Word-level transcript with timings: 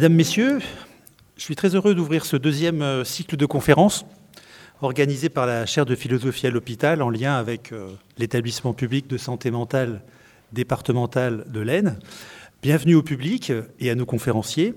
Mesdames, 0.00 0.16
Messieurs, 0.16 0.60
je 1.36 1.42
suis 1.42 1.56
très 1.56 1.74
heureux 1.74 1.94
d'ouvrir 1.94 2.24
ce 2.24 2.38
deuxième 2.38 2.80
euh, 2.80 3.04
cycle 3.04 3.36
de 3.36 3.44
conférences 3.44 4.06
organisé 4.80 5.28
par 5.28 5.44
la 5.44 5.66
chaire 5.66 5.84
de 5.84 5.94
philosophie 5.94 6.46
à 6.46 6.50
l'hôpital 6.50 7.02
en 7.02 7.10
lien 7.10 7.36
avec 7.36 7.70
euh, 7.70 7.90
l'établissement 8.16 8.72
public 8.72 9.08
de 9.08 9.18
santé 9.18 9.50
mentale 9.50 10.00
départemental 10.52 11.44
de 11.48 11.60
l'Aisne. 11.60 11.98
Bienvenue 12.62 12.94
au 12.94 13.02
public 13.02 13.52
et 13.78 13.90
à 13.90 13.94
nos 13.94 14.06
conférenciers. 14.06 14.72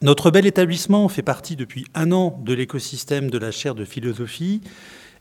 Notre 0.00 0.30
bel 0.30 0.46
établissement 0.46 1.08
fait 1.08 1.22
partie 1.22 1.56
depuis 1.56 1.84
un 1.96 2.12
an 2.12 2.40
de 2.44 2.54
l'écosystème 2.54 3.30
de 3.30 3.38
la 3.38 3.50
chaire 3.50 3.74
de 3.74 3.84
philosophie 3.84 4.60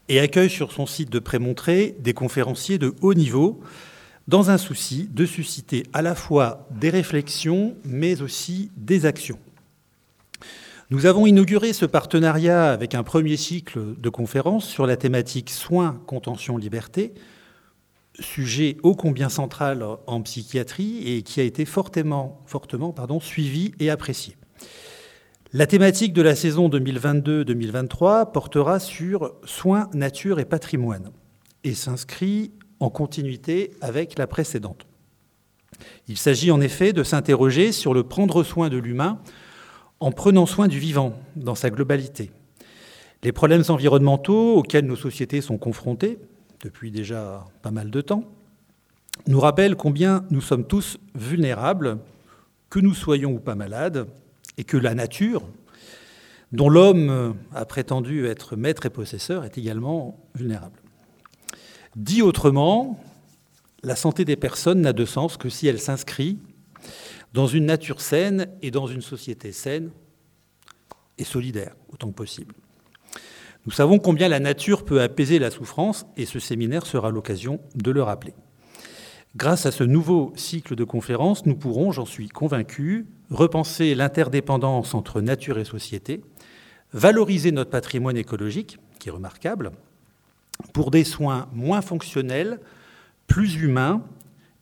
et 0.07 0.20
accueille 0.20 0.51
sur 0.51 0.71
son 0.71 0.85
site 0.85 1.09
de 1.09 1.17
Prémontré 1.17 1.95
des 1.98 2.13
conférenciers 2.13 2.77
de 2.77 2.93
haut 3.01 3.15
niveau 3.15 3.59
dans 4.27 4.50
un 4.50 4.58
souci 4.58 5.09
de 5.12 5.26
susciter 5.26 5.84
à 5.94 6.02
la 6.02 6.16
fois 6.16 6.68
des 6.72 6.90
réflexions 6.90 7.76
mais 7.84 8.22
aussi 8.22 8.72
des 8.77 9.05
actions. 9.05 9.40
Nous 10.90 11.05
avons 11.05 11.26
inauguré 11.26 11.73
ce 11.73 11.86
partenariat 11.86 12.72
avec 12.72 12.94
un 12.94 13.04
premier 13.04 13.38
cycle 13.38 13.99
de 13.99 14.09
conférences 14.09 14.68
sur 14.68 14.86
la 14.86 14.96
thématique 14.96 15.49
soins, 15.49 15.99
contention, 16.05 16.58
liberté, 16.58 17.13
sujet 18.20 18.77
ô 18.84 18.96
combien 18.96 19.30
central 19.30 19.84
en 20.05 20.22
psychiatrie 20.22 21.02
et 21.08 21.24
qui 21.24 21.40
a 21.40 21.44
été 21.44 21.66
fortement, 21.66 22.41
fortement 22.46 22.91
pardon, 22.91 23.20
suivi 23.20 23.71
et 23.80 23.90
apprécié. 23.90 24.35
La 25.52 25.68
thématique 25.68 26.13
de 26.13 26.21
la 26.21 26.35
saison 26.35 26.70
2022-2023 26.70 28.32
portera 28.32 28.80
sur 28.80 29.34
soins, 29.46 29.90
nature 29.93 30.40
et 30.40 30.46
patrimoine 30.46 31.12
et 31.63 31.74
s'inscrit 31.74 32.52
en 32.84 32.89
continuité 32.89 33.71
avec 33.79 34.17
la 34.17 34.27
précédente. 34.27 34.85
Il 36.07 36.17
s'agit 36.17 36.51
en 36.51 36.59
effet 36.59 36.91
de 36.91 37.03
s'interroger 37.03 37.71
sur 37.71 37.93
le 37.93 38.03
prendre 38.03 38.43
soin 38.43 38.70
de 38.70 38.77
l'humain 38.77 39.20
en 40.01 40.12
prenant 40.12 40.45
soin 40.45 40.67
du 40.67 40.79
vivant 40.79 41.13
dans 41.37 41.55
sa 41.55 41.70
globalité. 41.70 42.31
Les 43.23 43.31
problèmes 43.31 43.63
environnementaux 43.70 44.57
auxquels 44.57 44.85
nos 44.85 44.98
sociétés 44.98 45.40
sont 45.40 45.57
confrontées 45.57 46.20
depuis 46.62 46.91
déjà 46.91 47.45
pas 47.62 47.71
mal 47.71 47.90
de 47.90 48.01
temps 48.01 48.25
nous 49.27 49.40
rappellent 49.40 49.75
combien 49.75 50.25
nous 50.31 50.41
sommes 50.41 50.65
tous 50.65 50.97
vulnérables, 51.15 51.99
que 52.70 52.79
nous 52.79 52.93
soyons 52.93 53.31
ou 53.31 53.40
pas 53.40 53.55
malades, 53.55 54.07
et 54.57 54.63
que 54.63 54.75
la 54.75 54.95
nature, 54.95 55.43
dont 56.51 56.68
l'homme 56.68 57.35
a 57.53 57.65
prétendu 57.65 58.25
être 58.25 58.55
maître 58.55 58.85
et 58.87 58.90
possesseur, 58.90 59.45
est 59.45 59.57
également 59.57 60.20
vulnérable. 60.35 60.82
Dit 61.96 62.22
autrement, 62.22 62.99
la 63.84 63.96
santé 63.96 64.25
des 64.25 64.36
personnes 64.36 64.81
n'a 64.81 64.94
de 64.94 65.06
sens 65.06 65.38
que 65.38 65.50
si 65.50 65.68
elle 65.68 65.80
s'inscrit 65.80 66.40
dans 67.34 67.47
une 67.47 67.66
nature 67.66 68.02
saine 68.02 68.47
et 68.62 68.72
dans 68.72 68.88
une 68.88 69.02
société 69.02 69.52
saine 69.52 69.91
et 71.18 71.24
solidaire, 71.24 71.75
autant 71.91 72.09
que 72.09 72.16
possible. 72.16 72.56
Nous 73.66 73.72
savons 73.72 74.00
combien 74.00 74.28
la 74.28 74.40
nature 74.40 74.84
peut 74.84 75.02
apaiser 75.02 75.40
la 75.40 75.52
souffrance 75.52 76.06
et 76.18 76.25
ce 76.25 76.40
séminaire 76.40 76.86
sera 76.86 77.12
l'occasion 77.12 77.59
de 77.75 77.91
le 77.91 78.03
rappeler. 78.03 78.34
Grâce 79.36 79.66
à 79.66 79.72
ce 79.72 79.84
nouveau 79.84 80.34
cycle 80.36 80.75
de 80.75 80.84
conférences, 80.84 81.46
nous 81.46 81.56
pourrons, 81.56 81.91
j'en 81.91 82.06
suis 82.06 82.28
convaincu, 82.28 83.08
repenser 83.31 83.96
l'interdépendance 83.96 84.94
entre 84.94 85.22
nature 85.22 85.58
et 85.58 85.66
société, 85.66 86.22
valoriser 86.91 87.52
notre 87.52 87.72
patrimoine 87.72 88.18
écologique, 88.18 88.78
qui 89.00 89.09
est 89.09 89.12
remarquable, 89.12 89.72
pour 90.74 90.91
des 90.91 91.03
soins 91.03 91.47
moins 91.53 91.81
fonctionnels, 91.81 92.59
plus 93.28 93.56
humains 93.56 94.03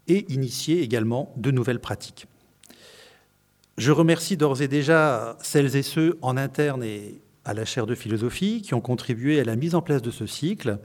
et 0.07 0.31
initier 0.31 0.81
également 0.81 1.34
de 1.38 1.52
nouvelles 1.52 1.79
pratiques. 1.79 2.28
Je 3.78 3.91
remercie 3.91 4.38
d'ores 4.38 4.62
et 4.62 4.68
déjà 4.68 5.38
celles 5.41 5.75
et 5.75 5.84
ceux 5.84 6.18
en 6.22 6.38
interne 6.38 6.84
et 6.84 7.22
à 7.46 7.53
la 7.53 7.66
chaire 7.66 7.85
de 7.85 7.96
philosophie 7.96 8.62
qui 8.62 8.74
ont 8.74 8.81
contribué 8.81 9.40
à 9.40 9.44
la 9.44 9.56
mise 9.56 9.75
en 9.75 9.81
place 9.81 10.02
de 10.02 10.12
ce 10.12 10.25
cycle 10.25 10.78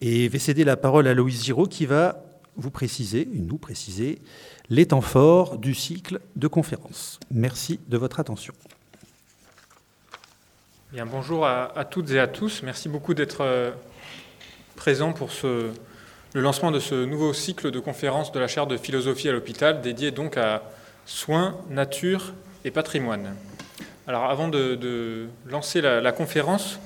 et 0.00 0.28
vais 0.28 0.38
céder 0.38 0.64
la 0.64 0.76
parole 0.76 1.06
à 1.06 1.14
Loïse 1.14 1.44
Giraud 1.44 1.66
qui 1.66 1.86
va 1.86 2.24
vous 2.56 2.70
préciser, 2.70 3.28
nous 3.32 3.56
préciser, 3.56 4.20
les 4.68 4.86
temps 4.86 5.00
forts 5.00 5.56
du 5.56 5.74
cycle 5.74 6.20
de 6.36 6.48
conférences. 6.48 7.18
Merci 7.30 7.80
de 7.88 7.96
votre 7.96 8.20
attention. 8.20 8.52
Bien, 10.92 11.06
bonjour 11.06 11.46
à, 11.46 11.76
à, 11.78 11.86
toutes 11.86 12.10
et 12.10 12.20
à 12.20 12.28
tous. 12.28 12.62
Merci 12.62 12.90
beaucoup 12.90 13.14
d'être 13.14 13.72
présents 14.82 15.12
pour 15.12 15.30
le 15.44 16.40
lancement 16.40 16.72
de 16.72 16.80
ce 16.80 17.04
nouveau 17.04 17.32
cycle 17.32 17.70
de 17.70 17.78
conférences 17.78 18.32
de 18.32 18.40
la 18.40 18.48
chaire 18.48 18.66
de 18.66 18.76
philosophie 18.76 19.28
à 19.28 19.32
l'hôpital, 19.32 19.80
dédié 19.80 20.10
donc 20.10 20.36
à 20.36 20.60
soins, 21.06 21.56
nature 21.70 22.32
et 22.64 22.72
patrimoine. 22.72 23.36
Alors 24.08 24.24
avant 24.24 24.48
de, 24.48 25.28
lancer 25.46 25.82
la, 25.82 26.10
conférence, 26.10 26.80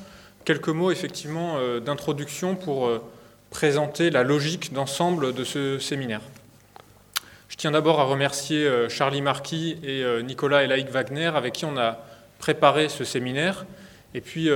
quelques 0.44 0.68
mots 0.68 0.90
effectivement 0.90 1.54
euh, 1.56 1.80
d'introduction 1.80 2.54
pour 2.54 2.86
euh, 2.86 3.02
présenter 3.48 4.10
la 4.10 4.24
logique 4.24 4.74
d'ensemble 4.74 5.32
de 5.32 5.44
ce 5.44 5.78
séminaire. 5.78 6.20
Je 7.48 7.56
tiens 7.56 7.70
d'abord 7.70 7.98
à 7.98 8.04
remercier 8.04 8.66
euh, 8.66 8.90
Charlie 8.90 9.22
Marquis 9.22 9.78
et 9.82 10.04
Nicolas 10.22 10.64
Elaïc 10.64 10.90
Wagner 10.90 11.30
avec 11.34 11.54
qui 11.54 11.64
on 11.64 11.78
a 11.78 12.04
préparé 12.40 12.90
ce 12.90 13.04
séminaire, 13.04 13.64
et 14.12 14.20
puis 14.20 14.50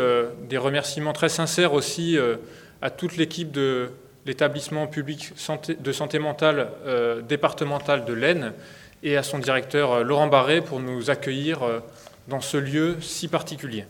des 0.50 0.58
remerciements 0.58 1.14
très 1.14 1.30
sincères 1.30 1.72
aussi 1.72 2.18
à 2.82 2.91
toute 2.91 3.16
l'équipe 3.16 3.50
de 3.50 3.91
l'établissement 4.26 4.86
public 4.86 5.32
de 5.80 5.92
santé 5.92 6.18
mentale 6.18 6.68
départemental 7.28 8.04
de 8.04 8.12
l'Aisne 8.12 8.52
et 9.02 9.16
à 9.16 9.22
son 9.22 9.38
directeur 9.38 10.04
Laurent 10.04 10.26
Barré 10.26 10.60
pour 10.60 10.80
nous 10.80 11.10
accueillir 11.10 11.60
dans 12.28 12.41
ce 12.41 12.56
lieu 12.56 12.96
si 13.00 13.28
particulier. 13.28 13.86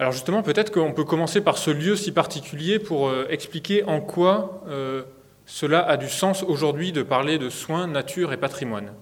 Alors 0.00 0.12
justement, 0.12 0.42
peut-être 0.42 0.70
qu'on 0.70 0.92
peut 0.92 1.04
commencer 1.04 1.40
par 1.40 1.58
ce 1.58 1.70
lieu 1.72 1.96
si 1.96 2.12
particulier 2.12 2.78
pour 2.78 3.08
euh, 3.08 3.26
expliquer 3.30 3.82
en 3.82 4.00
quoi 4.00 4.62
euh, 4.68 5.02
cela 5.44 5.80
a 5.80 5.96
du 5.96 6.08
sens 6.08 6.44
aujourd'hui 6.44 6.92
de 6.92 7.02
parler 7.02 7.36
de 7.38 7.50
soins, 7.50 7.88
nature 7.88 8.32
et 8.32 8.36
patrimoine. 8.36 8.92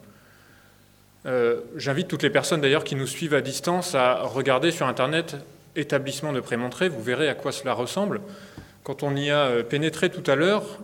Euh, 1.27 1.61
j'invite 1.77 2.09
toutes 2.09 2.23
les 2.23 2.31
personnes 2.31 2.63
d'ailleurs 2.63 2.85
qui 2.85 2.95
nous 2.95 3.07
suivent 3.07 3.35
à 3.35 3.43
distance 3.43 3.95
à 3.95 4.23
regarder 4.23 4.71
sur 4.71 4.87
Internet 4.87 5.37
établissement 5.77 6.33
de 6.33 6.41
Prémontré, 6.41 6.89
vous 6.89 7.03
verrez 7.03 7.29
à 7.29 7.35
quoi 7.35 7.53
cela 7.53 7.73
ressemble. 7.73 8.21
Quand 8.83 9.03
on 9.03 9.15
y 9.17 9.31
a 9.31 9.63
pénétré 9.63 10.11
tout 10.11 10.29
à 10.31 10.35
l'heure, 10.35 10.81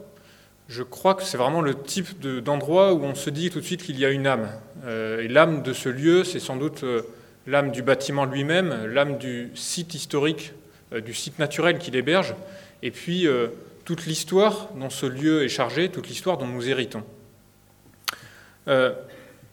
je 0.68 0.82
crois 0.82 1.14
que 1.14 1.22
c'est 1.22 1.36
vraiment 1.36 1.60
le 1.60 1.74
type 1.74 2.20
d'endroit 2.20 2.94
où 2.94 3.04
on 3.04 3.14
se 3.14 3.30
dit 3.30 3.50
tout 3.50 3.60
de 3.60 3.64
suite 3.64 3.82
qu'il 3.82 3.98
y 3.98 4.04
a 4.04 4.10
une 4.10 4.26
âme. 4.26 4.48
et 4.86 5.28
l'âme 5.28 5.62
de 5.62 5.72
ce 5.72 5.88
lieu, 5.88 6.24
c'est 6.24 6.40
sans 6.40 6.56
doute 6.56 6.84
l'âme 7.46 7.72
du 7.72 7.82
bâtiment 7.82 8.24
lui-même, 8.24 8.86
l'âme 8.86 9.18
du 9.18 9.50
site 9.54 9.94
historique, 9.94 10.52
euh, 10.92 11.00
du 11.00 11.14
site 11.14 11.38
naturel 11.38 11.78
qu'il 11.78 11.96
héberge, 11.96 12.34
et 12.82 12.90
puis 12.90 13.26
euh, 13.26 13.48
toute 13.84 14.06
l'histoire 14.06 14.68
dont 14.76 14.90
ce 14.90 15.06
lieu 15.06 15.42
est 15.44 15.48
chargé, 15.48 15.88
toute 15.88 16.08
l'histoire 16.08 16.38
dont 16.38 16.46
nous 16.46 16.68
héritons. 16.68 17.02
Euh, 18.68 18.92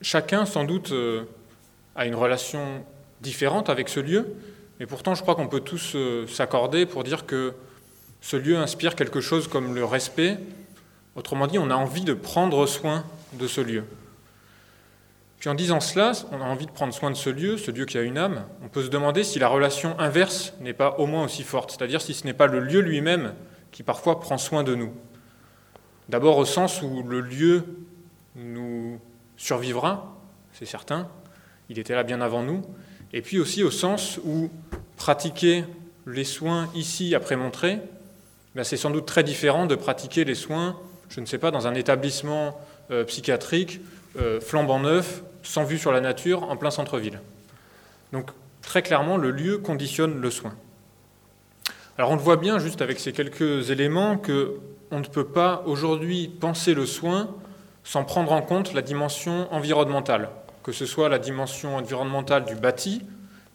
chacun, 0.02 0.46
sans 0.46 0.66
doute, 0.66 0.94
a 1.96 2.06
une 2.06 2.16
relation 2.16 2.84
différente 3.22 3.70
avec 3.70 3.90
ce 3.90 4.00
lieu, 4.00 4.28
mais 4.80 4.86
pourtant 4.86 5.16
je 5.16 5.22
crois 5.22 5.36
qu'on 5.36 5.48
peut 5.48 5.60
tous 5.60 5.96
s'accorder 6.28 6.86
pour 6.86 7.04
dire 7.04 7.26
que 7.26 7.54
ce 8.22 8.38
lieu 8.38 8.58
inspire 8.58 8.96
quelque 8.96 9.22
chose 9.22 9.48
comme 9.48 9.76
le 9.76 9.86
respect. 9.86 10.38
Autrement 11.16 11.48
dit, 11.48 11.58
on 11.58 11.70
a 11.70 11.76
envie 11.76 12.04
de 12.04 12.14
prendre 12.14 12.66
soin 12.66 13.04
de 13.34 13.48
ce 13.48 13.62
lieu. 13.62 13.84
Puis 15.40 15.50
en 15.50 15.56
disant 15.56 15.80
cela, 15.80 16.12
on 16.32 16.42
a 16.42 16.44
envie 16.44 16.66
de 16.66 16.72
prendre 16.72 16.94
soin 16.94 17.12
de 17.12 17.16
ce 17.16 17.30
lieu, 17.30 17.58
ce 17.58 17.72
lieu 17.72 17.86
qui 17.86 17.98
a 17.98 18.02
une 18.02 18.18
âme. 18.18 18.46
On 18.62 18.68
peut 18.68 18.84
se 18.84 18.90
demander 18.90 19.24
si 19.24 19.40
la 19.40 19.48
relation 19.48 19.98
inverse 20.00 20.54
n'est 20.60 20.74
pas 20.74 20.96
au 20.98 21.06
moins 21.06 21.24
aussi 21.24 21.44
forte, 21.44 21.72
c'est-à-dire 21.72 22.02
si 22.02 22.14
ce 22.14 22.26
n'est 22.26 22.34
pas 22.34 22.48
le 22.48 22.60
lieu 22.60 22.82
lui-même 22.82 23.34
qui 23.72 23.84
parfois 23.84 24.20
prend 24.20 24.38
soin 24.38 24.64
de 24.64 24.76
nous. 24.76 24.94
D'abord 26.10 26.38
au 26.38 26.46
sens 26.46 26.82
où 26.82 27.04
le 27.04 27.22
lieu 27.22 27.64
nous 28.36 29.00
survivra, 29.38 30.18
c'est 30.52 30.66
certain, 30.66 31.08
il 31.70 31.80
était 31.80 31.96
là 31.96 32.04
bien 32.04 32.20
avant 32.20 32.44
nous, 32.44 32.64
et 33.14 33.22
puis 33.22 33.40
aussi 33.40 33.64
au 33.64 33.72
sens 33.72 34.20
où 34.24 34.50
pratiquer 34.98 35.66
les 36.06 36.24
soins 36.24 36.70
ici 36.76 37.16
après 37.16 37.36
montrer, 37.36 37.80
ben 38.56 38.64
c'est 38.64 38.78
sans 38.78 38.90
doute 38.90 39.06
très 39.06 39.24
différent 39.24 39.66
de 39.66 39.76
pratiquer 39.76 40.26
les 40.26 40.36
soins, 40.36 40.78
je 41.10 41.20
ne 41.22 41.26
sais 41.26 41.38
pas, 41.38 41.52
dans 41.52 41.68
un 41.68 41.76
établissement 41.76 42.60
euh, 42.92 43.04
psychiatrique 43.04 43.80
euh, 44.18 44.42
flambant 44.42 44.80
neuf, 44.80 45.24
sans 45.44 45.64
vue 45.64 45.78
sur 45.78 45.92
la 45.92 46.02
nature, 46.02 46.44
en 46.44 46.58
plein 46.58 46.72
centre-ville. 46.72 47.20
Donc 48.12 48.32
très 48.62 48.82
clairement, 48.82 49.18
le 49.18 49.32
lieu 49.32 49.58
conditionne 49.60 50.20
le 50.20 50.32
soin. 50.32 50.54
Alors 51.98 52.12
on 52.12 52.16
le 52.16 52.22
voit 52.22 52.38
bien 52.38 52.60
juste 52.60 52.82
avec 52.82 53.00
ces 53.00 53.12
quelques 53.12 53.70
éléments 53.72 54.18
que 54.18 54.56
on 54.92 55.00
ne 55.00 55.06
peut 55.06 55.28
pas 55.28 55.64
aujourd'hui 55.66 56.28
penser 56.28 56.74
le 56.74 56.86
soin 56.86 57.30
sans 57.84 58.04
prendre 58.04 58.32
en 58.32 58.42
compte 58.42 58.74
la 58.74 58.82
dimension 58.82 59.52
environnementale, 59.54 60.30
que 60.64 60.72
ce 60.72 60.86
soit 60.86 61.10
la 61.10 61.20
dimension 61.20 61.78
environnementale 61.78 62.46
du 62.46 62.56
bâti, 62.56 63.02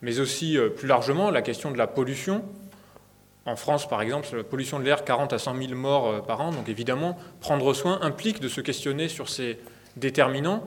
mais 0.03 0.21
aussi 0.21 0.59
euh, 0.59 0.69
plus 0.69 0.87
largement 0.87 1.31
la 1.31 1.43
question 1.43 1.71
de 1.71 1.79
la 1.79 1.87
pollution. 1.87 2.45
En 3.47 3.57
France, 3.57 3.89
par 3.89 4.03
exemple, 4.03 4.29
la 4.35 4.45
pollution 4.45 4.79
de 4.79 4.85
l'air, 4.85 5.05
40 5.05 5.33
à 5.33 5.39
100 5.39 5.57
000 5.57 5.75
morts 5.75 6.09
euh, 6.09 6.21
par 6.21 6.41
an. 6.41 6.51
Donc 6.51 6.69
évidemment, 6.69 7.19
prendre 7.41 7.73
soin 7.75 7.99
implique 8.03 8.41
de 8.41 8.49
se 8.49 8.61
questionner 8.61 9.09
sur 9.09 9.29
ces 9.29 9.59
déterminants 9.97 10.63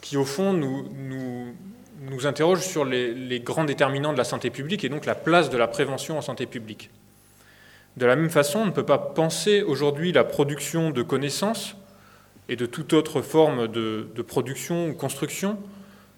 qui 0.00 0.18
au 0.18 0.24
fond 0.24 0.52
nous, 0.52 0.86
nous, 0.94 1.54
nous 2.02 2.26
interroge 2.26 2.60
sur 2.60 2.84
les, 2.84 3.40
grands 3.40 3.64
déterminants 3.64 4.12
de 4.12 4.18
la 4.18 4.24
santé 4.24 4.50
publique 4.50 4.84
et 4.84 4.90
donc 4.90 5.06
la 5.06 5.14
place 5.14 5.48
de 5.48 5.56
la 5.56 5.66
prévention 5.66 6.18
en 6.18 6.20
santé 6.20 6.44
publique. 6.44 6.90
De 7.96 8.04
la 8.04 8.16
même 8.16 8.28
façon, 8.28 8.60
on 8.60 8.66
ne 8.66 8.70
peut 8.70 8.84
pas 8.84 8.98
penser 8.98 9.62
aujourd'hui 9.62 10.12
la 10.12 10.24
production 10.24 10.90
de 10.90 11.02
connaissances 11.02 11.76
et 12.50 12.56
de 12.56 12.66
toute 12.66 12.92
autre 12.92 13.22
forme 13.22 13.68
de 13.68 14.22
production 14.26 14.88
ou 14.88 14.92
construction 14.94 15.56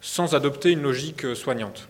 sans 0.01 0.35
adopter 0.35 0.71
une 0.73 0.83
logique 0.83 1.35
soignante. 1.35 1.89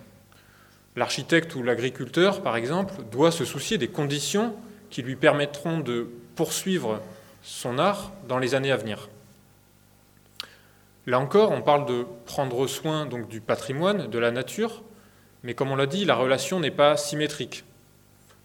L'architecte 0.97 1.55
ou 1.55 1.63
l'agriculteur, 1.63 2.43
par 2.43 2.57
exemple, 2.57 2.95
doit 3.13 3.31
se 3.31 3.45
soucier 3.45 3.77
des 3.77 3.89
conditions 3.89 4.55
qui 4.91 5.03
lui 5.03 5.17
permettront 5.17 5.81
de 5.81 6.09
poursuivre 6.37 7.03
son 7.43 7.79
art 7.79 8.13
dans 8.29 8.39
les 8.39 8.55
années 8.55 8.73
à 8.73 8.77
venir. 8.77 9.09
Là 11.07 11.21
encore, 11.21 11.53
on 11.53 11.63
parle 11.63 11.87
de 11.87 12.05
prendre 12.25 12.67
soin 12.67 13.07
donc 13.07 13.29
du 13.29 13.41
patrimoine, 13.41 14.09
de 14.09 14.19
la 14.19 14.31
nature, 14.31 14.83
mais 15.43 15.55
comme 15.55 15.71
on 15.71 15.77
l'a 15.77 15.87
dit, 15.87 16.05
la 16.05 16.17
relation 16.17 16.59
n'est 16.59 16.71
pas 16.71 16.97
symétrique. 16.97 17.65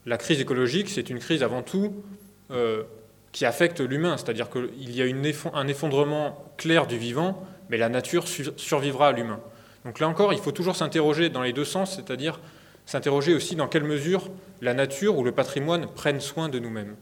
La 0.06 0.18
crise 0.18 0.40
écologique, 0.40 0.90
c'est 0.90 1.10
une 1.10 1.20
crise 1.20 1.42
avant 1.42 1.64
tout 1.64 2.04
euh, 2.52 2.84
qui 3.32 3.46
affecte 3.46 3.80
l'humain, 3.80 4.18
c'est-à-dire 4.18 4.50
qu'il 4.50 4.92
y 4.92 5.02
a 5.02 5.06
un 5.54 5.68
effondrement 5.68 6.54
clair 6.58 6.86
du 6.86 6.98
vivant, 6.98 7.44
mais 7.70 7.78
la 7.78 7.90
nature 7.90 8.26
survivra 8.28 9.08
à 9.08 9.12
l'humain. 9.14 9.40
Donc 9.86 10.00
là 10.00 10.08
encore, 10.08 10.34
il 10.34 10.40
faut 10.40 10.52
toujours 10.52 10.76
s'interroger 10.76 11.30
dans 11.30 11.42
les 11.42 11.54
deux 11.54 11.66
sens, 11.66 11.96
c'est-à-dire 11.96 12.40
s'interroger 12.86 13.34
aussi 13.34 13.56
dans 13.56 13.68
quelle 13.68 13.84
mesure 13.84 14.30
la 14.62 14.74
nature 14.74 15.18
ou 15.18 15.24
le 15.24 15.32
patrimoine 15.32 15.88
prennent 15.88 16.20
soin 16.20 16.50
de 16.50 16.60
nous-mêmes. 16.60 16.96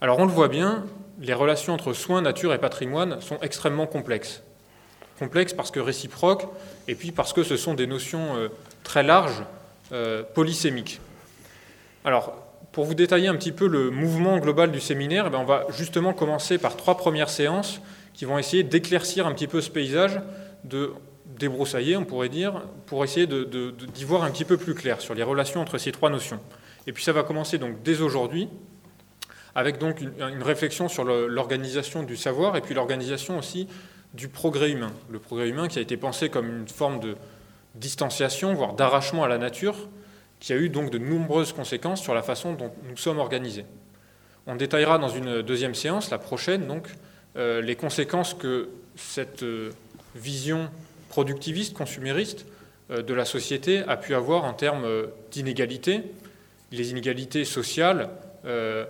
Alors 0.00 0.18
on 0.18 0.26
le 0.26 0.32
voit 0.32 0.48
bien, 0.48 0.84
les 1.20 1.34
relations 1.34 1.74
entre 1.74 1.92
soins, 1.92 2.22
nature 2.22 2.52
et 2.52 2.58
patrimoine 2.58 3.20
sont 3.20 3.38
extrêmement 3.40 3.86
complexes. 3.86 4.42
Complexes 5.18 5.54
parce 5.54 5.70
que 5.70 5.80
réciproques, 5.80 6.46
et 6.86 6.94
puis 6.94 7.10
parce 7.10 7.32
que 7.32 7.42
ce 7.42 7.56
sont 7.56 7.74
des 7.74 7.86
notions 7.86 8.36
euh, 8.36 8.48
très 8.84 9.02
larges, 9.02 9.42
euh, 9.92 10.22
polysémiques. 10.34 11.00
Alors, 12.04 12.34
pour 12.72 12.84
vous 12.84 12.94
détailler 12.94 13.26
un 13.26 13.34
petit 13.34 13.50
peu 13.50 13.66
le 13.66 13.90
mouvement 13.90 14.38
global 14.38 14.70
du 14.70 14.80
séminaire, 14.80 15.28
eh 15.32 15.36
on 15.36 15.44
va 15.44 15.66
justement 15.70 16.12
commencer 16.12 16.58
par 16.58 16.76
trois 16.76 16.96
premières 16.96 17.30
séances 17.30 17.80
qui 18.14 18.24
vont 18.24 18.38
essayer 18.38 18.62
d'éclaircir 18.62 19.26
un 19.26 19.32
petit 19.32 19.46
peu 19.46 19.60
ce 19.60 19.70
paysage, 19.70 20.20
de 20.64 20.92
débroussailler, 21.38 21.96
on 21.96 22.04
pourrait 22.04 22.28
dire, 22.28 22.62
pour 22.86 23.04
essayer 23.04 23.26
d'y 23.26 24.04
voir 24.04 24.24
un 24.24 24.30
petit 24.30 24.44
peu 24.44 24.56
plus 24.56 24.74
clair 24.74 25.00
sur 25.00 25.14
les 25.14 25.22
relations 25.22 25.60
entre 25.60 25.78
ces 25.78 25.92
trois 25.92 26.10
notions. 26.10 26.40
Et 26.86 26.92
puis 26.92 27.04
ça 27.04 27.12
va 27.12 27.22
commencer 27.22 27.58
donc 27.58 27.82
dès 27.82 28.00
aujourd'hui, 28.00 28.48
avec 29.54 29.78
donc 29.78 30.00
une, 30.00 30.12
une 30.20 30.42
réflexion 30.42 30.88
sur 30.88 31.04
l'organisation 31.04 32.02
du 32.02 32.16
savoir 32.16 32.56
et 32.56 32.60
puis 32.60 32.74
l'organisation 32.74 33.38
aussi 33.38 33.68
du 34.14 34.28
progrès 34.28 34.70
humain. 34.70 34.92
Le 35.10 35.18
progrès 35.18 35.48
humain 35.48 35.68
qui 35.68 35.78
a 35.78 35.82
été 35.82 35.96
pensé 35.96 36.28
comme 36.28 36.48
une 36.48 36.68
forme 36.68 37.00
de 37.00 37.16
distanciation, 37.74 38.54
voire 38.54 38.74
d'arrachement 38.74 39.24
à 39.24 39.28
la 39.28 39.38
nature, 39.38 39.76
qui 40.40 40.52
a 40.52 40.56
eu 40.56 40.68
donc 40.68 40.90
de 40.90 40.98
nombreuses 40.98 41.52
conséquences 41.52 42.02
sur 42.02 42.14
la 42.14 42.22
façon 42.22 42.52
dont 42.54 42.72
nous 42.88 42.96
sommes 42.96 43.18
organisés. 43.18 43.64
On 44.46 44.56
détaillera 44.56 44.98
dans 44.98 45.08
une 45.08 45.42
deuxième 45.42 45.74
séance, 45.74 46.10
la 46.10 46.18
prochaine, 46.18 46.66
donc, 46.66 46.88
euh, 47.36 47.60
les 47.60 47.76
conséquences 47.76 48.34
que 48.34 48.70
cette 48.96 49.42
euh, 49.42 49.70
vision 50.18 50.70
productiviste, 51.08 51.74
consumériste 51.74 52.46
euh, 52.90 53.02
de 53.02 53.14
la 53.14 53.24
société 53.24 53.82
a 53.86 53.96
pu 53.96 54.14
avoir 54.14 54.44
en 54.44 54.52
termes 54.52 54.84
euh, 54.84 55.06
d'inégalités, 55.30 56.02
les 56.72 56.90
inégalités 56.90 57.44
sociales, 57.44 58.10
euh, 58.44 58.84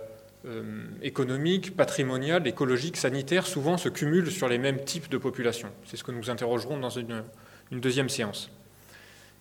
économiques, 1.01 1.75
patrimoniales, 1.75 2.47
écologiques, 2.47 2.95
sanitaires, 2.95 3.45
souvent 3.45 3.77
se 3.77 3.89
cumulent 3.89 4.31
sur 4.31 4.47
les 4.47 4.57
mêmes 4.57 4.83
types 4.83 5.09
de 5.09 5.17
populations. 5.17 5.69
C'est 5.85 5.97
ce 5.97 6.03
que 6.03 6.11
nous 6.11 6.29
interrogerons 6.29 6.77
dans 6.79 6.89
une, 6.89 7.23
une, 7.71 7.81
deuxième 7.81 8.07
séance. 8.07 8.49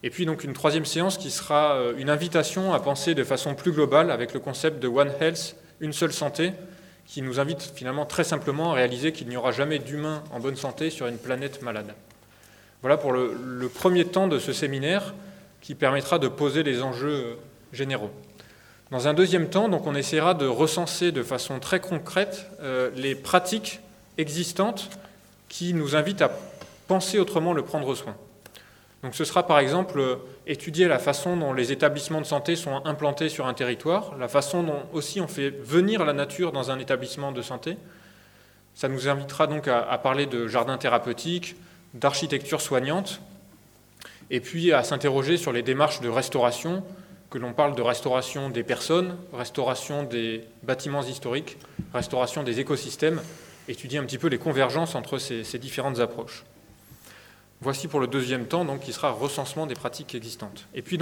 Et 0.02 0.10
puis 0.10 0.26
donc 0.26 0.42
une 0.42 0.54
troisième 0.54 0.84
séance 0.84 1.16
qui 1.16 1.30
sera 1.30 1.80
une 1.96 2.10
invitation 2.10 2.72
à 2.74 2.80
penser 2.80 3.14
de 3.14 3.22
façon 3.22 3.54
plus 3.54 3.70
globale 3.70 4.10
avec 4.10 4.34
le 4.34 4.40
concept 4.40 4.80
de 4.80 4.88
One 4.88 5.12
Health, 5.20 5.56
une 5.80 5.92
seule 5.92 6.12
santé, 6.12 6.52
qui 7.08 7.22
nous 7.22 7.40
invite 7.40 7.72
finalement 7.74 8.06
très 8.06 8.22
simplement 8.22 8.70
à 8.70 8.74
réaliser 8.74 9.12
qu'il 9.12 9.28
n'y 9.28 9.36
aura 9.36 9.50
jamais 9.50 9.80
d'humain 9.80 10.22
en 10.30 10.38
bonne 10.38 10.56
santé 10.56 10.90
sur 10.90 11.06
une 11.06 11.18
planète 11.18 11.62
malade. 11.62 11.94
Voilà 12.82 12.96
pour 12.96 13.12
le, 13.12 13.36
le, 13.42 13.68
premier 13.68 14.04
temps 14.04 14.28
de 14.28 14.38
ce 14.38 14.52
séminaire 14.52 15.14
qui 15.60 15.74
permettra 15.74 16.20
de 16.20 16.28
poser 16.28 16.62
les 16.62 16.82
enjeux 16.82 17.38
généraux. 17.72 18.10
Dans 18.90 19.08
un 19.08 19.14
deuxième 19.14 19.48
temps, 19.48 19.68
donc, 19.68 19.86
on 19.86 19.94
essaiera 19.94 20.34
de 20.34 20.46
recenser 20.46 21.10
de 21.10 21.22
façon 21.22 21.60
très 21.60 21.80
concrète 21.80 22.46
euh, 22.60 22.90
les 22.94 23.14
pratiques 23.14 23.80
existantes 24.16 24.88
qui 25.48 25.74
nous 25.74 25.96
invitent 25.96 26.22
à 26.22 26.30
penser 26.86 27.18
autrement 27.18 27.52
le 27.52 27.62
prendre 27.62 27.94
soin. 27.94 28.16
Donc 29.02 29.14
ce 29.14 29.24
sera 29.24 29.46
par 29.46 29.60
exemple 29.60 30.18
étudier 30.46 30.88
la 30.88 30.98
façon 30.98 31.36
dont 31.36 31.52
les 31.52 31.70
établissements 31.70 32.20
de 32.20 32.26
santé 32.26 32.56
sont 32.56 32.84
implantés 32.84 33.28
sur 33.28 33.46
un 33.46 33.54
territoire, 33.54 34.16
la 34.18 34.26
façon 34.26 34.62
dont 34.64 34.82
aussi 34.92 35.20
on 35.20 35.28
fait 35.28 35.50
venir 35.50 36.04
la 36.04 36.12
nature 36.12 36.50
dans 36.50 36.70
un 36.70 36.78
établissement 36.78 37.30
de 37.30 37.42
santé. 37.42 37.76
Ça 38.74 38.88
nous 38.88 39.08
invitera 39.08 39.46
donc 39.46 39.68
à, 39.68 39.98
parler 39.98 40.26
de 40.26 40.48
jardins 40.48 40.78
thérapeutiques, 40.78 41.56
d'architecture 41.94 42.60
soignante, 42.60 43.20
et 44.30 44.40
puis 44.40 44.72
à 44.72 44.82
s'interroger 44.82 45.36
sur 45.36 45.52
les 45.52 45.62
démarches 45.62 46.00
de 46.00 46.08
restauration, 46.08 46.84
que 47.30 47.38
l'on 47.38 47.52
parle 47.52 47.74
de 47.74 47.82
restauration 47.82 48.50
des 48.50 48.62
personnes, 48.62 49.16
restauration 49.32 50.02
des 50.02 50.44
bâtiments 50.62 51.02
historiques, 51.02 51.58
restauration 51.92 52.42
des 52.42 52.58
écosystèmes, 52.60 53.20
étudier 53.68 53.98
un 53.98 54.04
petit 54.04 54.18
peu 54.18 54.28
les 54.28 54.38
convergences 54.38 54.94
entre 54.94 55.18
ces 55.18 55.58
différentes 55.58 56.00
approches. 56.00 56.44
Voici 57.60 57.88
pour 57.88 57.98
le 57.98 58.06
deuxième 58.06 58.46
temps, 58.46 58.64
donc, 58.64 58.80
qui 58.80 58.92
sera 58.92 59.10
recensement 59.10 59.66
des 59.66 59.74
pratiques 59.74 60.14
existantes. 60.14 60.66
Et 60.74 60.82
puis 60.82 60.98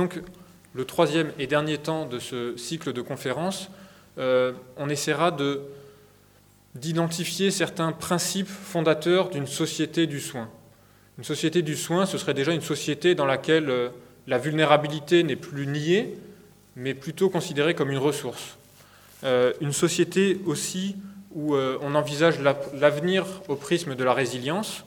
le 0.75 0.85
troisième 0.85 1.33
et 1.39 1.47
dernier 1.47 1.79
temps 1.79 2.07
de 2.07 2.19
ce 2.19 2.57
cycle 2.57 2.93
de 2.93 3.03
conférences, 3.03 3.71
euh, 4.19 4.53
on 4.79 4.89
essaiera 4.89 5.31
de, 5.31 5.61
d'identifier 6.75 7.51
certains 7.51 7.93
principes 7.93 8.49
fondateurs 8.49 9.29
d'une 9.29 9.47
société 9.47 10.07
du 10.07 10.19
soin. 10.19 10.49
Une 11.19 11.25
société 11.25 11.61
du 11.61 11.77
soin, 11.77 12.07
ce 12.07 12.17
serait 12.17 12.35
déjà 12.35 12.53
une 12.53 12.63
société 12.63 13.15
dans 13.15 13.27
laquelle 13.27 13.69
euh, 13.69 13.89
la 14.27 14.39
vulnérabilité 14.39 15.23
n'est 15.23 15.37
plus 15.37 15.67
niée, 15.67 16.15
mais 16.75 16.95
plutôt 16.95 17.29
considérée 17.29 17.75
comme 17.75 17.91
une 17.91 17.99
ressource. 17.99 18.57
Euh, 19.25 19.53
une 19.61 19.73
société 19.73 20.41
aussi 20.47 20.97
où 21.35 21.55
on 21.55 21.95
envisage 21.95 22.41
l'avenir 22.41 23.27
au 23.49 23.57
prisme 23.57 23.95
de 23.95 24.03
la 24.03 24.15
résilience, 24.15 24.87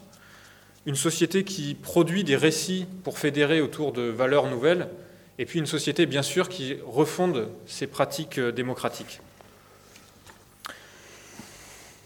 une 0.86 0.96
société 0.96 1.44
qui 1.44 1.76
produit 1.76 2.24
des 2.24 2.36
récits 2.36 2.86
pour 3.04 3.20
fédérer 3.20 3.62
autour 3.62 3.92
de 3.92 4.04
valeurs 4.04 4.48
nouvelles, 4.48 4.88
et 5.38 5.46
puis 5.46 5.60
une 5.60 5.66
société 5.66 6.06
bien 6.06 6.24
sûr 6.24 6.50
qui 6.50 6.78
refonde 6.86 7.50
ses 7.66 7.88
pratiques 7.88 8.40
démocratiques. 8.40 9.22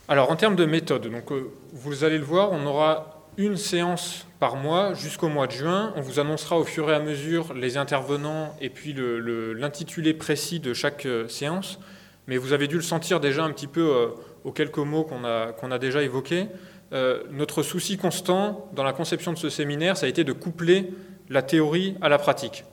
Alors 0.07 0.31
en 0.31 0.35
termes 0.35 0.55
de 0.55 0.65
méthode, 0.65 1.07
donc, 1.07 1.31
vous 1.71 2.03
allez 2.03 2.17
le 2.17 2.25
voir, 2.25 2.51
on 2.51 2.65
aura 2.65 3.13
une 3.37 3.57
séance 3.57 4.27
par 4.39 4.55
mois 4.55 4.93
jusqu'au 4.93 5.29
mois 5.29 5.47
de 5.47 5.53
juin. 5.53 5.93
On 5.95 6.01
vous 6.01 6.19
annoncera 6.19 6.57
au 6.57 6.63
fur 6.63 6.89
et 6.89 6.93
à 6.93 6.99
mesure 6.99 7.53
les 7.53 7.77
intervenants 7.77 8.55
et 8.61 8.69
puis 8.69 8.95
l'intitulé 8.95 10.13
précis 10.13 10.59
de 10.59 10.73
chaque 10.73 11.05
euh, 11.05 11.27
séance. 11.27 11.79
Mais 12.27 12.37
vous 12.37 12.53
avez 12.53 12.67
dû 12.67 12.75
le 12.75 12.81
sentir 12.81 13.19
déjà 13.19 13.43
un 13.43 13.51
petit 13.51 13.67
peu 13.67 13.81
euh, 13.81 14.07
aux 14.43 14.51
quelques 14.51 14.77
mots 14.77 15.03
qu'on 15.03 15.23
a, 15.23 15.79
déjà 15.79 16.03
évoqués. 16.03 16.47
Euh, 16.93 17.23
notre 17.31 17.63
souci 17.63 17.97
constant 17.97 18.69
dans 18.73 18.83
la 18.83 18.93
conception 18.93 19.33
de 19.33 19.37
ce 19.37 19.49
séminaire, 19.49 19.97
ça 19.97 20.05
a 20.05 20.09
été 20.09 20.23
de 20.23 20.33
coupler 20.33 20.93
la 21.29 21.41
théorie 21.41 21.95
à 22.01 22.09
la 22.09 22.19
pratique. 22.19 22.65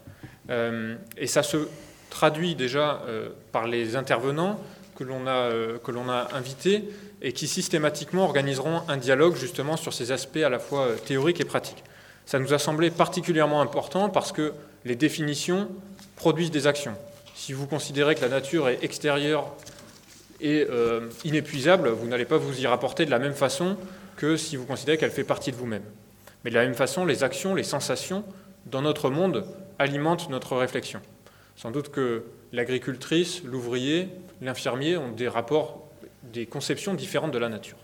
Euh, 0.51 0.97
et 1.17 1.27
ça 1.27 1.43
se 1.43 1.69
traduit 2.11 2.55
déjà 2.55 3.03
euh, 3.07 3.31
par 3.53 3.67
les 3.67 3.97
intervenants 3.97 4.61
que 4.97 5.05
l'on 5.05 5.27
a, 5.27 6.13
a 6.13 6.37
invités 6.37 6.85
et 7.23 7.33
qui 7.33 7.49
systématiquement 7.49 8.25
organiseront 8.25 8.83
un 8.89 8.99
dialogue 8.99 9.37
justement 9.37 9.79
sur 9.79 9.95
ces 9.95 10.13
aspects 10.13 10.37
à 10.45 10.51
la 10.51 10.59
fois 10.59 10.89
théoriques 11.07 11.41
et 11.41 11.47
pratiques. 11.47 11.83
Ça 12.27 12.39
nous 12.39 12.53
a 12.53 12.59
semblé 12.59 12.91
particulièrement 12.91 13.63
important 13.63 14.11
parce 14.11 14.33
que 14.33 14.53
les 14.85 14.97
définitions 14.97 15.69
produisent 16.17 16.51
des 16.51 16.67
actions. 16.67 16.95
Si 17.35 17.55
vous 17.55 17.67
considérez 17.67 18.15
que 18.15 18.21
la 18.21 18.29
nature 18.29 18.69
est 18.69 18.85
extérieure 18.85 19.47
et 20.43 20.67
inépuisable, 21.25 21.89
vous 21.89 22.07
n'allez 22.07 22.27
pas 22.27 22.37
vous 22.37 22.61
y 22.61 22.67
rapporter 22.67 23.07
de 23.07 23.11
la 23.11 23.19
même 23.19 23.35
façon 23.35 23.79
que 24.21 24.37
si 24.37 24.57
vous 24.57 24.67
considérez 24.67 24.99
qu'elle 24.99 25.11
fait 25.11 25.25
partie 25.25 25.51
de 25.51 25.57
vous-même. 25.57 25.83
Mais 26.45 26.51
de 26.51 26.55
la 26.55 26.65
même 26.65 26.75
façon, 26.75 27.07
les 27.07 27.25
actions, 27.25 27.55
les 27.55 27.63
sensations 27.63 28.23
dans 28.67 28.83
notre 28.83 29.09
monde 29.09 29.47
alimentent 29.79 30.29
notre 30.29 30.57
réflexion. 30.59 31.01
Sans 31.57 31.71
doute 31.71 31.89
que 31.89 32.25
l'agricultrice, 32.53 33.43
l'ouvrier, 33.45 34.09
l'infirmier 34.43 34.99
ont 34.99 35.11
des 35.11 35.27
rapports 35.27 35.89
des 36.23 36.45
conceptions 36.45 36.93
différentes 36.93 37.33
de 37.33 37.39
la 37.39 37.49
nature. 37.49 37.79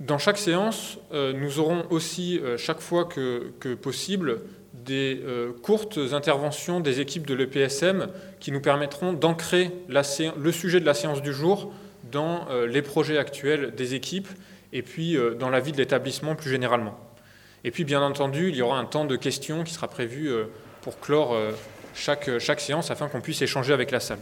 Dans 0.00 0.18
chaque 0.18 0.38
séance, 0.38 0.98
euh, 1.12 1.32
nous 1.32 1.60
aurons 1.60 1.86
aussi, 1.90 2.40
euh, 2.40 2.58
chaque 2.58 2.80
fois 2.80 3.04
que, 3.04 3.52
possible, 3.80 4.40
des 4.74 5.20
euh, 5.22 5.52
courtes 5.62 6.00
interventions 6.12 6.80
des 6.80 6.98
équipes 6.98 7.28
de 7.28 7.34
l'EPSM 7.34 8.08
qui 8.40 8.50
nous 8.50 8.60
permettront 8.60 9.12
d'ancrer 9.12 9.70
le 9.88 10.50
sujet 10.50 10.80
de 10.80 10.86
la 10.86 10.94
séance 10.94 11.22
du 11.22 11.32
jour 11.32 11.72
dans 12.12 12.46
les 12.66 12.82
projets 12.82 13.18
actuels 13.18 13.74
des 13.74 13.94
équipes 13.94 14.28
et 14.72 14.82
puis 14.82 15.16
dans 15.38 15.50
la 15.50 15.60
vie 15.60 15.72
de 15.72 15.78
l'établissement 15.78 16.34
plus 16.34 16.50
généralement. 16.50 16.98
Et 17.64 17.70
puis, 17.70 17.84
bien 17.84 18.02
entendu, 18.02 18.48
il 18.48 18.56
y 18.56 18.62
aura 18.62 18.78
un 18.78 18.84
temps 18.84 19.04
de 19.04 19.16
questions 19.16 19.64
qui 19.64 19.72
sera 19.72 19.88
prévu 19.88 20.30
pour 20.82 21.00
clore 21.00 21.36
chaque, 21.94 22.38
chaque 22.38 22.60
séance 22.60 22.90
afin 22.90 23.08
qu'on 23.08 23.20
puisse 23.20 23.42
échanger 23.42 23.72
avec 23.72 23.90
la 23.90 24.00
salle. 24.00 24.18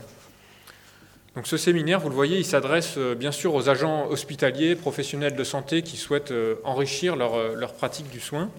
Donc 1.37 1.47
ce 1.47 1.56
séminaire, 1.56 2.00
vous 2.00 2.09
le 2.09 2.14
voyez, 2.14 2.38
il 2.38 2.44
s'adresse 2.44 2.99
bien 2.99 3.32
sûr 3.32 3.54
aux 3.54 3.68
agents 3.68 4.09
hospitaliers, 4.09 4.75
professionnels 4.75 5.37
de 5.37 5.44
santé 5.44 5.82
qui 5.82 5.97
souhaitent 5.97 6.35
enrichir 6.64 7.16
leur, 7.16 7.54
leur 7.54 7.75
pratique 7.75 8.11
du 8.11 8.20
soin. 8.20 8.50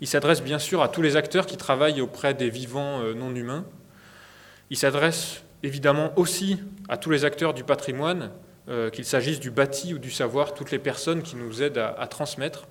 Il 0.00 0.06
s'adresse 0.06 0.42
bien 0.42 0.58
sûr 0.58 0.82
à 0.82 0.88
tous 0.88 1.02
les 1.02 1.16
acteurs 1.16 1.46
qui 1.46 1.56
travaillent 1.56 2.00
auprès 2.00 2.34
des 2.34 2.50
vivants 2.50 3.00
non 3.14 3.34
humains. 3.34 3.64
Il 4.70 4.76
s'adresse 4.76 5.42
évidemment 5.62 6.12
aussi 6.16 6.58
à 6.88 6.96
tous 6.96 7.10
les 7.10 7.24
acteurs 7.24 7.54
du 7.54 7.64
patrimoine, 7.64 8.22
euh, 8.22 8.49
qu'il 8.90 9.04
s'agisse 9.04 9.40
du 9.40 9.50
bâti 9.50 9.94
ou 9.94 9.98
du 9.98 10.10
savoir, 10.10 10.54
toutes 10.54 10.70
les 10.70 10.78
personnes 10.78 11.22
qui 11.22 11.36
nous 11.36 11.62
aident 11.62 11.78
à, 11.78 12.06
transmettre. 12.06 12.68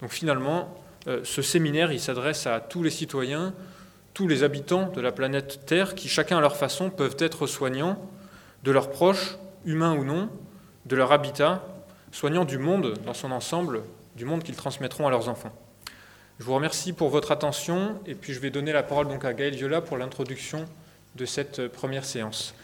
Donc 0.00 0.10
finalement, 0.10 0.74
euh, 1.08 1.20
ce 1.24 1.42
séminaire, 1.42 1.92
il 1.92 2.00
s'adresse 2.00 2.46
à 2.46 2.60
tous 2.60 2.82
les 2.82 2.90
citoyens, 2.90 3.54
tous 4.12 4.26
les 4.28 4.42
habitants 4.42 4.90
de 4.90 5.00
la 5.00 5.12
planète 5.12 5.60
Terre, 5.66 5.94
qui 5.94 6.08
chacun 6.08 6.38
à 6.38 6.40
leur 6.40 6.56
façon 6.56 6.90
peuvent 6.90 7.16
être 7.18 7.46
soignants 7.46 7.98
de 8.64 8.72
leurs 8.72 8.90
proches, 8.90 9.36
humains 9.64 9.94
ou 9.94 10.04
non, 10.04 10.28
de 10.86 10.96
leur 10.96 11.12
habitat, 11.12 11.64
soignants 12.12 12.44
du 12.44 12.58
monde 12.58 12.94
dans 13.04 13.14
son 13.14 13.30
ensemble, 13.30 13.82
du 14.16 14.24
monde 14.24 14.42
qu'ils 14.42 14.56
transmettront 14.56 15.06
à 15.06 15.10
leurs 15.10 15.28
enfants. 15.28 15.52
Je 16.38 16.44
vous 16.44 16.54
remercie 16.54 16.92
pour 16.92 17.08
votre 17.08 17.32
attention 17.32 18.00
et 18.06 18.14
puis 18.14 18.32
je 18.32 18.40
vais 18.40 18.50
donner 18.50 18.72
la 18.72 18.82
parole 18.82 19.08
donc 19.08 19.24
à 19.24 19.32
Gaël 19.32 19.54
Viola 19.54 19.80
pour 19.80 19.96
l'introduction 19.96 20.66
de 21.14 21.24
cette 21.24 21.68
première 21.68 22.04
séance. 22.04 22.54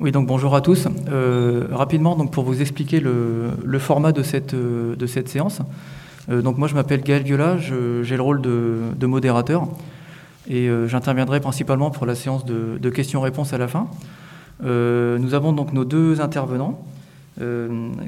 Oui, 0.00 0.10
donc 0.10 0.26
bonjour 0.26 0.54
à 0.54 0.60
tous. 0.62 0.88
Euh, 1.08 1.66
rapidement, 1.70 2.16
donc 2.16 2.32
pour 2.32 2.44
vous 2.44 2.60
expliquer 2.60 2.98
le, 2.98 3.78
format 3.78 4.12
de 4.12 4.22
cette, 4.22 4.56
cette 5.06 5.28
séance. 5.28 5.60
Euh, 6.30 6.40
donc 6.40 6.58
moi, 6.58 6.66
je 6.66 6.74
m'appelle 6.74 7.02
Gaël 7.02 7.22
Viola, 7.22 7.58
j'ai 7.58 8.16
le 8.16 8.22
rôle 8.22 8.40
de, 8.40 9.06
modérateur 9.06 9.68
et 10.48 10.68
euh, 10.68 10.88
j'interviendrai 10.88 11.40
principalement 11.40 11.90
pour 11.90 12.06
la 12.06 12.14
séance 12.14 12.44
de, 12.44 12.90
questions-réponses 12.90 13.52
à 13.52 13.58
la 13.58 13.68
fin. 13.68 13.86
nous 14.62 15.34
avons 15.34 15.52
donc 15.52 15.72
nos 15.72 15.84
deux 15.84 16.20
intervenants, 16.20 16.82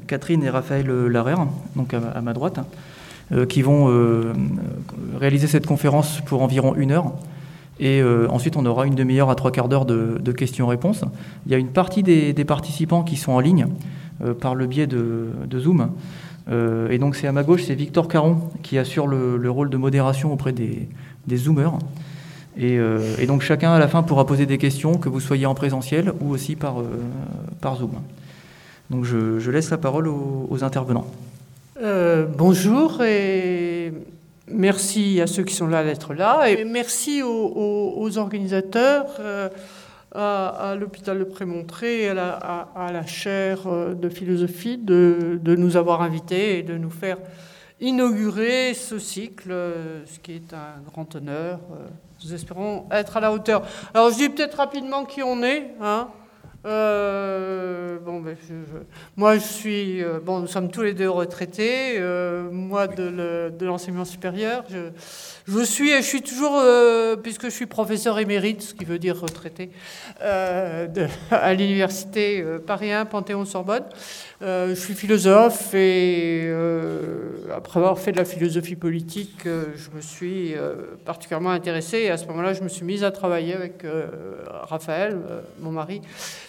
Catherine 0.07 0.43
et 0.43 0.51
Raphaël 0.51 0.89
Larère, 0.89 1.47
donc 1.77 1.95
à, 1.95 2.21
ma 2.21 2.33
droite, 2.33 2.61
qui 3.49 3.63
vont 3.63 3.91
réaliser 5.19 5.47
cette 5.47 5.67
conférence 5.67 6.21
pour 6.27 6.43
environ 6.43 6.75
une 6.75 6.93
heure. 6.93 7.13
Et 7.81 8.01
euh, 8.01 8.29
ensuite, 8.31 8.57
on 8.57 8.67
aura 8.67 8.87
une 8.87 8.95
demi-heure 8.95 9.31
à 9.31 9.35
trois 9.35 9.51
quarts 9.51 9.69
d'heure 9.69 9.85
de, 9.85 10.33
questions-réponses. 10.33 11.05
Il 11.47 11.53
y 11.53 11.55
a 11.55 11.59
une 11.59 11.69
partie 11.69 12.03
des, 12.03 12.45
participants 12.45 13.03
qui 13.03 13.17
sont 13.17 13.33
en 13.33 13.41
ligne 13.41 13.67
euh, 14.25 14.35
par 14.35 14.55
le 14.55 14.67
biais 14.67 14.87
de, 14.87 15.59
Zoom. 15.59 15.91
Euh, 16.51 16.91
et 16.91 16.99
donc, 16.99 17.17
c'est 17.17 17.27
à 17.27 17.33
ma 17.33 17.43
gauche, 17.43 17.65
c'est 17.65 17.75
Victor 17.75 18.07
Caron 18.09 18.39
qui 18.63 18.79
assure 18.79 19.07
le, 19.07 19.51
rôle 19.51 19.71
de 19.71 19.77
modération 19.77 20.33
auprès 20.33 20.53
des, 20.53 20.89
Zoomers. 21.37 21.79
Et, 22.57 22.79
donc, 23.27 23.43
chacun 23.43 23.73
à 23.73 23.79
la 23.81 23.89
fin 23.89 24.03
pourra 24.05 24.27
poser 24.27 24.47
des 24.47 24.59
questions, 24.59 24.95
que 24.95 25.09
vous 25.09 25.21
soyez 25.21 25.47
en 25.47 25.55
présentiel 25.55 26.13
ou 26.21 26.31
aussi 26.31 26.55
par, 26.55 26.77
par 27.61 27.77
Zoom. 27.77 27.95
Donc, 28.91 29.05
je, 29.05 29.51
laisse 29.51 29.71
la 29.71 29.79
parole 29.79 30.07
aux, 30.07 30.47
aux 30.49 30.63
intervenants. 30.63 31.07
bonjour 32.39 33.03
et 33.03 33.93
Merci 34.49 35.21
à 35.23 35.27
ceux 35.27 35.43
qui 35.43 35.55
sont 35.55 35.67
là 35.67 35.83
d'être 35.85 36.13
là 36.13 36.51
et 36.51 36.65
merci 36.65 37.23
aux, 37.23 38.19
organisateurs, 38.19 39.07
euh, 39.21 39.49
à, 40.15 40.75
l'hôpital 40.79 41.19
de 41.19 41.25
Prémontré 41.25 42.11
à 42.11 42.15
la, 42.15 43.07
chaire 43.07 43.67
euh, 43.67 43.95
de 43.95 44.11
philosophie 44.11 44.77
de, 44.77 45.41
nous 45.57 45.79
avoir 45.79 46.03
invités 46.03 46.59
et 46.59 46.63
de 46.63 46.77
nous 46.77 46.91
faire 46.91 47.17
inaugurer 47.81 48.75
ce 48.75 48.99
cycle, 48.99 49.51
ce 50.05 50.19
qui 50.19 50.33
est 50.33 50.53
un 50.53 50.83
grand 50.87 51.15
honneur. 51.15 51.61
Nous 52.23 52.35
espérons 52.35 52.87
être 52.91 53.17
à 53.17 53.21
la 53.21 53.33
hauteur. 53.33 53.63
Alors 53.95 54.11
je 54.11 54.17
dis 54.17 54.29
peut-être 54.29 54.59
rapidement 54.59 55.07
qui 55.07 55.23
on 55.23 55.43
est. 55.43 55.75
Hein. 55.81 56.09
Euh, 56.67 57.99
bon, 57.99 58.21
ben, 58.21 58.37
moi, 59.17 59.37
je 59.37 59.45
suis. 59.45 60.03
Euh, 60.03 60.19
bon, 60.19 60.41
nous 60.41 60.47
sommes 60.47 60.71
tous 60.71 60.81
les 60.81 60.95
deux 60.95 61.11
retraités. 61.11 61.97
Euh, 61.99 62.49
moi, 62.51 62.87
de 62.87 63.67
l'enseignement 63.67 64.07
supérieur. 64.07 64.65
Je, 64.71 64.89
je, 65.47 65.63
suis 65.63 65.91
et 65.91 65.99
je 65.99 66.07
suis 66.07 66.23
toujours, 66.23 66.63
puisque 67.23 67.45
je 67.45 67.51
suis 67.51 67.67
professeur 67.67 68.19
émérite, 68.19 68.63
ce 68.63 68.75
qui 68.75 68.85
veut 68.85 68.99
dire 68.99 69.21
retraité, 69.21 69.71
à 70.21 71.55
l'université 71.55 72.43
Paris 72.67 72.93
1, 72.93 73.05
Panthéon-Sorbonne. 73.07 73.85
je 74.41 74.75
suis 74.75 74.95
philosophe 74.95 75.75
et 75.75 76.51
après 77.55 77.79
avoir 77.79 77.99
fait 77.99 78.13
de 78.13 78.17
la 78.17 78.25
philosophie 78.25 78.77
politique, 78.77 79.45
je 79.45 79.91
me 79.95 80.01
suis 80.01 80.55
particulièrement 81.05 81.51
intéressé 81.51 81.99
et 81.99 82.11
à 82.11 82.17
ce 82.17 82.27
moment-là, 82.27 82.55
je 82.55 82.63
me 82.63 82.69
suis 82.69 82.85
mise 82.85 83.05
à 83.05 83.11
travailler 83.11 83.55
avec 83.55 83.85
Raphaël, 84.69 85.19
mon 85.61 85.73
mari 85.73 86.01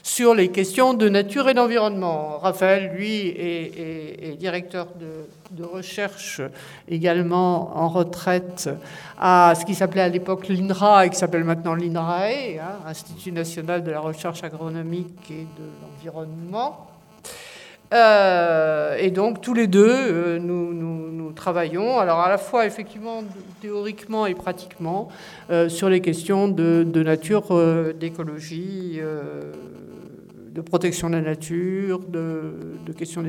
sur 0.06 0.36
les 0.36 0.50
questions 0.50 0.94
de 0.94 1.10
nature 1.10 1.50
et 1.50 1.56
d'environnement. 1.56 2.38
Raphaël, 2.38 2.92
lui, 2.96 3.28
est, 3.28 4.38
directeur 4.38 4.88
de, 5.00 5.64
recherche 5.64 6.42
également 6.88 7.76
en 7.76 7.90
retraite 7.90 8.70
à 9.20 9.54
ce 9.60 9.66
qui 9.66 9.74
s'appelait 9.74 10.02
à 10.02 10.10
l'époque 10.10 10.48
l'INRA 10.48 11.08
et 11.08 11.10
qui 11.10 11.16
s'appelle 11.16 11.44
maintenant 11.44 11.74
l'INRAE, 11.74 12.60
hein, 12.60 12.86
Institut 12.86 13.32
national 13.32 13.84
de 13.84 13.90
la 13.90 14.00
recherche 14.00 14.44
agronomique 14.44 15.32
et 15.32 15.48
de 15.58 15.66
l'environnement. 15.82 16.88
Euh, 17.92 18.98
et 19.00 19.10
donc 19.10 19.42
tous 19.42 19.56
les 19.56 19.66
deux, 19.66 19.90
euh, 19.90 20.40
nous, 20.40 21.32
travaillons, 21.36 21.98
alors 22.00 22.20
à 22.20 22.30
la 22.30 22.38
fois 22.38 22.66
effectivement 22.66 23.24
théoriquement 23.62 24.26
et 24.26 24.36
pratiquement, 24.36 25.10
euh, 25.50 25.68
sur 25.68 25.90
les 25.90 26.00
questions 26.00 26.48
de, 26.48 26.86
de 26.88 27.04
nature, 27.04 27.44
d'écologie 28.00 29.02
de 30.56 30.62
protection 30.62 31.10
de 31.10 31.16
la 31.16 31.22
nature, 31.22 32.00
de, 32.00 32.94
questions 32.98 33.24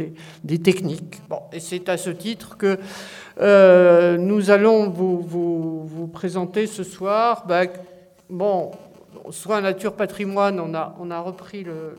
des, 0.44 0.58
techniques. 0.60 1.20
Bon, 1.28 1.40
et 1.52 1.58
c'est 1.58 1.88
à 1.88 1.96
ce 1.96 2.10
titre 2.10 2.56
que 2.56 2.78
euh, 3.40 4.16
nous 4.16 4.50
allons 4.50 4.88
vous, 4.88 5.20
vous, 5.20 6.06
présenter 6.06 6.68
ce 6.68 6.84
soir, 6.84 7.44
bah, 7.48 7.64
bon, 8.30 8.70
soit 9.30 9.60
nature 9.60 9.94
patrimoine, 9.94 10.60
on 10.60 10.72
a, 10.72 10.94
on 11.00 11.10
a 11.10 11.18
repris 11.18 11.64
le, 11.64 11.96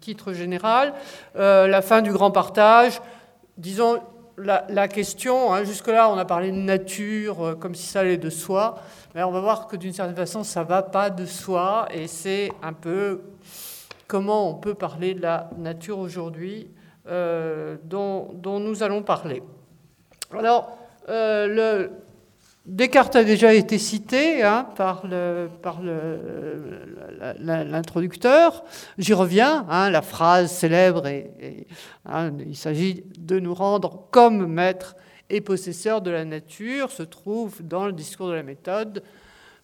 titre 0.00 0.32
général, 0.32 0.94
euh, 1.36 1.66
la 1.66 1.82
fin 1.82 2.00
du 2.00 2.10
grand 2.10 2.30
partage, 2.30 3.02
disons 3.58 4.00
la, 4.38 4.88
question, 4.88 5.52
hein, 5.52 5.64
jusque-là 5.64 6.10
on 6.10 6.16
a 6.16 6.24
parlé 6.24 6.50
de 6.50 6.56
nature 6.56 7.44
euh, 7.44 7.54
comme 7.54 7.74
si 7.74 7.86
ça 7.86 8.00
allait 8.00 8.16
de 8.16 8.30
soi, 8.30 8.78
mais 9.14 9.22
on 9.22 9.30
va 9.30 9.40
voir 9.40 9.66
que 9.66 9.76
d'une 9.76 9.92
certaine 9.92 10.16
façon 10.16 10.42
ça 10.42 10.64
va 10.64 10.82
pas 10.82 11.10
de 11.10 11.26
soi. 11.26 11.86
Et 11.92 12.06
c'est 12.06 12.50
un 12.62 12.72
peu 12.72 13.20
comment 14.12 14.50
on 14.50 14.54
peut 14.54 14.74
parler 14.74 15.14
de 15.14 15.22
la 15.22 15.48
nature 15.56 15.98
aujourd'hui 15.98 16.68
euh, 17.08 17.78
dont, 17.82 18.28
nous 18.44 18.82
allons 18.82 19.02
parler. 19.02 19.42
Alors, 20.38 20.76
euh, 21.08 21.88
Descartes 22.66 23.16
a 23.16 23.24
déjà 23.24 23.54
été 23.54 23.78
cité 23.78 24.42
hein, 24.42 24.66
par 24.76 25.06
l'introducteur. 27.38 28.64
J'y 28.98 29.14
reviens, 29.14 29.64
hein, 29.70 29.88
la 29.88 30.02
phrase 30.02 30.52
célèbre, 30.52 31.06
hein, 32.04 32.32
il 32.46 32.56
s'agit 32.56 33.04
de 33.18 33.40
nous 33.40 33.54
rendre 33.54 34.08
comme 34.10 34.46
maîtres 34.46 34.94
et 35.30 35.40
possesseurs 35.40 36.02
de 36.02 36.10
la 36.10 36.26
nature, 36.26 36.90
se 36.90 37.02
trouve 37.02 37.62
dans 37.62 37.86
le 37.86 37.94
discours 37.94 38.28
de 38.28 38.34
la 38.34 38.42
méthode 38.42 39.02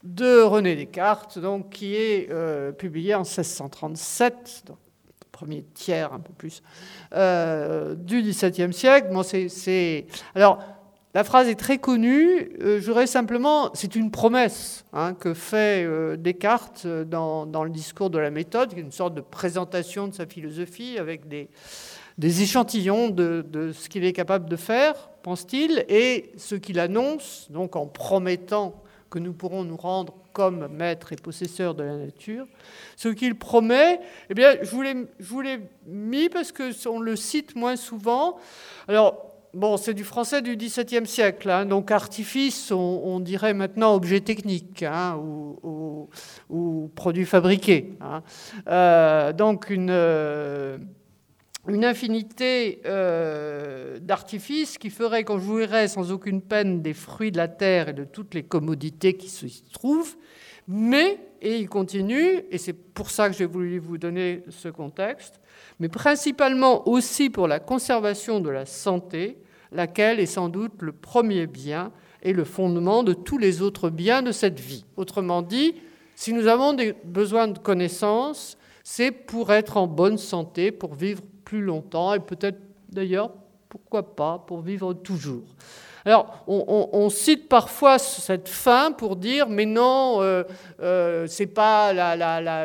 de 0.05 0.43
René 0.43 0.76
Descartes, 0.76 1.38
donc, 1.38 1.71
qui 1.71 1.97
est 1.97 2.28
euh, 2.31 2.73
publié 2.73 3.14
en 3.14 3.21
1637, 3.21 4.64
donc, 4.67 4.78
premier 5.33 5.64
tiers 5.75 6.12
un 6.12 6.21
peu 6.21 6.33
plus, 6.33 6.62
euh, 7.14 7.95
du 7.95 8.23
XVIIe 8.23 8.73
siècle. 8.73 9.09
Bon, 9.12 9.23
Alors, 10.35 10.62
la 11.14 11.25
phrase 11.25 11.49
est 11.49 11.59
très 11.59 11.78
connue, 11.78 12.52
euh, 12.61 12.81
je 12.81 13.07
simplement, 13.07 13.71
c'est 13.75 13.97
une 13.97 14.11
promesse 14.11 14.85
hein, 14.93 15.14
que 15.14 15.35
fait 15.35 15.87
Descartes 16.17 16.87
dans, 16.87 17.64
le 17.64 17.71
discours 17.71 18.11
de 18.11 18.19
la 18.19 18.31
méthode, 18.31 18.73
une 18.76 18.93
sorte 18.93 19.14
de 19.14 19.21
présentation 19.21 20.07
de 20.07 20.14
sa 20.14 20.26
philosophie 20.26 20.99
avec 20.99 21.26
des, 21.26 21.49
des 22.19 22.43
échantillons 22.43 23.09
de, 23.09 23.45
de 23.49 23.73
ce 23.73 23.88
qu'il 23.88 24.05
est 24.05 24.12
capable 24.12 24.49
de 24.49 24.57
faire, 24.57 24.95
pense-t-il, 25.23 25.85
et 25.88 26.31
ce 26.37 26.55
qu'il 26.55 26.78
annonce, 26.78 27.49
donc 27.50 27.75
en 27.75 27.87
promettant 27.87 28.83
que 29.11 29.19
nous 29.19 29.33
pourrons 29.33 29.65
nous 29.65 29.77
rendre 29.77 30.15
comme 30.33 30.69
maîtres 30.69 31.12
et 31.12 31.17
possesseurs 31.17 31.75
de 31.75 31.83
la 31.83 31.97
nature. 31.97 32.47
Ce 32.97 33.09
qu'il 33.09 33.37
promet, 33.37 34.00
eh 34.31 34.35
bien, 34.35 34.57
je 34.62 34.71
vous 34.71 35.41
l'ai 35.41 35.61
mis 35.87 36.29
parce 36.29 36.53
qu'on 36.53 37.00
le 37.00 37.17
cite 37.17 37.57
moins 37.57 37.77
souvent. 37.77 38.37
Alors, 38.87 39.29
bon, 39.55 39.77
c'est 39.77 39.95
du 39.95 40.05
français 40.05 40.43
du 40.43 40.57
XVIIe 40.57 41.07
siècle, 41.07 41.50
hein, 41.50 41.67
donc 41.67 41.91
artifice, 41.91 42.71
on, 42.71 43.21
dirait 43.21 43.55
maintenant 43.55 43.95
objet 43.95 44.21
technique 44.21 44.83
hein, 44.83 45.19
ou, 45.19 46.09
produit 46.95 47.27
fabriqué. 47.27 47.95
Hein. 48.00 48.23
Euh, 48.69 49.33
donc, 49.33 49.71
une. 49.71 49.91
Euh, 49.91 50.79
une 51.69 51.85
infinité 51.85 52.81
euh, 52.87 53.99
d'artifices 54.01 54.79
qui 54.79 54.91
feraient 54.91 55.25
qu'on 55.25 55.39
jouirait 55.39 55.89
sans 55.89 56.13
aucune 56.13 56.41
peine 56.41 56.81
des 56.83 56.95
fruits 56.95 57.31
de 57.31 57.37
la 57.37 57.49
terre 57.49 57.91
et 57.91 57.93
de 57.93 58.05
toutes 58.05 58.35
les 58.35 58.43
commodités 58.43 59.15
qui 59.15 59.29
s'y 59.29 59.63
trouvent, 59.73 60.17
mais, 60.67 61.19
et 61.41 61.57
il 61.59 61.69
continue, 61.69 62.43
et 62.51 62.59
c'est 62.59 62.73
pour 62.73 63.11
ça 63.11 63.29
que 63.29 63.37
j'ai 63.37 63.47
voulu 63.47 63.79
vous 63.79 63.99
donner 63.99 64.43
ce 64.49 64.69
contexte, 64.69 65.41
mais 65.79 65.89
principalement 65.89 66.89
aussi 66.89 67.31
pour 67.31 67.49
la 67.49 67.61
conservation 67.61 68.41
de 68.41 68.51
la 68.51 68.67
santé, 68.67 69.39
laquelle 69.71 70.21
est 70.21 70.27
sans 70.27 70.49
doute 70.49 70.81
le 70.81 70.93
premier 70.93 71.47
bien 71.47 71.93
et 72.23 72.33
le 72.33 72.45
fondement 72.45 73.03
de 73.03 73.13
tous 73.13 73.39
les 73.39 73.63
autres 73.63 73.91
biens 73.91 74.23
de 74.23 74.33
cette 74.33 74.59
vie. 74.61 74.85
Autrement 74.97 75.43
dit, 75.43 75.75
si 76.15 76.33
nous 76.33 76.47
avons 76.47 76.73
des 76.73 76.95
besoins 77.05 77.49
de 77.49 77.59
connaissances, 77.59 78.59
c'est 78.83 79.11
pour 79.13 79.53
être 79.53 79.77
en 79.77 79.87
bonne 79.87 80.17
santé, 80.17 80.73
pour 80.73 80.95
vivre 80.95 81.23
plus 81.49 81.62
longtemps 81.62 82.12
et 82.12 82.21
peut-être 82.21 82.59
d'ailleurs, 82.90 83.31
pourquoi 83.71 84.14
pas, 84.14 84.45
pour 84.47 84.61
vivre 84.61 84.93
toujours. 84.93 85.45
Alors, 86.05 86.45
on, 86.47 87.09
cite 87.09 87.49
parfois 87.49 87.99
cette 87.99 88.49
fin 88.49 88.93
pour 88.93 89.17
dire, 89.17 89.49
mais 89.49 89.64
non, 89.64 90.21
euh, 90.21 90.43
euh, 90.81 91.26
c'est 91.26 91.47
pas 91.47 91.93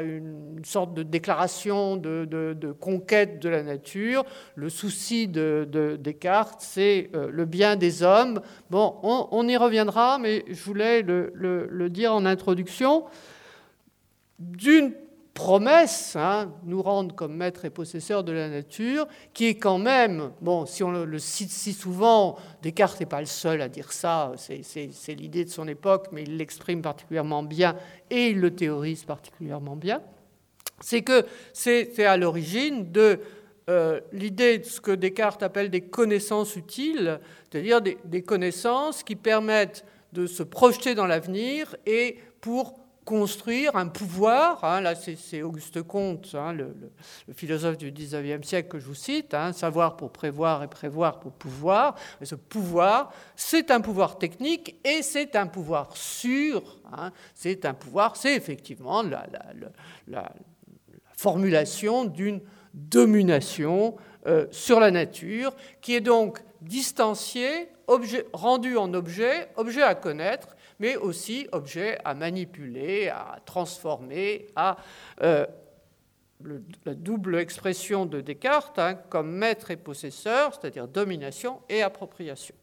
une 0.01 0.63
sorte 0.65 0.93
de 0.93 1.03
déclaration 1.03 1.95
de, 1.95 2.75
conquête 2.79 3.41
de 3.41 3.49
la 3.49 3.63
nature. 3.63 4.25
Le 4.55 4.69
souci 4.69 5.29
de, 5.29 5.97
Descartes, 5.99 6.59
c'est 6.59 7.09
euh, 7.15 7.29
le 7.31 7.45
bien 7.45 7.77
des 7.77 8.03
hommes. 8.03 8.41
Bon, 8.69 8.95
on, 9.01 9.47
y 9.47 9.55
reviendra, 9.55 10.19
mais 10.19 10.43
je 10.49 10.63
voulais 10.63 11.01
le, 11.01 11.31
le 11.33 11.89
dire 11.89 12.13
en 12.13 12.25
introduction. 12.25 13.05
D'une 14.39 14.93
promesse, 15.33 16.15
hein, 16.15 16.53
nous 16.63 16.81
rendre 16.81 17.15
comme 17.15 17.35
maître 17.35 17.65
et 17.65 17.69
possesseur 17.69 18.23
de 18.23 18.31
la 18.31 18.49
nature, 18.49 19.07
qui 19.33 19.45
est 19.47 19.55
quand 19.55 19.79
même, 19.79 20.31
bon, 20.41 20.65
si 20.65 20.83
on 20.83 20.91
le 20.91 21.19
cite 21.19 21.49
si 21.49 21.73
souvent, 21.73 22.37
Descartes 22.61 22.99
n'est 22.99 23.07
pas 23.07 23.19
le 23.19 23.25
seul 23.25 23.61
à 23.61 23.69
dire 23.69 23.91
ça, 23.91 24.33
c'est 24.37 25.15
l'idée 25.15 25.43
de 25.45 25.49
son 25.49 25.67
époque, 25.67 26.07
mais 26.11 26.23
il 26.23 26.37
l'exprime 26.37 26.81
particulièrement 26.81 27.41
bien 27.41 27.75
et 28.11 28.29
il 28.29 28.39
le 28.39 28.53
théorise 28.55 29.05
particulièrement 29.05 29.75
bien, 29.75 30.01
c'est 30.79 31.01
que 31.01 31.25
c'est 31.51 32.05
à 32.05 32.17
l'origine 32.17 32.91
de 32.91 33.19
euh, 33.69 34.01
l'idée 34.11 34.59
de 34.59 34.65
ce 34.65 34.81
que 34.81 34.91
Descartes 34.91 35.41
appelle 35.41 35.69
des 35.69 35.81
connaissances 35.81 36.55
utiles, 36.55 37.19
c'est-à-dire 37.49 37.81
des 37.81 38.21
connaissances 38.21 39.03
qui 39.03 39.15
permettent 39.15 39.85
de 40.11 40.27
se 40.27 40.43
projeter 40.43 40.93
dans 40.93 41.07
l'avenir 41.07 41.75
et 41.85 42.19
pour 42.39 42.82
construire 43.03 43.75
un 43.75 43.87
pouvoir. 43.87 44.63
Hein, 44.63 44.81
là, 44.81 44.93
c'est 44.95 45.41
Auguste 45.41 45.81
Comte, 45.83 46.35
hein, 46.35 46.53
le, 46.53 46.75
philosophe 47.33 47.77
du 47.77 47.91
19e 47.91 48.43
siècle 48.43 48.69
que 48.69 48.79
je 48.79 48.87
vous 48.87 48.95
cite, 48.95 49.33
hein, 49.33 49.53
savoir 49.53 49.97
pour 49.97 50.11
prévoir 50.11 50.63
et 50.63 50.67
prévoir 50.67 51.19
pour 51.19 51.33
pouvoir. 51.33 51.95
Et 52.21 52.25
ce 52.25 52.35
pouvoir, 52.35 53.11
c'est 53.35 53.71
un 53.71 53.81
pouvoir 53.81 54.17
technique 54.17 54.79
et 54.83 55.01
c'est 55.01 55.35
un 55.35 55.47
pouvoir 55.47 55.95
sûr. 55.95 56.79
c'est 57.33 57.65
un 57.65 57.73
pouvoir, 57.73 58.15
c'est 58.15 58.35
effectivement 58.35 59.03
la, 59.03 60.33
formulation 61.15 62.05
d'une 62.05 62.41
domination 62.73 63.95
euh, 64.25 64.47
sur 64.51 64.79
la 64.79 64.91
nature 64.91 65.55
qui 65.79 65.95
est 65.95 66.01
donc 66.01 66.43
distanciée, 66.61 67.69
rendue 68.33 68.77
en 68.77 68.93
objet, 68.93 69.49
objet 69.55 69.83
à 69.83 69.95
connaître 69.95 70.55
mais 70.79 70.95
aussi 70.95 71.47
objet 71.51 71.97
à 72.03 72.13
manipuler, 72.13 73.09
à 73.09 73.39
transformer, 73.45 74.47
à 74.55 74.77
euh, 75.21 75.45
la 76.85 76.93
double 76.93 77.39
expression 77.39 78.05
de 78.05 78.21
Descartes 78.21 78.79
hein, 78.79 78.95
comme 79.09 79.31
maître 79.31 79.71
et 79.71 79.77
possesseur, 79.77 80.53
c'est-à-dire 80.53 80.87
domination 80.87 81.61
et 81.69 81.81
appropriation. 81.81 82.55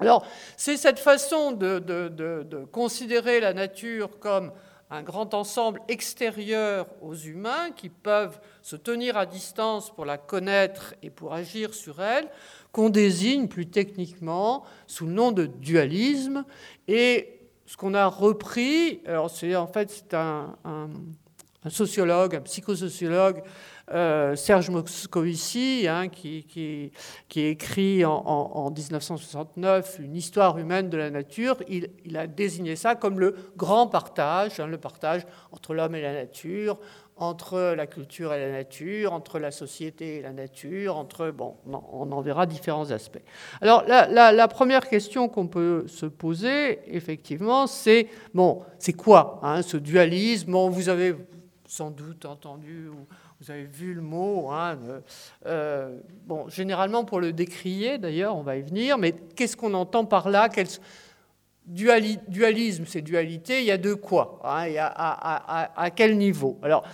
Alors, 0.00 0.24
c'est 0.56 0.76
cette 0.76 1.00
façon 1.00 1.52
de, 1.52 1.78
de, 1.78 2.64
considérer 2.70 3.40
la 3.40 3.52
nature 3.52 4.18
comme 4.20 4.52
un 4.90 5.02
grand 5.02 5.34
ensemble 5.34 5.80
extérieur 5.88 6.86
aux 7.02 7.14
humains 7.14 7.72
qui 7.72 7.88
peuvent 7.88 8.40
se 8.62 8.76
tenir 8.76 9.16
à 9.16 9.26
distance 9.26 9.94
pour 9.94 10.06
la 10.06 10.16
connaître 10.16 10.94
et 11.02 11.10
pour 11.10 11.34
agir 11.34 11.74
sur 11.74 12.00
elle, 12.00 12.28
qu'on 12.72 12.90
désigne 12.90 13.48
plus 13.48 13.66
techniquement 13.66 14.64
sous 14.86 15.06
le 15.06 15.12
nom 15.12 15.32
de 15.32 15.46
dualisme. 15.46 16.44
Et 16.86 17.40
ce 17.66 17.76
qu'on 17.76 17.94
a 17.94 18.06
repris, 18.06 19.00
alors 19.06 19.30
c'est 19.30 19.54
en 19.56 19.66
fait 19.66 19.90
c'est 19.90 20.14
un, 20.14 20.56
sociologue, 21.68 22.34
un 22.34 22.40
psychosociologue, 22.40 23.42
euh, 23.90 24.36
Serge 24.36 24.70
Moscovici, 24.70 25.86
hein, 25.88 26.08
qui, 26.08 26.44
qui, 27.28 27.40
écrit 27.40 28.04
en, 28.04 28.70
1969 28.70 29.98
une 30.00 30.16
histoire 30.16 30.58
humaine 30.58 30.88
de 30.88 30.96
la 30.96 31.10
nature, 31.10 31.56
il, 31.68 31.90
il, 32.04 32.16
a 32.16 32.26
désigné 32.26 32.76
ça 32.76 32.94
comme 32.94 33.18
le 33.18 33.34
grand 33.56 33.86
partage, 33.86 34.60
hein, 34.60 34.66
le 34.66 34.78
partage 34.78 35.26
entre 35.52 35.74
l'homme 35.74 35.94
et 35.94 36.02
la 36.02 36.12
nature, 36.12 36.78
entre 37.18 37.74
la 37.76 37.86
culture 37.86 38.32
et 38.32 38.40
la 38.40 38.52
nature, 38.52 39.12
entre 39.12 39.38
la 39.38 39.50
société 39.50 40.16
et 40.16 40.22
la 40.22 40.32
nature, 40.32 40.96
entre... 40.96 41.30
Bon, 41.30 41.56
on 41.92 42.10
en 42.12 42.20
verra 42.20 42.46
différents 42.46 42.90
aspects. 42.90 43.22
Alors, 43.60 43.84
la, 43.86 44.48
première 44.48 44.88
question 44.88 45.28
qu'on 45.28 45.46
peut 45.46 45.84
se 45.86 46.06
poser, 46.06 46.80
effectivement, 46.86 47.66
c'est, 47.66 48.08
bon, 48.34 48.62
c'est 48.78 48.92
quoi 48.92 49.40
hein, 49.42 49.62
ce 49.62 49.76
dualisme? 49.76 50.54
Vous 50.68 50.88
avez 50.88 51.14
sans 51.66 51.90
doute 51.90 52.24
entendu 52.24 52.88
ou 52.88 53.06
vous 53.40 53.50
avez 53.50 53.64
vu 53.64 53.94
le 53.94 54.02
mot. 54.02 54.50
Hein, 54.50 54.78
euh, 55.46 55.98
bon, 56.26 56.48
généralement, 56.48 57.04
pour 57.04 57.20
le 57.20 57.32
décrier, 57.32 57.98
d'ailleurs, 57.98 58.36
on 58.36 58.42
va 58.42 58.56
y 58.56 58.62
venir, 58.62 58.98
mais 58.98 59.12
qu'est-ce 59.12 59.56
qu'on 59.56 59.74
entend 59.74 60.04
par 60.04 60.28
là? 60.28 60.48
Dualisme, 61.68 62.84
c'est 62.86 63.02
dualité, 63.02 63.60
il 63.60 63.66
y 63.66 63.70
a 63.70 63.78
de 63.78 63.94
quoi 63.94 64.40
hein, 64.44 64.66
à, 64.76 65.90
quel 65.94 66.16
niveau? 66.16 66.58
Alors, 66.62 66.84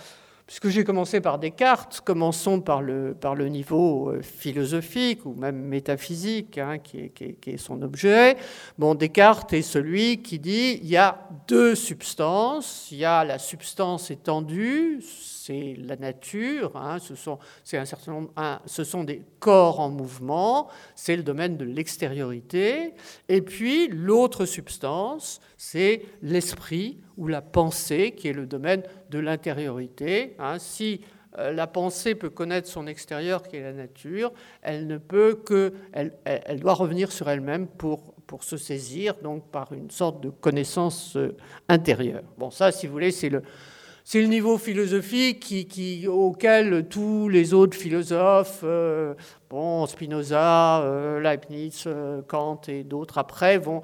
puisque 0.45 0.69
j'ai 0.69 0.83
commencé 0.83 1.21
par 1.21 1.39
Descartes, 1.39 2.01
commençons 2.03 2.61
par 2.61 2.81
le, 2.81 3.15
par 3.19 3.35
le 3.35 3.47
niveau 3.47 4.09
euh, 4.09 4.21
philosophique 4.21 5.25
ou 5.25 5.33
même 5.33 5.55
métaphysique, 5.55 6.57
hein, 6.57 6.77
qui, 6.77 6.99
est, 6.99 7.09
qui, 7.09 7.49
est, 7.49 7.57
son 7.57 7.81
objet. 7.81 8.37
Bon, 8.77 8.95
Descartes 8.95 9.53
est 9.53 9.61
celui 9.61 10.21
qui 10.21 10.37
dit 10.39 10.79
il 10.83 10.89
y 10.89 10.97
a 10.97 11.27
deux 11.47 11.73
substances, 11.73 12.89
il 12.91 12.97
y 12.99 13.05
a 13.05 13.23
la 13.23 13.39
substance 13.39 14.11
étendue, 14.11 15.01
c'est 15.45 15.75
la 15.77 15.95
nature, 15.95 16.75
hein, 16.75 16.97
ce, 16.97 17.13
sont, 17.13 17.37
un 17.73 17.85
certain 17.85 18.27
ce 18.65 18.83
sont 18.83 19.03
des 19.03 19.21
corps 19.39 19.79
en 19.79 19.89
mouvement, 19.89 20.69
c'est 20.95 21.15
le 21.15 21.21
domaine 21.21 21.55
de 21.55 21.65
l'extériorité, 21.65 22.93
et 23.29 23.41
puis 23.41 23.87
l'autre 23.87 24.45
substance, 24.45 25.39
c'est 25.55 26.01
l'esprit 26.23 26.97
ou 27.17 27.27
la 27.27 27.43
pensée, 27.43 28.13
qui 28.17 28.27
est 28.27 28.33
le 28.33 28.47
domaine 28.47 28.81
de 29.11 29.19
l'intériorité. 29.19 30.35
Hein. 30.39 30.57
Si 30.57 31.01
euh, 31.37 31.51
la 31.51 31.67
pensée 31.67 32.15
peut 32.15 32.31
connaître 32.31 32.67
son 32.67 32.87
extérieur, 32.87 33.43
qui 33.43 33.57
est 33.57 33.61
la 33.61 33.73
nature, 33.73 34.33
elle 34.63 34.87
ne 34.87 34.97
peut 34.97 35.35
que, 35.45 35.73
elle, 35.93 36.13
elle 36.25 36.59
doit 36.59 36.73
revenir 36.73 37.11
sur 37.11 37.29
elle-même 37.29 37.67
pour, 37.67 38.15
pour 38.25 38.43
se 38.43 38.57
saisir, 38.57 39.13
donc 39.21 39.51
par 39.51 39.73
une 39.73 39.91
sorte 39.91 40.21
de 40.21 40.31
connaissance 40.31 41.15
euh, 41.17 41.37
intérieure. 41.69 42.23
Bon, 42.39 42.49
ça, 42.49 42.71
si 42.71 42.87
vous 42.87 42.93
voulez, 42.93 43.11
c'est 43.11 43.29
le, 43.29 43.43
c'est 44.07 44.21
le 44.21 44.27
niveau 44.27 44.59
philosophique 44.59 45.51
auquel 46.07 46.87
tous 46.87 47.27
les 47.27 47.55
autres 47.55 47.75
philosophes, 47.75 48.59
euh, 48.63 49.15
bon, 49.49 49.87
Spinoza, 49.87 50.81
euh, 50.83 51.19
Leibniz, 51.19 51.85
euh, 51.87 52.21
Kant 52.21 52.61
et 52.67 52.83
d'autres 52.83 53.17
après, 53.17 53.57
vont, 53.57 53.81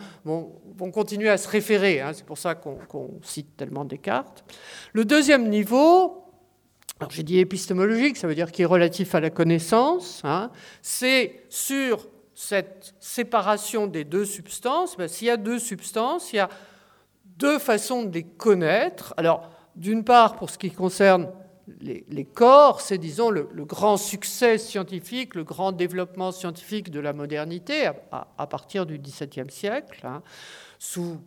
continuer 0.94 1.28
à 1.28 1.38
se 1.38 1.50
référer. 1.50 2.02
Hein. 2.02 2.12
c'est 2.14 2.26
pour 2.26 2.38
ça 2.38 2.54
qu'on 2.54 3.20
cite 3.24 3.58
tellement 3.58 3.84
Descartes. 3.84 4.46
Le 4.94 5.06
deuxième 5.06 5.50
niveau, 5.50 6.24
j'ai 7.10 7.24
dit 7.24 7.40
épistémologique, 7.40 8.16
ça 8.16 8.28
veut 8.28 8.36
dire 8.36 8.52
qui 8.52 8.62
est 8.62 8.66
relatif 8.66 9.16
à 9.16 9.22
la 9.22 9.32
connaissance, 9.32 10.22
hein, 10.24 10.52
c'est 10.84 11.46
sur 11.50 12.08
cette 12.36 12.94
séparation 13.00 13.88
des 13.88 14.04
deux 14.04 14.26
substances. 14.26 14.96
Ben, 14.98 15.08
s'il 15.08 15.30
y 15.30 15.32
a 15.32 15.38
deux 15.38 15.58
substances, 15.58 16.32
il 16.32 16.36
y 16.36 16.40
a 16.40 16.50
deux 17.38 17.58
façons 17.58 18.04
de 18.04 18.14
les 18.14 18.24
connaître. 18.24 19.16
Alors, 19.18 19.50
d'une 19.76 20.04
part, 20.04 20.36
pour 20.36 20.50
ce 20.50 20.58
qui 20.58 20.72
concerne 20.72 21.30
les, 21.80 22.26
corps, 22.26 22.82
c'est, 22.82 22.98
disons, 22.98 23.30
le, 23.30 23.48
grand 23.66 23.98
succès 23.98 24.58
scientifique, 24.58 25.36
le 25.36 25.44
grand 25.44 25.72
développement 25.72 26.32
scientifique 26.32 26.92
de 26.92 27.00
la 27.00 27.14
modernité 27.14 27.90
à, 28.12 28.48
partir 28.48 28.86
du 28.86 28.98
XVIIe 28.98 29.50
siècle, 29.50 30.06
hein, 30.06 30.22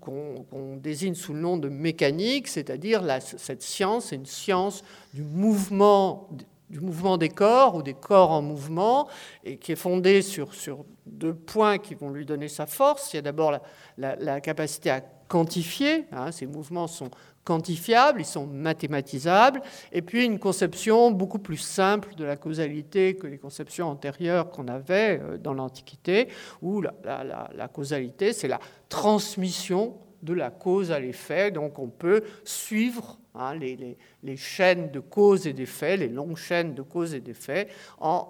qu'on, 0.01 0.77
désigne 0.77 1.15
sous 1.15 1.33
le 1.33 1.41
nom 1.41 1.57
de 1.57 1.69
mécanique, 1.69 2.49
c'est-à-dire 2.49 3.03
cette 3.21 3.63
science 3.63 4.13
est 4.13 4.17
une 4.17 4.27
science 4.27 4.83
du 5.13 5.23
mouvement 5.23 6.29
du 6.71 6.81
mouvement 6.81 7.19
des 7.19 7.29
corps 7.29 7.77
ou 7.77 7.83
des 7.83 7.95
corps 7.95 8.31
en 8.31 8.43
mouvement, 8.43 9.07
et 9.45 9.59
qui 9.59 9.73
est 9.73 9.77
fondée 9.77 10.23
sur, 10.23 10.55
sur 10.55 10.85
deux 11.07 11.35
points 11.35 11.79
qui 11.79 11.95
vont 11.95 12.11
lui 12.11 12.25
donner 12.25 12.49
sa 12.49 12.67
force. 12.67 13.13
Il 13.13 13.17
y 13.17 13.19
a 13.19 13.23
d'abord 13.23 13.61
la, 13.99 14.41
capacité 14.41 14.91
à 14.91 15.01
quantifier, 15.29 16.07
hein, 16.11 16.33
ces 16.33 16.47
mouvements 16.47 16.87
sont 16.87 17.11
quantifiables, 17.45 18.21
ils 18.21 18.27
sont 18.27 18.47
mathématisables, 18.47 19.61
et 19.93 20.03
puis 20.03 20.25
une 20.25 20.39
conception 20.39 21.11
beaucoup 21.11 21.39
plus 21.39 21.59
simple 21.59 22.15
de 22.15 22.25
la 22.25 22.37
causalité 22.37 23.15
que 23.15 23.27
les 23.27 23.39
conceptions 23.39 23.89
antérieures 23.89 24.51
qu'on 24.51 24.69
avait 24.69 25.21
euh, 25.23 25.39
dans 25.39 25.55
l'Antiquité, 25.55 26.29
où 26.63 26.81
la, 26.81 26.95
la 27.05 27.69
causalité, 27.69 28.33
c'est 28.33 28.49
la 28.49 28.61
transmission 28.89 29.95
de 30.25 30.35
la 30.35 30.51
cause 30.51 30.91
à 30.91 30.99
l'effet, 30.99 31.51
donc 31.51 31.79
on 31.79 31.89
peut 31.89 32.23
suivre 32.45 33.19
Hein, 33.37 33.57
les, 33.57 34.37
chaînes 34.37 34.93
de 34.93 35.01
causes 35.01 35.49
et 35.49 35.53
d'effets, 35.53 35.97
les 35.97 36.09
longues 36.09 36.37
chaînes 36.37 36.73
de 36.73 36.83
causes 36.83 37.17
et 37.17 37.21
d'effets, 37.21 37.67
en, 37.99 38.29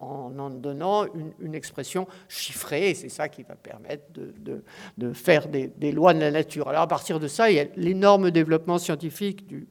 en, 0.00 0.50
donnant 0.50 1.04
une, 1.38 1.54
expression 1.54 2.08
chiffrée, 2.26 2.90
et 2.90 2.94
c'est 2.94 3.10
ça 3.10 3.28
qui 3.28 3.42
va 3.42 3.56
permettre 3.56 4.04
de, 4.10 5.12
faire 5.12 5.48
des, 5.48 5.92
lois 5.92 6.14
de 6.14 6.20
la 6.20 6.30
nature. 6.30 6.68
Alors 6.68 6.80
à 6.80 6.88
partir 6.88 7.20
de 7.20 7.28
ça, 7.28 7.50
il 7.50 7.56
y 7.56 7.60
a 7.60 7.66
l'énorme 7.76 8.30
développement 8.30 8.78
scientifique 8.78 9.46
du, 9.46 9.68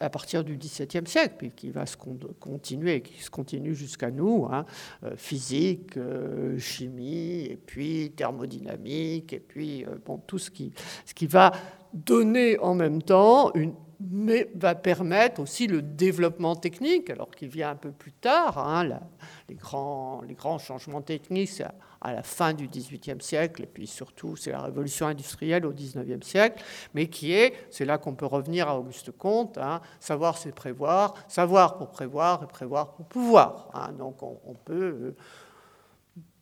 à 0.00 0.10
partir 0.10 0.44
du 0.44 0.56
XVIIe 0.56 1.06
siècle, 1.06 1.50
qui 1.54 1.70
va 1.70 1.86
se 1.86 1.96
continuer, 1.96 3.02
qui 3.02 3.22
se 3.22 3.30
continue 3.30 3.74
jusqu'à 3.74 4.10
nous, 4.10 4.46
hein, 4.50 4.64
euh, 5.04 5.16
physique, 5.16 5.96
euh, 5.96 6.58
chimie, 6.58 7.44
et 7.44 7.56
puis 7.56 8.12
thermodynamique, 8.16 9.32
et 9.32 9.40
puis 9.40 9.84
euh, 9.84 9.98
bon, 10.04 10.18
tout 10.18 10.38
ce 10.38 10.50
qui, 10.50 10.72
ce 11.04 11.14
qui 11.14 11.26
va 11.26 11.52
donner 11.92 12.58
en 12.58 12.74
même 12.74 13.02
temps 13.02 13.52
une 13.54 13.74
mais 14.00 14.48
va 14.54 14.76
permettre 14.76 15.40
aussi 15.40 15.66
le 15.66 15.82
développement 15.82 16.54
technique, 16.54 17.10
alors 17.10 17.30
qu'il 17.30 17.48
vient 17.48 17.70
un 17.70 17.76
peu 17.76 17.90
plus 17.90 18.12
tard. 18.12 18.58
Hein, 18.58 19.00
les, 19.48 19.56
grands, 19.56 20.22
les 20.22 20.34
grands 20.34 20.58
changements 20.58 21.02
techniques, 21.02 21.48
c'est 21.48 21.66
à, 22.00 22.12
la 22.12 22.22
fin 22.22 22.52
du 22.52 22.68
XVIIIe 22.68 23.20
siècle, 23.20 23.62
et 23.62 23.66
puis 23.66 23.86
surtout, 23.86 24.36
c'est 24.36 24.52
la 24.52 24.62
révolution 24.62 25.06
industrielle 25.06 25.66
au 25.66 25.72
XIXe 25.72 26.26
siècle, 26.26 26.62
mais 26.94 27.08
qui 27.08 27.32
est, 27.32 27.54
c'est 27.70 27.84
là 27.84 27.98
qu'on 27.98 28.14
peut 28.14 28.26
revenir 28.26 28.68
à 28.68 28.78
Auguste 28.78 29.10
Comte, 29.12 29.58
hein, 29.58 29.80
savoir 30.00 30.38
c'est 30.38 30.52
prévoir, 30.52 31.14
savoir 31.28 31.76
pour 31.76 31.90
prévoir 31.90 32.42
et 32.42 32.46
prévoir 32.46 32.92
pour 32.92 33.06
pouvoir. 33.06 33.68
Hein. 33.74 33.92
donc 33.92 34.22
on, 34.22 34.54
peut 34.64 34.74
euh, 34.74 35.16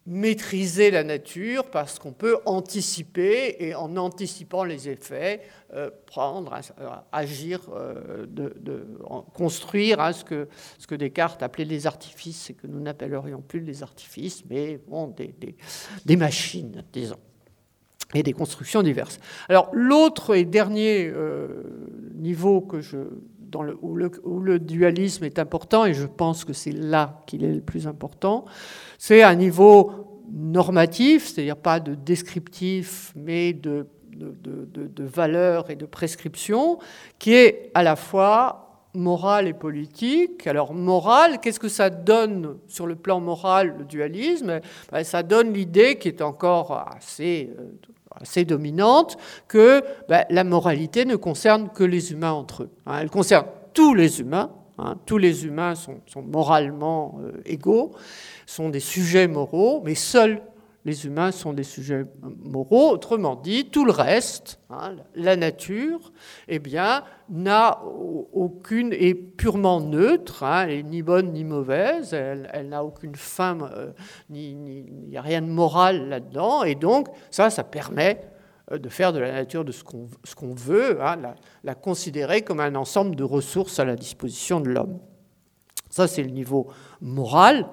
maîtriser 0.07 0.91
la 0.91 1.03
nature 1.03 1.71
parce 1.71 1.99
qu'on 1.99 2.13
peut 2.13 2.39
anticiper 2.47 3.57
et 3.59 3.75
en 3.75 3.97
anticipant 3.97 4.63
les 4.65 4.89
effets, 4.89 5.43
euh, 5.75 5.91
prendre, 6.07 6.53
euh, 6.79 6.89
agir, 7.11 7.61
euh, 7.75 8.27
construire 9.35 9.99
ce, 10.15 10.25
que, 10.25 10.95
Descartes 10.95 11.43
appelait 11.43 11.65
les 11.65 11.87
artifices 11.87 12.51
et 12.51 12.55
que 12.55 12.69
nous 12.69 12.81
n'appellerions 12.81 13.43
plus 13.43 13.61
les 13.61 13.83
artifices, 13.83 14.45
mais 14.49 14.81
des, 15.17 15.35
des, 16.05 16.17
machines, 16.17 16.85
disons, 16.93 17.19
et 18.15 18.23
des 18.23 18.33
constructions 18.33 18.83
diverses. 18.83 19.19
Alors 19.49 19.71
l'autre 19.73 20.37
et 20.37 20.45
dernier 20.45 21.13
niveau 22.15 22.61
que 22.61 22.81
je, 22.81 22.99
où 23.83 24.41
le 24.41 24.59
dualisme 24.59 25.25
est 25.25 25.39
important, 25.39 25.85
et 25.85 25.95
je 25.95 26.07
pense 26.07 26.45
que 26.45 26.53
c'est 26.53 26.73
là 26.73 27.23
qu'il 27.27 27.45
est 27.45 27.55
le 27.55 27.61
plus 27.61 27.87
important, 27.87 28.45
c'est 28.99 29.23
un 29.23 29.35
niveau 29.35 29.93
normatif, 30.33 31.29
c'est-à-dire 31.29 31.57
pas 31.57 31.81
de 31.81 31.95
descriptif, 31.95 33.13
mais 33.15 33.53
de, 33.53 33.87
de, 34.13 34.35
de, 34.87 35.05
valeur 35.05 35.71
et 35.71 35.77
de 35.77 35.87
prescription, 35.87 36.79
qui 37.19 37.35
est 37.35 37.71
à 37.75 37.83
la 37.83 37.97
fois 37.97 38.67
moral 38.95 39.47
et 39.47 39.53
politique. 39.53 40.47
Alors 40.47 40.73
moral, 40.73 41.41
qu'est-ce 41.41 41.61
que 41.61 41.69
ça 41.69 41.91
donne 41.91 42.59
sur 42.67 42.87
le 42.87 42.97
plan 42.97 43.21
moral, 43.21 43.77
le 43.79 43.85
dualisme? 43.85 44.61
Ben, 44.91 45.05
Ça 45.05 45.23
donne 45.23 45.53
l'idée 45.53 45.99
qui 45.99 46.09
est 46.09 46.23
encore 46.23 46.73
assez, 46.97 47.51
euh, 47.59 47.73
assez 48.21 48.45
dominante 48.45 49.17
que 49.49 49.83
ben, 50.09 50.25
la 50.31 50.45
moralité 50.45 51.05
ne 51.05 51.17
concerne 51.17 51.69
que 51.71 51.85
les 51.85 52.13
humains 52.13 52.33
entre 52.33 52.65
eux. 52.65 52.71
Hein. 52.87 52.99
Elle 53.01 53.11
concerne 53.11 53.47
tous 53.75 53.95
les 53.95 54.21
humains, 54.21 54.51
Hein, 54.79 54.97
tous 55.07 55.17
les 55.17 55.47
humains 55.47 55.75
sont, 55.75 56.23
moralement 56.23 57.19
euh, 57.23 57.33
égaux, 57.47 57.93
sont 58.45 58.69
des 58.69 58.81
sujets 58.81 59.27
moraux, 59.27 59.81
mais 59.85 59.95
seuls 59.95 60.43
les 60.87 61.05
humains 61.05 61.33
sont 61.33 61.53
des 61.53 61.65
sujets 61.65 62.07
moraux. 62.23 62.93
Autrement 62.93 63.35
dit, 63.35 63.71
tout 63.71 63.85
le 63.85 63.91
reste, 63.91 64.61
hein, 64.71 64.95
la 65.17 65.35
nature, 65.35 66.13
eh 66.47 66.61
bien, 66.61 67.03
n'a 67.29 67.83
aucune, 68.33 68.93
est 68.93 69.15
purement 69.15 69.81
neutre, 69.81 70.45
hein, 70.45 70.69
elle 70.69 70.85
ni 70.85 71.03
bonne 71.03 71.33
ni 71.33 71.43
mauvaise, 71.43 72.15
elle, 72.15 72.69
n'a 72.69 72.85
aucune 72.85 73.17
fin, 73.17 73.59
euh, 73.63 73.91
il 74.31 74.57
n'y 75.09 75.17
a 75.17 75.23
rien 75.23 75.43
de 75.43 75.49
moral 75.49 76.09
là-dedans, 76.09 76.63
et 76.63 76.77
donc 76.77 77.09
ça, 77.33 77.51
ça 77.51 77.65
permet 77.65 78.21
euh, 78.71 78.79
de 78.79 78.89
faire 78.89 79.13
de 79.13 79.19
la 79.19 79.33
nature 79.33 79.65
de 79.65 79.73
ce 79.73 79.83
qu'on 79.83 80.55
veut, 80.55 81.03
hein, 81.03 81.17
la, 81.65 81.75
considérer 81.75 82.43
comme 82.43 82.61
un 82.61 82.77
ensemble 82.77 83.17
de 83.17 83.25
ressources 83.25 83.81
à 83.81 83.85
la 83.85 83.97
disposition 83.97 84.61
de 84.61 84.69
l'homme. 84.69 85.01
Ça, 85.91 86.07
c'est 86.07 86.23
le 86.23 86.31
niveau 86.31 86.69
moral, 87.01 87.67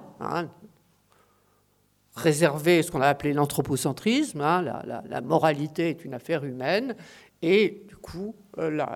réservé 2.15 2.83
ce 2.83 2.91
qu'on 2.91 3.01
a 3.01 3.07
appelé 3.07 3.33
l'anthropocentrisme. 3.33 4.41
Hein, 4.41 4.61
la, 4.61 5.21
moralité 5.21 5.89
est 5.89 6.05
une 6.05 6.13
affaire 6.13 6.43
humaine, 6.43 6.95
et 7.41 7.83
du 7.87 7.95
coup, 7.95 8.35
euh, 8.57 8.69
la, 8.69 8.87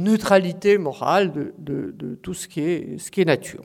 neutralité 0.00 0.78
morale 0.78 1.32
de, 1.58 2.18
tout 2.22 2.34
ce 2.34 2.48
qui 2.48 2.60
est, 2.60 2.98
ce 2.98 3.10
qui 3.10 3.20
est 3.20 3.26
nature. 3.26 3.64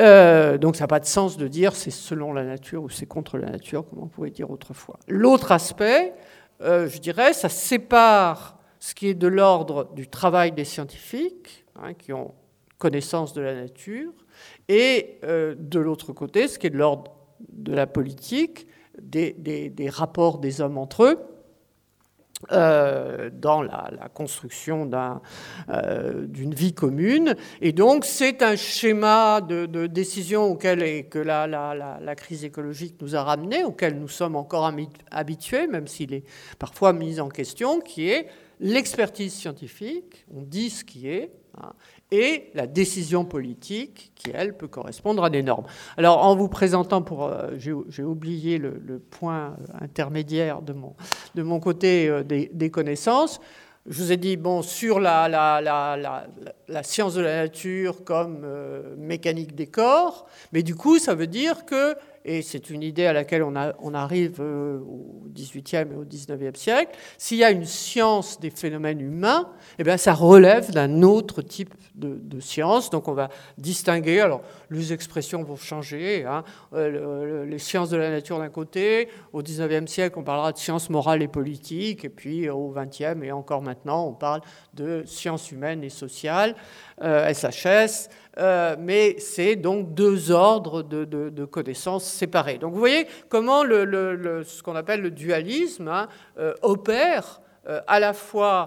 Euh, 0.00 0.58
donc 0.58 0.74
ça 0.74 0.84
n'a 0.84 0.88
pas 0.88 1.00
de 1.00 1.04
sens 1.04 1.36
de 1.36 1.46
dire 1.46 1.76
c'est 1.76 1.90
selon 1.90 2.32
la 2.32 2.44
nature 2.44 2.82
ou 2.82 2.88
c'est 2.88 3.06
contre 3.06 3.38
la 3.38 3.50
nature, 3.50 3.86
comme 3.86 4.00
on 4.02 4.08
pouvait 4.08 4.30
dire 4.30 4.50
autrefois. 4.50 4.98
L'autre 5.06 5.52
aspect, 5.52 6.14
euh, 6.62 6.88
je 6.88 6.98
dirais, 6.98 7.32
ça 7.32 7.48
sépare 7.48 8.58
ce 8.80 8.94
qui 8.94 9.08
est 9.08 9.14
de 9.14 9.28
l'ordre 9.28 9.92
du 9.94 10.08
travail 10.08 10.52
des 10.52 10.64
scientifiques, 10.64 11.64
hein, 11.76 11.94
qui 11.94 12.12
ont 12.12 12.34
connaissance 12.78 13.32
de 13.32 13.40
la 13.40 13.54
nature, 13.54 14.12
et 14.68 15.18
euh, 15.24 15.54
de 15.58 15.78
l'autre 15.78 16.12
côté, 16.12 16.48
ce 16.48 16.58
qui 16.58 16.66
est 16.66 16.70
de 16.70 16.78
l'ordre 16.78 17.12
de 17.52 17.72
la 17.72 17.86
politique, 17.86 18.66
des 19.00 19.88
rapports 19.90 20.38
des 20.38 20.60
hommes 20.60 20.78
entre 20.78 21.04
eux, 21.04 21.18
euh, 22.52 23.30
dans 23.32 23.62
la, 23.62 24.10
construction 24.12 24.90
euh, 25.70 26.26
d'une 26.26 26.52
vie 26.52 26.74
commune. 26.74 27.36
Et 27.62 27.72
donc, 27.72 28.04
c'est 28.04 28.42
un 28.42 28.56
schéma 28.56 29.40
de, 29.40 29.86
décision 29.86 30.44
auquel 30.44 31.08
que 31.08 31.18
la, 31.18 32.14
crise 32.16 32.44
écologique 32.44 32.96
nous 33.00 33.16
a 33.16 33.22
ramené, 33.22 33.64
auquel 33.64 33.98
nous 33.98 34.08
sommes 34.08 34.36
encore 34.36 34.70
habitués, 35.10 35.66
même 35.66 35.86
s'il 35.86 36.12
est 36.12 36.24
parfois 36.58 36.92
mis 36.92 37.18
en 37.18 37.28
question, 37.28 37.80
qui 37.80 38.10
est 38.10 38.28
l'expertise 38.60 39.32
scientifique, 39.32 40.26
on 40.32 40.42
dit 40.42 40.70
ce 40.70 40.84
qui 40.84 41.08
est, 41.08 41.30
hein, 41.60 41.72
et 42.14 42.50
la 42.54 42.66
décision 42.66 43.24
politique 43.24 44.12
qui, 44.14 44.30
elle, 44.32 44.56
peut 44.56 44.68
correspondre 44.68 45.24
à 45.24 45.30
des 45.30 45.42
normes. 45.42 45.66
Alors, 45.96 46.24
en 46.24 46.36
vous 46.36 46.48
présentant, 46.48 47.02
pour, 47.02 47.24
euh, 47.24 47.50
j'ai 47.58 48.02
oublié 48.02 48.58
le, 48.58 48.98
point 48.98 49.56
intermédiaire 49.80 50.62
de 50.62 50.72
mon, 51.42 51.60
côté 51.60 52.08
euh, 52.08 52.22
des, 52.22 52.70
connaissances. 52.70 53.40
Je 53.86 54.02
vous 54.02 54.12
ai 54.12 54.16
dit, 54.16 54.36
bon, 54.36 54.62
sur 54.62 55.00
la, 55.00 55.28
la, 55.28 56.82
science 56.82 57.14
de 57.14 57.20
la 57.20 57.42
nature 57.42 58.04
comme 58.04 58.42
euh, 58.44 58.94
mécanique 58.96 59.54
des 59.54 59.66
corps, 59.66 60.26
mais 60.52 60.62
du 60.62 60.74
coup, 60.74 60.98
ça 60.98 61.14
veut 61.14 61.26
dire 61.26 61.66
que 61.66 61.94
et 62.24 62.40
c'est 62.40 62.70
une 62.70 62.82
idée 62.82 63.04
à 63.04 63.12
laquelle 63.12 63.42
on, 63.42 63.94
arrive 63.94 64.38
euh, 64.40 64.78
au 64.78 65.24
XVIIIe 65.28 65.92
et 65.92 65.94
au 65.94 66.04
XIXe 66.04 66.58
siècle, 66.58 66.96
s'il 67.18 67.36
y 67.36 67.44
a 67.44 67.50
une 67.50 67.66
science 67.66 68.40
des 68.40 68.48
phénomènes 68.48 69.00
humains, 69.00 69.50
eh 69.78 69.84
bien, 69.84 69.98
ça 69.98 70.14
relève 70.14 70.70
d'un 70.70 71.02
autre 71.02 71.42
type 71.42 71.74
de, 71.94 72.40
science. 72.40 72.90
Donc 72.90 73.08
on 73.08 73.12
va 73.12 73.28
distinguer, 73.58 74.20
alors 74.20 74.42
les 74.70 74.92
expressions 74.92 75.42
vont 75.42 75.56
changer, 75.56 76.24
hein. 76.24 76.44
euh, 76.74 77.44
les 77.44 77.58
sciences 77.58 77.90
de 77.90 77.96
la 77.96 78.10
nature 78.10 78.38
d'un 78.38 78.48
côté, 78.48 79.08
au 79.32 79.42
XIXe 79.42 79.90
siècle 79.90 80.18
on 80.18 80.24
parlera 80.24 80.52
de 80.52 80.58
sciences 80.58 80.90
morales 80.90 81.22
et 81.22 81.28
politiques, 81.28 82.04
et 82.04 82.08
puis 82.08 82.48
au 82.50 82.74
XXe 82.74 83.22
et 83.22 83.32
encore 83.32 83.62
maintenant 83.62 84.06
on 84.06 84.12
parle 84.12 84.40
de 84.74 85.02
sciences 85.06 85.52
humaines 85.52 85.84
et 85.84 85.90
sociales, 85.90 86.54
SHS. 87.00 88.08
Euh, 88.38 88.44
euh, 88.64 88.76
mais 88.78 89.16
c'est 89.18 89.56
donc 89.56 89.94
deux 89.94 90.30
ordres 90.30 90.82
de, 90.82 91.44
connaissances 91.44 92.04
séparés. 92.04 92.58
Donc 92.58 92.72
vous 92.72 92.78
voyez 92.78 93.06
comment 93.28 93.62
ce 93.62 94.62
qu'on 94.62 94.76
appelle 94.76 95.00
le 95.00 95.10
dualisme 95.10 95.88
hein, 95.88 96.08
euh, 96.38 96.54
opère 96.62 97.40
euh, 97.68 97.80
à 97.86 98.00
la 98.00 98.12
fois 98.12 98.66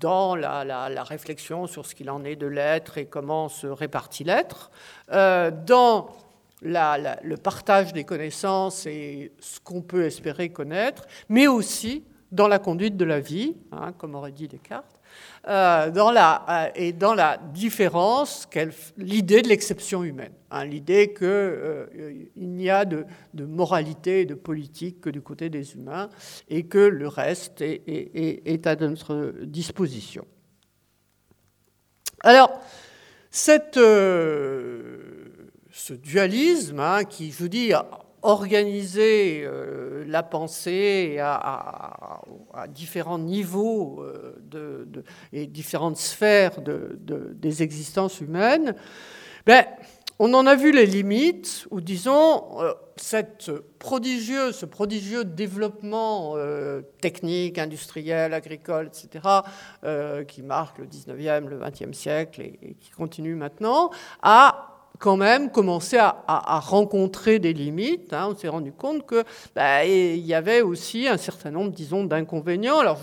dans 0.00 0.36
la, 0.36 1.04
réflexion 1.04 1.66
sur 1.66 1.86
ce 1.86 1.94
qu'il 1.94 2.10
en 2.10 2.24
est 2.24 2.36
de 2.36 2.46
l'être 2.46 2.98
et 2.98 3.06
comment 3.06 3.48
se 3.48 3.66
répartit 3.66 4.24
l'être, 4.24 4.70
dans 5.12 6.08
le 6.62 7.34
partage 7.36 7.92
des 7.92 8.04
connaissances 8.04 8.86
et 8.86 9.32
ce 9.40 9.60
qu'on 9.60 9.82
peut 9.82 10.04
espérer 10.04 10.48
connaître, 10.50 11.06
mais 11.28 11.46
aussi 11.46 12.04
dans 12.32 12.48
la 12.48 12.58
conduite 12.58 12.96
de 12.96 13.04
la 13.04 13.20
vie, 13.20 13.56
hein, 13.72 13.92
comme 13.96 14.14
aurait 14.14 14.32
dit 14.32 14.48
Descartes, 14.48 14.95
euh, 15.48 15.90
dans 15.90 16.10
la, 16.10 16.44
euh, 16.48 16.70
et 16.74 16.92
dans 16.92 17.14
la 17.14 17.38
différence, 17.38 18.48
l'idée 18.96 19.42
de 19.42 19.48
l'exception 19.48 20.02
humaine, 20.02 20.32
hein, 20.50 20.64
l'idée 20.64 21.14
qu'il 21.14 21.24
euh, 21.24 22.26
n'y 22.36 22.68
a 22.68 22.84
de, 22.84 23.06
moralité 23.34 24.22
et 24.22 24.24
de 24.24 24.34
politique 24.34 25.00
que 25.00 25.10
du 25.10 25.22
côté 25.22 25.48
des 25.48 25.74
humains 25.74 26.10
et 26.48 26.64
que 26.64 26.78
le 26.78 27.06
reste 27.06 27.60
est, 27.60 28.66
à 28.66 28.74
notre 28.74 29.34
disposition. 29.44 30.26
Alors, 32.24 32.50
ce 33.30 33.52
dualisme 35.92 36.80
hein, 36.80 37.04
qui, 37.04 37.30
je 37.30 37.38
vous 37.38 37.48
dis, 37.48 37.72
organiser 38.26 39.42
euh, 39.44 40.04
la 40.08 40.22
pensée 40.24 41.18
à, 41.20 42.20
différents 42.68 43.18
niveaux 43.18 44.02
euh, 44.02 44.84
et 45.32 45.46
différentes 45.46 45.96
sphères 45.96 46.60
de, 46.60 46.98
des 47.00 47.62
existences 47.62 48.20
humaines, 48.20 48.74
ben, 49.46 49.64
on 50.18 50.32
en 50.34 50.46
a 50.46 50.56
vu 50.56 50.72
les 50.72 50.86
limites, 50.86 51.68
ou 51.70 51.80
disons, 51.80 52.60
euh, 52.60 52.72
cette 52.96 53.52
prodigieux, 53.78 54.50
ce 54.50 54.66
prodigieux 54.66 55.24
développement 55.24 56.34
technique, 57.00 57.58
industriel, 57.58 58.34
agricole, 58.34 58.88
etc., 58.88 59.28
qui 60.26 60.42
marque 60.42 60.78
le 60.78 60.86
19e, 60.86 61.46
le 61.46 61.60
20e 61.60 61.92
siècle 61.92 62.40
et, 62.40 62.58
et 62.62 62.74
qui 62.74 62.90
continue 62.90 63.34
maintenant, 63.34 63.90
a 64.22 64.65
quand 64.98 65.16
même 65.16 65.50
commencé 65.50 65.96
à, 65.98 66.16
rencontrer 66.60 67.38
des 67.38 67.52
limites. 67.52 68.12
Hein. 68.12 68.28
On 68.30 68.36
s'est 68.36 68.48
rendu 68.48 68.72
compte 68.72 69.06
que 69.06 69.24
bah, 69.54 69.84
il 69.84 70.24
y 70.26 70.34
avait 70.34 70.62
aussi 70.62 71.06
un 71.08 71.16
certain 71.16 71.50
nombre, 71.50 71.70
disons, 71.72 72.04
d'inconvénients. 72.04 72.78
Alors 72.78 72.98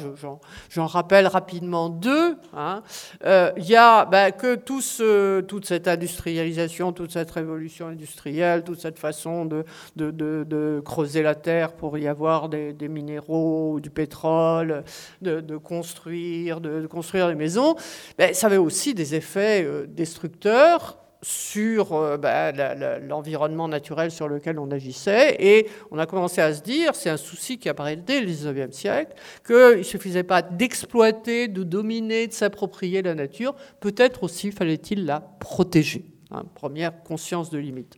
j'en 0.69 0.85
rappelle 0.85 1.27
rapidement 1.27 1.89
deux. 1.89 2.35
Hein. 2.55 2.83
Euh, 3.25 3.51
il 3.57 3.65
y 3.65 3.75
a 3.75 4.05
bah, 4.05 4.31
que 4.31 4.55
tout 4.55 4.81
ce, 4.81 5.41
toute 5.41 5.65
cette 5.65 5.87
industrialisation, 5.87 6.91
toute 6.91 7.11
cette 7.11 7.31
révolution 7.31 7.87
industrielle, 7.87 8.63
toute 8.63 8.79
cette 8.79 8.99
façon 8.99 9.45
de, 9.45 9.63
de, 9.95 10.11
de, 10.11 10.81
creuser 10.83 11.21
la 11.21 11.35
terre 11.35 11.73
pour 11.73 11.97
y 11.97 12.07
avoir 12.07 12.49
des, 12.49 12.73
des 12.73 12.87
minéraux, 12.87 13.79
du 13.79 13.89
pétrole, 13.89 14.83
de, 15.21 15.57
construire, 15.57 16.61
de, 16.61 16.87
construire 16.87 17.27
des 17.27 17.35
maisons, 17.35 17.75
bah, 18.17 18.33
ça 18.33 18.47
avait 18.47 18.57
aussi 18.57 18.93
des 18.93 19.15
effets 19.15 19.63
euh, 19.63 19.85
destructeurs 19.87 21.02
sur 21.23 21.93
euh, 21.93 22.17
bah, 22.17 22.51
l'environnement 22.99 23.67
naturel 23.67 24.11
sur 24.11 24.27
lequel 24.27 24.59
on 24.59 24.69
agissait. 24.69 25.35
Et 25.39 25.67
on 25.89 25.97
a 25.97 26.05
commencé 26.05 26.41
à 26.41 26.53
se 26.53 26.61
dire, 26.61 26.93
c'est 26.93 27.09
un 27.09 27.17
souci 27.17 27.57
qui 27.57 27.69
apparaît 27.69 27.95
dès 27.95 28.21
le 28.21 28.27
19e 28.27 28.71
siècle, 28.71 29.13
qu'il 29.45 29.77
ne 29.77 29.83
suffisait 29.83 30.23
pas 30.23 30.41
d'exploiter, 30.41 31.47
de 31.47 31.63
dominer, 31.63 32.27
de 32.27 32.33
s'approprier 32.33 33.01
la 33.01 33.15
nature, 33.15 33.55
peut-être 33.79 34.23
aussi 34.23 34.51
fallait-il 34.51 35.05
la 35.05 35.21
protéger. 35.39 36.05
Hein, 36.31 36.43
première 36.55 37.03
conscience 37.03 37.49
de 37.49 37.57
limite. 37.57 37.97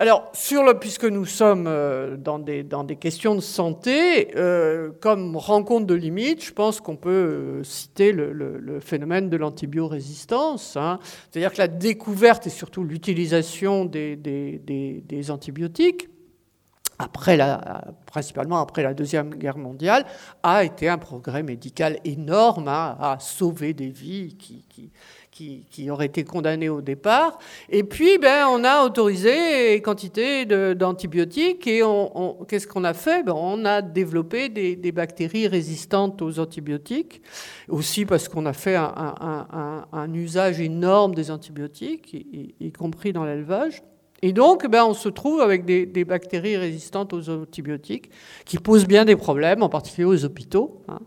Alors, 0.00 0.32
puisque 0.80 1.04
nous 1.04 1.26
sommes 1.26 1.66
euh, 1.66 2.16
dans 2.16 2.38
des, 2.38 2.96
questions 2.98 3.34
de 3.34 3.40
santé, 3.40 4.34
euh, 4.34 4.92
comme 4.98 5.36
rencontre 5.36 5.86
de 5.86 5.92
limites, 5.94 6.42
je 6.42 6.54
pense 6.54 6.80
qu'on 6.80 6.96
peut 6.96 7.10
euh, 7.10 7.64
citer 7.64 8.10
le, 8.10 8.80
phénomène 8.80 9.28
de 9.28 9.36
l'antibiorésistance. 9.36 10.78
Hein. 10.78 11.00
C'est-à-dire 11.30 11.52
que 11.52 11.58
la 11.58 11.68
découverte 11.68 12.46
et 12.46 12.50
surtout 12.50 12.82
l'utilisation 12.82 13.84
des, 13.84 15.26
antibiotiques, 15.28 16.08
principalement 18.06 18.58
après 18.58 18.82
la 18.82 18.94
Deuxième 18.94 19.34
Guerre 19.34 19.58
mondiale, 19.58 20.06
a 20.42 20.64
été 20.64 20.88
un 20.88 20.96
progrès 20.96 21.42
médical 21.42 21.98
énorme, 22.06 22.68
hein, 22.68 22.96
à 22.98 23.18
sauver 23.20 23.74
des 23.74 23.90
vies 23.90 24.34
qui 24.38 24.90
qui, 25.40 25.64
qui, 25.70 25.90
auraient 25.90 26.06
été 26.06 26.22
condamnés 26.22 26.68
au 26.68 26.82
départ. 26.82 27.38
Et 27.70 27.82
puis, 27.82 28.18
ben, 28.18 28.46
on 28.48 28.62
a 28.62 28.84
autorisé 28.84 29.80
quantité 29.80 30.44
d'antibiotiques 30.44 31.66
et 31.66 31.82
qu'est-ce 32.46 32.66
qu'on 32.66 32.84
a 32.84 32.92
fait? 32.92 33.22
Ben, 33.22 33.32
On 33.34 33.64
a 33.64 33.80
développé 33.80 34.50
des, 34.50 34.92
bactéries 34.92 35.46
résistantes 35.48 36.20
aux 36.20 36.40
antibiotiques, 36.40 37.22
aussi 37.68 38.04
parce 38.04 38.28
qu'on 38.28 38.44
a 38.44 38.52
fait 38.52 38.76
un, 38.76 40.12
usage 40.12 40.60
énorme 40.60 41.14
des 41.14 41.30
antibiotiques, 41.30 42.12
y 42.12 42.72
compris 42.72 43.12
dans 43.12 43.24
l'élevage. 43.24 43.82
Et 44.22 44.32
donc, 44.32 44.66
ben, 44.66 44.84
on 44.84 44.92
se 44.92 45.08
trouve 45.08 45.40
avec 45.40 45.64
des, 45.64 46.04
bactéries 46.04 46.56
résistantes 46.56 47.12
aux 47.12 47.30
antibiotiques 47.30 48.10
qui 48.44 48.58
posent 48.58 48.86
bien 48.86 49.04
des 49.04 49.16
problèmes, 49.16 49.62
en 49.62 49.68
particulier 49.68 50.04
aux 50.04 50.24
hôpitaux, 50.24 50.82
hein, 50.88 50.98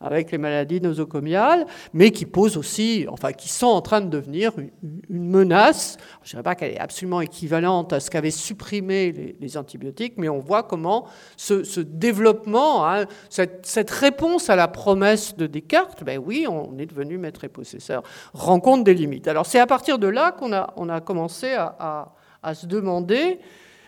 avec 0.00 0.30
les 0.30 0.38
maladies 0.38 0.80
nosocomiales, 0.80 1.66
mais 1.92 2.10
qui 2.10 2.24
posent 2.24 2.56
aussi, 2.56 3.06
enfin, 3.08 3.32
qui 3.32 3.48
sont 3.48 3.66
en 3.66 3.80
train 3.80 4.00
de 4.00 4.08
devenir 4.08 4.52
une, 4.58 4.70
menace. 5.10 5.96
Je 6.22 6.28
ne 6.28 6.30
dirais 6.30 6.42
pas 6.42 6.54
qu'elle 6.54 6.72
est 6.72 6.78
absolument 6.78 7.20
équivalente 7.20 7.92
à 7.92 8.00
ce 8.00 8.10
qu'avaient 8.10 8.30
supprimé 8.30 9.36
les, 9.40 9.56
antibiotiques, 9.56 10.14
mais 10.16 10.28
on 10.28 10.38
voit 10.38 10.62
comment 10.62 11.06
ce, 11.36 11.80
développement, 11.80 12.88
hein, 12.88 13.06
cette, 13.28 13.90
réponse 13.90 14.50
à 14.50 14.56
la 14.56 14.68
promesse 14.68 15.36
de 15.36 15.46
Descartes, 15.46 16.04
ben 16.04 16.18
oui, 16.24 16.46
on 16.48 16.78
est 16.78 16.86
devenu 16.86 17.18
maître 17.18 17.44
et 17.44 17.48
possesseur, 17.48 18.02
rencontre 18.32 18.84
des 18.84 18.94
limites. 18.94 19.28
Alors 19.28 19.46
c'est 19.46 19.58
à 19.58 19.66
partir 19.66 19.98
de 19.98 20.06
là 20.06 20.32
qu'on 20.32 20.52
a, 20.52 20.72
on 20.76 20.88
a 20.88 21.00
commencé 21.00 21.52
à 21.52 21.76
à 21.78 22.12
se 22.54 22.66
demander 22.66 23.38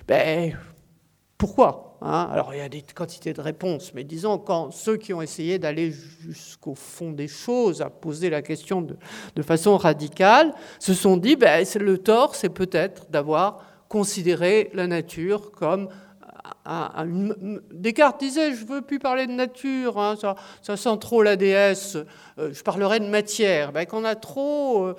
ben, 0.06 0.56
pourquoi 1.38 1.98
hein? 2.02 2.28
Alors 2.32 2.54
il 2.54 2.58
y 2.58 2.62
a 2.62 2.68
des 2.68 2.82
quantités 2.82 3.32
de 3.32 3.40
réponses, 3.40 3.92
mais 3.94 4.04
disons 4.04 4.38
quand 4.38 4.70
ceux 4.70 4.96
qui 4.96 5.12
ont 5.12 5.22
essayé 5.22 5.58
d'aller 5.58 5.92
jusqu'au 5.92 6.74
fond 6.74 7.12
des 7.12 7.28
choses, 7.28 7.82
à 7.82 7.90
poser 7.90 8.30
la 8.30 8.42
question 8.42 8.82
de, 8.82 8.96
de 9.34 9.42
façon 9.42 9.76
radicale, 9.76 10.54
se 10.78 10.94
sont 10.94 11.16
dit 11.16 11.36
ben, 11.36 11.64
le 11.80 11.98
tort, 11.98 12.34
c'est 12.34 12.50
peut-être 12.50 13.10
d'avoir 13.10 13.62
considéré 13.88 14.70
la 14.74 14.86
nature 14.86 15.52
comme 15.52 15.88
un, 16.66 17.06
Descartes 17.72 18.20
disait, 18.20 18.54
je 18.54 18.62
ne 18.62 18.68
veux 18.68 18.82
plus 18.82 18.98
parler 18.98 19.26
de 19.26 19.32
nature, 19.32 19.98
hein, 19.98 20.16
ça, 20.20 20.34
ça, 20.62 20.76
sent 20.76 20.96
trop 21.00 21.22
la 21.22 21.36
déesse, 21.36 21.96
euh, 22.38 22.52
je 22.52 22.62
parlerai 22.62 23.00
de 23.00 23.06
matière. 23.06 23.72
Ben, 23.72 23.86
qu'on 23.86 24.04
a 24.04 24.14
trop 24.14 24.86
euh, 24.86 24.96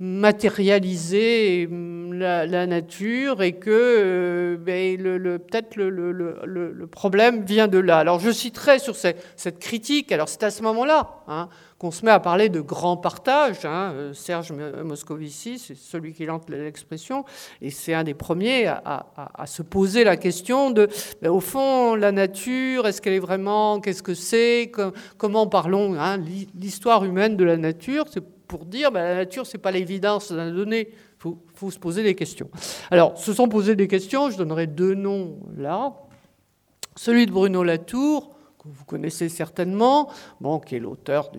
matérialiser 0.00 1.68
la, 2.12 2.66
nature 2.66 3.42
et 3.42 3.52
que 3.52 3.70
euh, 3.70 4.56
ben, 4.56 4.96
peut-être 5.38 5.76
le, 5.76 6.86
problème 6.90 7.44
vient 7.44 7.68
de 7.68 7.78
là. 7.78 7.98
Alors 7.98 8.18
je 8.18 8.30
citerai 8.30 8.78
sur 8.78 8.96
cette, 8.96 9.58
critique, 9.60 10.10
alors 10.10 10.28
c'est 10.28 10.42
à 10.42 10.50
ce 10.50 10.62
moment-là 10.62 11.22
hein, 11.28 11.48
qu'on 11.78 11.92
se 11.92 12.04
met 12.04 12.10
à 12.10 12.18
parler 12.18 12.48
de 12.48 12.60
grand 12.60 12.96
partage. 12.96 13.64
Hein, 13.64 13.92
euh, 13.94 14.12
Serge 14.14 14.52
Moscovici, 14.52 15.58
c'est 15.58 15.76
celui 15.76 16.12
qui 16.12 16.26
lance 16.26 16.42
l'expression, 16.48 17.24
et 17.62 17.70
c'est 17.70 17.94
un 17.94 18.04
des 18.04 18.14
premiers 18.14 18.66
à, 18.66 19.06
se 19.46 19.62
poser 19.62 20.02
la 20.02 20.16
question 20.16 20.70
de, 20.70 20.88
ben, 21.22 21.30
au 21.30 21.40
fond, 21.40 21.94
la 21.94 22.10
nature, 22.10 22.88
est-ce 22.88 23.00
qu'elle 23.00 23.14
est 23.14 23.20
vraiment, 23.20 23.80
qu'est-ce 23.80 24.02
que 24.02 24.14
c'est, 24.14 24.72
comment 25.18 25.46
parlons, 25.46 25.94
hein, 25.94 26.18
l'histoire 26.54 27.04
humaine 27.04 27.36
de 27.36 27.44
la 27.44 27.56
nature, 27.56 28.06
c'est 28.12 28.33
pour 28.46 28.64
dire 28.64 28.92
ben, 28.92 29.02
la 29.02 29.14
nature, 29.14 29.46
ce 29.46 29.56
n'est 29.56 29.60
pas 29.60 29.70
l'évidence 29.70 30.32
d'un 30.32 30.52
donné. 30.52 30.88
Il 31.24 31.36
faut, 31.54 31.70
se 31.70 31.78
poser 31.78 32.02
des 32.02 32.14
questions. 32.14 32.50
Alors, 32.90 33.16
se 33.16 33.32
sont 33.32 33.48
posés 33.48 33.76
des 33.76 33.88
questions, 33.88 34.30
je 34.30 34.36
donnerai 34.36 34.66
deux 34.66 34.94
noms 34.94 35.38
là. 35.56 35.94
Celui 36.96 37.26
de 37.26 37.32
Bruno 37.32 37.64
Latour, 37.64 38.34
que 38.58 38.68
vous 38.68 38.84
connaissez 38.84 39.28
certainement, 39.28 40.10
bon, 40.40 40.58
qui 40.58 40.76
est 40.76 40.78
l'auteur 40.78 41.32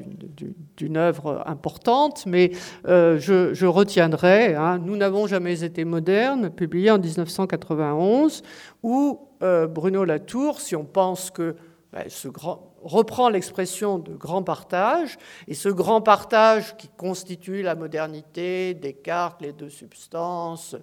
d'une 0.75 0.97
œuvre 0.97 1.43
importante, 1.45 2.25
mais 2.25 2.51
euh, 2.87 3.19
je, 3.19 3.65
retiendrai 3.65 4.55
hein, 4.55 4.79
Nous 4.79 4.97
n'avons 4.97 5.27
jamais 5.27 5.63
été 5.63 5.85
modernes, 5.85 6.49
publié 6.49 6.91
en 6.91 6.99
1991, 6.99 8.43
où 8.83 9.29
euh, 9.43 9.67
Bruno 9.67 10.03
Latour, 10.03 10.61
si 10.61 10.75
on 10.75 10.85
pense 10.85 11.31
que 11.31 11.55
ben, 11.93 12.03
ce 12.09 12.27
grand, 12.27 12.74
reprend 12.85 13.29
l'expression 13.29 13.97
de 13.97 14.13
grand 14.13 14.43
partage, 14.43 15.17
et 15.47 15.55
ce 15.55 15.69
grand 15.69 16.01
partage 16.01 16.77
qui 16.77 16.87
constitue 16.87 17.63
la 17.63 17.75
modernité, 17.75 18.75
Descartes, 18.75 19.41
les 19.41 19.53
deux 19.53 19.69
substances, 19.69 20.75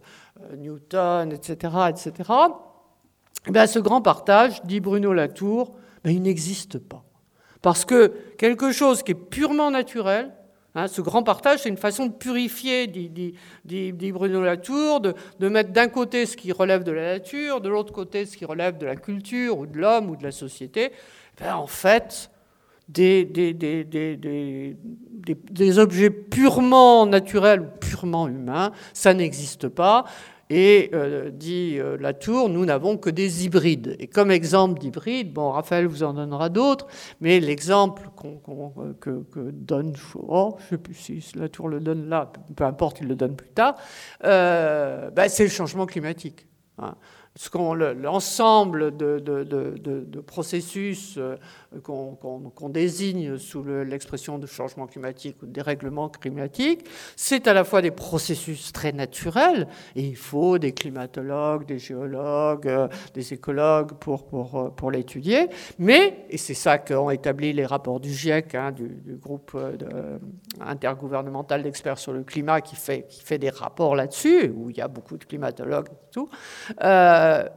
euh, 0.43 0.57
Newton, 0.57 1.33
etc., 1.33 1.75
etc., 1.89 2.31
eh 3.49 3.51
bien, 3.51 3.67
ce 3.67 3.79
grand 3.79 4.03
partage, 4.03 4.63
dit 4.65 4.81
Bruno 4.81 5.13
Latour, 5.13 5.73
ben, 6.05 6.11
il 6.11 6.23
n'existe 6.23 6.79
pas. 6.79 7.05
Parce 7.61 7.85
que 7.85 8.13
quelque 8.39 8.73
chose 8.73 9.03
qui 9.03 9.13
est 9.13 9.17
purement 9.17 9.71
naturel, 9.71 10.33
hein, 10.75 10.87
ce 10.87 11.01
grand 11.01 11.23
partage, 11.23 11.61
c'est 11.61 11.69
une 11.69 11.77
façon 11.77 12.07
de 12.07 12.13
purifier, 12.13 12.87
dit, 12.87 14.13
Bruno 14.13 14.43
Latour, 14.43 15.01
de 15.01 15.49
mettre 15.49 15.71
d'un 15.71 15.89
côté 15.89 16.27
ce 16.27 16.37
qui 16.37 16.53
relève 16.53 16.85
de 16.85 16.93
la 16.93 17.15
nature, 17.15 17.61
de 17.61 17.69
l'autre 17.69 17.93
côté 17.93 18.27
ce 18.27 18.37
qui 18.37 18.45
relève 18.45 18.79
de 18.79 18.87
la 18.87 18.97
culture 18.97 19.59
ou 19.59 19.67
de 19.67 19.79
l'homme 19.79 20.11
ou 20.11 20.17
de 20.17 20.23
la 20.23 20.33
société. 20.33 20.93
Ben, 21.41 21.57
en 21.57 21.67
fait, 21.67 22.31
des, 22.89 23.29
objets 25.79 26.11
purement 26.11 27.07
naturels 27.07 27.61
ou 27.63 27.69
purement 27.81 28.29
humains, 28.29 28.73
ça 28.93 29.15
n'existe 29.15 29.69
pas. 29.69 30.05
Et 30.51 30.91
euh, 30.93 31.31
dit 31.31 31.79
euh, 31.79 31.97
Latour, 31.97 32.51
nous 32.51 32.67
n'avons 32.67 32.99
que 32.99 33.09
des 33.09 33.47
hybrides. 33.47 33.97
Et 33.99 34.07
comme 34.07 34.31
exemple 34.31 34.79
d'hybride, 34.79 35.33
bon, 35.33 35.51
Raphaël 35.51 35.87
vous 35.87 36.03
en 36.03 36.13
donnera 36.13 36.51
d'autres, 36.51 36.87
mais 37.23 37.41
l'exemple 37.41 38.03
que, 39.01 39.25
donne, 39.51 39.95
je 39.97 40.19
ne 40.19 40.51
sais 40.69 40.77
plus 40.77 40.95
si 40.95 41.25
Latour 41.37 41.71
le 41.71 41.81
donne 41.81 42.07
là, 42.11 42.31
peu 42.55 42.65
importe, 42.65 43.01
il 43.01 43.09
le 43.09 43.15
donne 43.15 43.35
plus 43.35 43.49
tard, 43.49 43.77
ben, 44.23 45.29
c'est 45.29 45.45
le 45.45 45.51
changement 45.51 45.87
climatique. 45.87 46.47
Hein 46.77 46.97
l'ensemble 47.35 48.97
de, 48.97 49.19
de, 49.19 50.21
processus 50.21 51.17
euh, 51.19 51.37
qu'on 51.83 52.69
désigne 52.69 53.39
sous 53.39 53.65
l'expression 53.65 54.39
de 54.39 54.47
changement 54.47 54.87
climatique 54.87 55.37
ou 55.43 55.47
de 55.47 55.53
dérèglement 55.53 56.09
climatique, 56.09 56.87
c'est 57.17 57.49
à 57.49 57.55
la 57.55 57.65
fois 57.65 57.83
des 57.83 57.91
processus 57.91 58.73
très 58.73 58.93
naturels, 58.93 59.67
et 59.97 60.03
il 60.03 60.17
faut 60.17 60.59
des 60.59 60.73
climatologues, 60.73 61.67
des 61.67 61.79
géologues, 61.79 62.69
euh, 62.69 62.89
des 63.15 63.33
écologues 63.33 63.93
euh, 63.93 64.69
pour 64.71 64.91
l'étudier, 64.91 65.49
mais, 65.79 66.27
et 66.29 66.37
c'est 66.37 66.55
ça 66.55 66.79
qu'ont 66.79 67.11
établi 67.11 67.53
les 67.53 67.67
rapports 67.67 68.01
du 68.01 68.13
GIEC, 68.13 68.55
hein, 68.55 68.73
du, 68.73 68.89
groupe 69.23 69.57
intergouvernemental 70.61 71.63
d'experts 71.63 71.99
sur 71.99 72.13
le 72.13 72.23
climat, 72.25 72.61
qui 72.61 72.77
fait, 72.77 73.39
des 73.39 73.51
rapports 73.51 73.97
là-dessus, 73.97 74.53
où 74.55 74.71
il 74.71 74.77
y 74.77 74.81
a 74.81 74.89
beaucoup 74.89 75.17
de 75.17 75.25
climatologues 75.25 75.89
et 75.89 76.13
tout, 76.13 76.29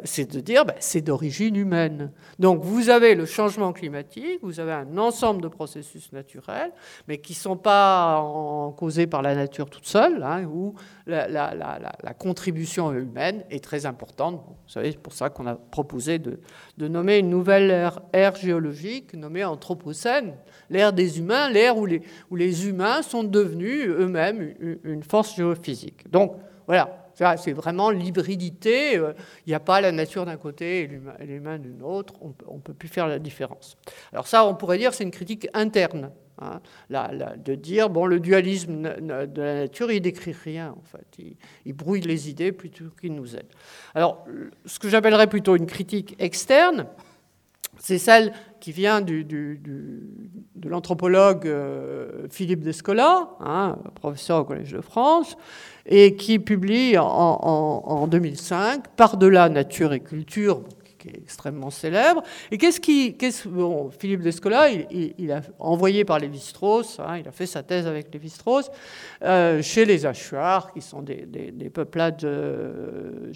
c'est 0.04 0.32
de 0.32 0.40
dire 0.40 0.66
ben, 0.66 0.76
c'est 0.80 1.02
d'origine 1.02 1.56
humaine. 1.56 2.12
Donc 2.40 2.64
vous 2.64 2.90
avez 2.90 3.16
le 3.16 3.26
changement 3.26 3.74
climatique, 3.74 4.40
vous 4.42 4.60
avez 4.60 4.74
un 4.74 4.98
ensemble 4.98 5.42
de 5.42 5.48
processus 5.48 6.12
naturels, 6.12 6.72
mais 7.08 7.20
qui 7.20 7.34
ne 7.34 7.38
sont 7.38 7.58
pas 7.58 8.74
causés 8.78 9.08
par 9.08 9.22
la 9.22 9.36
nature 9.36 9.70
toute 9.70 9.86
seule, 9.86 10.24
hein, 10.24 10.44
où 10.46 10.76
la, 11.08 12.14
contribution 12.18 12.92
humaine 12.92 13.44
est 13.50 13.64
très 13.64 13.86
importante. 13.86 14.44
vous 14.46 14.70
savez, 14.70 14.92
c'est 14.92 15.00
pour 15.00 15.14
ça 15.14 15.30
qu'on 15.30 15.48
a 15.48 15.56
proposé 15.56 16.20
de, 16.20 16.40
nommer 16.88 17.20
une 17.20 17.30
nouvelle 17.30 17.92
ère, 18.14 18.36
géologique, 18.36 19.14
nommée 19.14 19.44
Anthropocène, 19.44 20.34
l'ère 20.70 20.94
des 20.94 21.20
humains, 21.20 21.50
l'ère 21.50 21.78
où 21.78 21.86
les, 21.86 22.02
où 22.30 22.36
les 22.36 22.68
humains 22.68 23.02
sont 23.02 23.24
devenus 23.24 23.88
eux-mêmes 23.88 24.54
une 24.84 25.04
force 25.04 25.36
géophysique. 25.36 26.10
Donc 26.12 26.36
voilà, 26.68 27.05
c'est 27.16 27.54
vraiment 27.54 27.90
l'hybridité. 27.90 28.98
Euh, 28.98 29.14
il 29.46 29.50
n'y 29.50 29.56
a 29.56 29.60
pas 29.60 29.82
la 29.82 29.92
nature 29.92 30.26
d'un 30.26 30.38
côté 30.38 30.82
et 30.82 31.26
l'humain 31.26 31.60
d'une 31.60 31.82
autre. 31.82 32.14
On 32.22 32.56
ne 32.56 32.62
peut 32.62 32.74
plus 32.74 32.90
faire 32.90 33.08
la 33.08 33.20
différence. 33.20 33.78
Alors 34.12 34.28
ça, 34.28 34.46
on 34.46 34.56
pourrait 34.56 34.78
dire 34.78 34.94
c'est 34.94 35.04
une 35.04 35.12
critique 35.12 35.48
interne. 35.54 36.12
Hein, 36.42 36.60
de 36.90 37.56
dire, 37.56 37.90
bon, 37.90 38.06
le 38.06 38.20
dualisme 38.20 38.82
de 38.82 39.42
la 39.42 39.56
nature, 39.56 39.90
il 39.90 40.02
décrit 40.02 40.34
rien, 40.34 40.76
en 40.78 40.84
fait. 40.84 41.24
Il, 41.66 41.74
brouille 41.74 42.02
les 42.02 42.30
idées 42.30 42.52
plutôt 42.52 42.90
qu'il 43.00 43.16
nous 43.16 43.38
aide. 43.38 43.48
Alors, 43.94 44.26
ce 44.66 44.78
que 44.78 44.90
j'appellerais 44.90 45.28
plutôt 45.28 45.56
une 45.56 45.66
critique 45.66 46.14
externe, 46.20 46.88
c'est 47.78 47.98
celle 47.98 48.34
qui 48.60 48.72
vient 48.72 49.02
de 49.02 49.26
l'anthropologue 50.66 51.48
euh, 51.48 52.28
Philippe 52.30 52.62
Descola, 52.62 53.30
hein, 53.40 53.78
professeur 53.96 54.40
au 54.40 54.44
Collège 54.44 54.72
de 54.72 54.82
France, 54.82 55.38
et 55.86 56.16
qui 56.16 56.40
publie 56.40 56.98
en, 56.98 58.08
2005 58.08 58.88
Par-delà 58.96 59.50
nature 59.50 59.94
et 59.94 60.00
culture, 60.00 60.64
qui 60.98 61.10
est 61.10 61.18
extrêmement 61.18 61.70
célèbre. 61.70 62.24
Et 62.52 62.58
qu'est-ce 62.58 62.80
qui. 62.80 63.16
bon, 63.46 63.92
Philippe 63.92 64.22
Descola, 64.22 64.70
il, 64.70 65.32
a 65.32 65.42
envoyé 65.60 66.06
par 66.06 66.20
Lévi-Strauss, 66.20 67.00
hein, 67.00 67.18
il 67.20 67.28
a 67.28 67.32
fait 67.32 67.46
sa 67.46 67.62
thèse 67.62 67.86
avec 67.86 68.12
Lévi-Strauss, 68.12 68.72
euh, 69.24 69.62
chez 69.62 69.86
les 69.86 70.06
Achuars, 70.06 70.74
qui 70.74 70.82
sont 70.82 71.02
des, 71.02 71.28
peuplades 71.74 72.24
euh, 72.24 73.32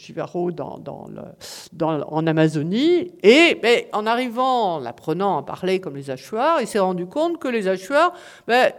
dans, 0.51 0.79
dans, 0.79 2.01
en 2.01 2.27
Amazonie. 2.27 3.11
Et 3.21 3.61
en 3.93 4.05
arrivant, 4.07 4.75
en 4.75 4.85
apprenant 4.85 5.37
à 5.37 5.43
parler 5.43 5.79
comme 5.79 5.95
les 5.95 6.09
Achuars, 6.09 6.61
il 6.61 6.67
s'est 6.67 6.79
rendu 6.79 7.05
compte 7.05 7.37
que 7.37 7.47
les 7.47 7.67
Achuars. 7.67 8.13
Ben, 8.47 8.71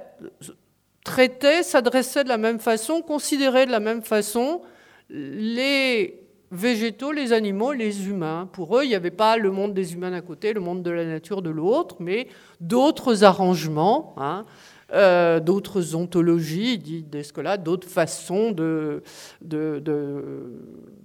traitaient, 1.04 1.62
s'adressaient 1.62 2.24
de 2.24 2.28
la 2.28 2.38
même 2.38 2.58
façon, 2.58 3.02
considéraient 3.02 3.66
de 3.66 3.70
la 3.70 3.80
même 3.80 4.02
façon 4.02 4.62
les 5.08 6.20
végétaux, 6.50 7.12
les 7.12 7.32
animaux, 7.32 7.72
les 7.72 8.08
humains. 8.08 8.48
Pour 8.52 8.76
eux, 8.76 8.84
il 8.84 8.88
n'y 8.88 8.94
avait 8.94 9.10
pas 9.10 9.36
le 9.36 9.50
monde 9.50 9.72
des 9.72 9.94
humains 9.94 10.10
d'un 10.10 10.20
côté, 10.20 10.52
le 10.52 10.60
monde 10.60 10.82
de 10.82 10.90
la 10.90 11.04
nature 11.04 11.42
de 11.42 11.50
l'autre, 11.50 11.96
mais 12.00 12.28
d'autres 12.60 13.24
arrangements, 13.24 14.14
hein, 14.18 14.44
euh, 14.92 15.38
d'autres 15.38 15.94
ontologies, 15.94 16.78
dit 16.78 17.04
d'autres 17.04 17.88
façons 17.88 18.50
de, 18.50 19.02
de, 19.40 19.82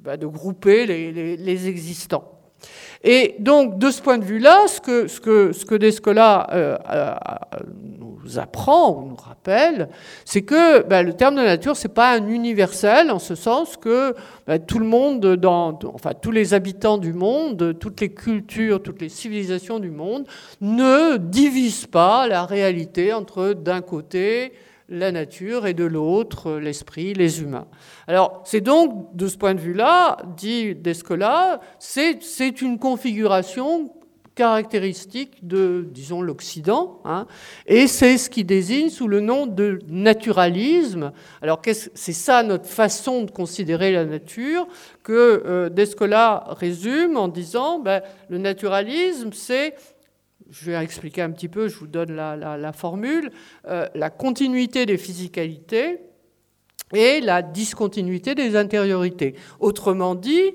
bah, 0.03 0.17
grouper 0.17 0.85
les 0.87 1.67
existants. 1.67 2.34
Et 3.03 3.35
donc, 3.39 3.77
de 3.77 3.91
ce 3.91 4.01
point 4.01 4.17
de 4.17 4.25
vue-là, 4.25 4.65
ce 4.67 4.81
que, 4.81 5.07
ce 5.07 5.75
Descola 5.75 6.47
euh, 6.51 6.77
nous 8.25 8.39
apprend 8.39 8.91
ou 8.91 9.09
nous 9.09 9.15
rappelle, 9.15 9.89
c'est 10.25 10.41
que 10.41 10.81
ben, 10.83 11.05
le 11.05 11.13
terme 11.13 11.35
de 11.35 11.41
nature, 11.41 11.75
c'est 11.75 11.93
pas 11.93 12.13
un 12.13 12.27
universel, 12.27 13.11
en 13.11 13.19
ce 13.19 13.35
sens 13.35 13.77
que 13.77 14.15
ben, 14.47 14.59
tout 14.59 14.79
le 14.79 14.85
monde, 14.85 15.35
dans, 15.35 15.77
enfin 15.93 16.13
tous 16.19 16.31
les 16.31 16.53
habitants 16.53 16.97
du 16.97 17.13
monde, 17.13 17.77
toutes 17.79 18.01
les 18.01 18.09
cultures, 18.09 18.81
toutes 18.81 19.01
les 19.01 19.09
civilisations 19.09 19.79
du 19.79 19.91
monde, 19.91 20.27
ne 20.61 21.17
divisent 21.17 21.85
pas 21.85 22.27
la 22.27 22.45
réalité 22.45 23.13
entre 23.13 23.53
d'un 23.53 23.81
côté 23.81 24.53
la 24.89 25.11
nature 25.11 25.65
et 25.67 25.73
de 25.73 25.83
l'autre 25.83 26.53
l'esprit, 26.53 27.13
les 27.13 27.41
humains. 27.41 27.67
Alors 28.07 28.41
c'est 28.45 28.61
donc, 28.61 29.15
de 29.15 29.27
ce 29.27 29.37
point 29.37 29.55
de 29.55 29.59
vue-là, 29.59 30.17
dit 30.37 30.75
Descola, 30.75 31.59
c'est 31.79 32.61
une 32.61 32.77
configuration 32.77 33.91
caractéristique 34.35 35.47
de, 35.47 35.87
disons, 35.89 36.21
l'Occident, 36.21 36.99
hein, 37.05 37.25
et 37.65 37.87
c'est 37.87 38.17
ce 38.17 38.29
qui 38.29 38.43
désigne 38.43 38.89
sous 38.89 39.07
le 39.07 39.21
nom 39.21 39.47
de 39.47 39.79
naturalisme. 39.87 41.13
Alors 41.41 41.61
c'est 41.63 42.13
ça 42.13 42.43
notre 42.43 42.65
façon 42.65 43.23
de 43.23 43.31
considérer 43.31 43.93
la 43.93 44.03
nature 44.03 44.67
que 45.03 45.41
euh, 45.45 45.69
Descola 45.69 46.43
résume 46.49 47.15
en 47.15 47.29
disant 47.29 47.79
ben, 47.79 48.01
le 48.27 48.37
naturalisme, 48.37 49.31
c'est 49.31 49.75
je 50.49 50.65
vais 50.65 50.83
expliquer 50.83 51.21
un 51.21 51.31
petit 51.31 51.47
peu, 51.47 51.67
je 51.67 51.77
vous 51.77 51.87
donne 51.87 52.15
la, 52.15 52.73
formule, 52.73 53.31
euh, 53.67 53.87
la 53.95 54.09
continuité 54.09 54.85
des 54.85 54.97
physicalités 54.97 55.99
et 56.93 57.21
la 57.21 57.41
discontinuité 57.41 58.35
des 58.35 58.55
intériorités. 58.55 59.35
Autrement 59.59 60.15
dit, 60.15 60.53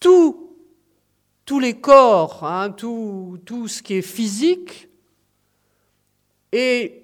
tous 0.00 1.60
les 1.60 1.74
corps, 1.74 2.44
hein, 2.44 2.70
tout, 2.70 3.38
ce 3.68 3.82
qui 3.82 3.94
est 3.94 4.02
physique 4.02 4.88
est 6.52 7.02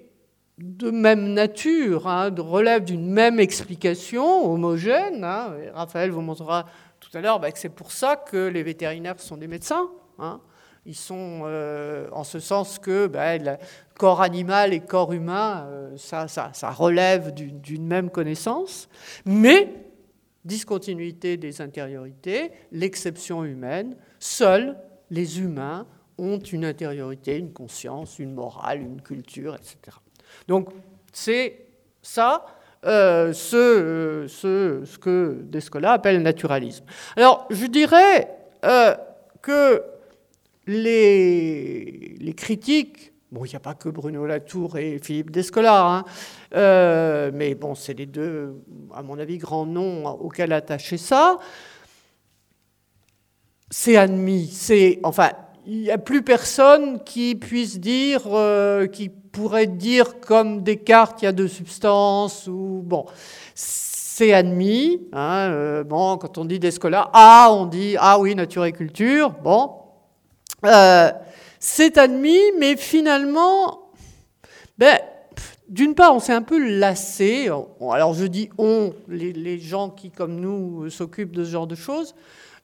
de 0.57 0.91
même 0.91 1.33
nature, 1.33 2.07
hein, 2.07 2.33
relève 2.37 2.83
d'une 2.83 3.09
même 3.09 3.39
explication 3.39 4.51
homogène. 4.51 5.23
Hein. 5.23 5.53
Raphaël 5.73 6.11
vous 6.11 6.21
montrera 6.21 6.65
tout 6.99 7.09
à 7.17 7.21
l'heure 7.21 7.39
bah, 7.39 7.51
que 7.51 7.59
c'est 7.59 7.69
pour 7.69 7.91
ça 7.91 8.15
que 8.15 8.47
les 8.47 8.63
vétérinaires 8.63 9.19
sont 9.19 9.37
des 9.37 9.47
médecins. 9.47 9.89
Ils 10.85 10.95
sont 10.95 11.43
euh, 11.45 12.09
en 12.11 12.25
ce 12.25 12.39
sens 12.39 12.77
que 12.77 13.07
ben, 13.07 13.57
corps 13.95 14.21
animal 14.21 14.73
et 14.73 14.81
corps 14.81 15.13
humain, 15.13 15.65
euh, 15.69 15.97
ça, 15.97 16.27
ça, 16.27 16.69
relève 16.71 17.33
d'une 17.33 17.85
même 17.85 18.09
connaissance, 18.09 18.89
mais 19.25 19.73
discontinuité 20.43 21.37
des 21.37 21.61
intériorités, 21.61 22.51
l'exception 22.73 23.45
humaine, 23.45 23.95
seuls 24.19 24.77
les 25.09 25.39
humains 25.39 25.87
ont 26.17 26.39
une 26.39 26.65
intériorité, 26.65 27.37
une 27.37 27.53
conscience, 27.53 28.19
une 28.19 28.33
morale, 28.33 28.81
une 28.81 29.01
culture, 29.01 29.55
etc. 29.55 29.97
Donc 30.49 30.69
c'est 31.13 31.65
ça 32.01 32.45
euh, 32.85 33.31
ce, 33.31 34.25
ce, 34.27 34.81
ce, 34.83 34.97
que 34.97 35.39
Descola 35.43 35.93
appelle 35.93 36.21
naturalisme. 36.21 36.83
Alors 37.15 37.47
je 37.49 37.67
dirais 37.67 38.27
que 39.41 39.92
les, 40.67 42.33
critiques, 42.37 43.13
bon, 43.31 43.45
il 43.45 43.49
n'y 43.49 43.55
a 43.55 43.59
pas 43.59 43.73
que 43.73 43.89
Bruno 43.89 44.25
Latour 44.25 44.77
et 44.77 44.99
Philippe 44.99 45.31
Descola, 45.31 45.85
hein, 45.85 46.05
euh, 46.55 47.31
mais 47.33 47.55
bon, 47.55 47.75
c'est 47.75 47.93
les 47.93 48.05
deux, 48.05 48.61
à 48.93 49.03
mon 49.03 49.19
avis, 49.19 49.37
grands 49.37 49.65
noms 49.65 50.07
auxquels 50.07 50.53
attacher 50.53 50.97
ça. 50.97 51.39
C'est 53.69 53.97
admis, 53.97 54.47
c'est, 54.47 54.99
enfin, 55.03 55.31
il 55.65 55.81
n'y 55.81 55.91
a 55.91 55.97
plus 55.97 56.21
personne 56.21 57.03
qui 57.03 57.35
puisse 57.35 57.79
dire, 57.79 58.21
euh, 58.27 58.85
qui 58.87 59.09
pourrait 59.09 59.67
dire 59.67 60.19
comme 60.19 60.61
Descartes, 60.61 61.21
il 61.21 61.25
y 61.25 61.27
a 61.27 61.31
deux 61.31 61.47
substances, 61.47 62.47
ou 62.47 62.81
bon, 62.85 63.05
c'est 63.55 64.33
admis. 64.33 65.01
Hein, 65.11 65.49
euh, 65.49 65.83
bon, 65.83 66.17
quand 66.17 66.37
on 66.37 66.45
dit 66.45 66.59
Descola, 66.59 67.09
ah, 67.13 67.49
on 67.51 67.65
dit 67.65 67.95
ah 67.99 68.19
oui, 68.19 68.35
nature 68.35 68.65
et 68.65 68.71
culture, 68.71 69.31
bon, 69.43 69.71
euh, 70.65 71.11
c'est 71.59 71.97
admis, 71.97 72.41
mais 72.59 72.75
finalement, 72.75 73.91
ben, 74.77 74.97
d'une 75.69 75.95
part, 75.95 76.13
on 76.15 76.19
s'est 76.19 76.33
un 76.33 76.41
peu 76.41 76.77
lassé. 76.77 77.47
Alors 77.47 78.13
je 78.13 78.25
dis 78.25 78.49
on, 78.57 78.93
les, 79.07 79.59
gens 79.59 79.89
qui, 79.89 80.11
comme 80.11 80.39
nous, 80.39 80.89
s'occupent 80.89 81.35
de 81.35 81.43
ce 81.43 81.51
genre 81.51 81.67
de 81.67 81.75
choses. 81.75 82.15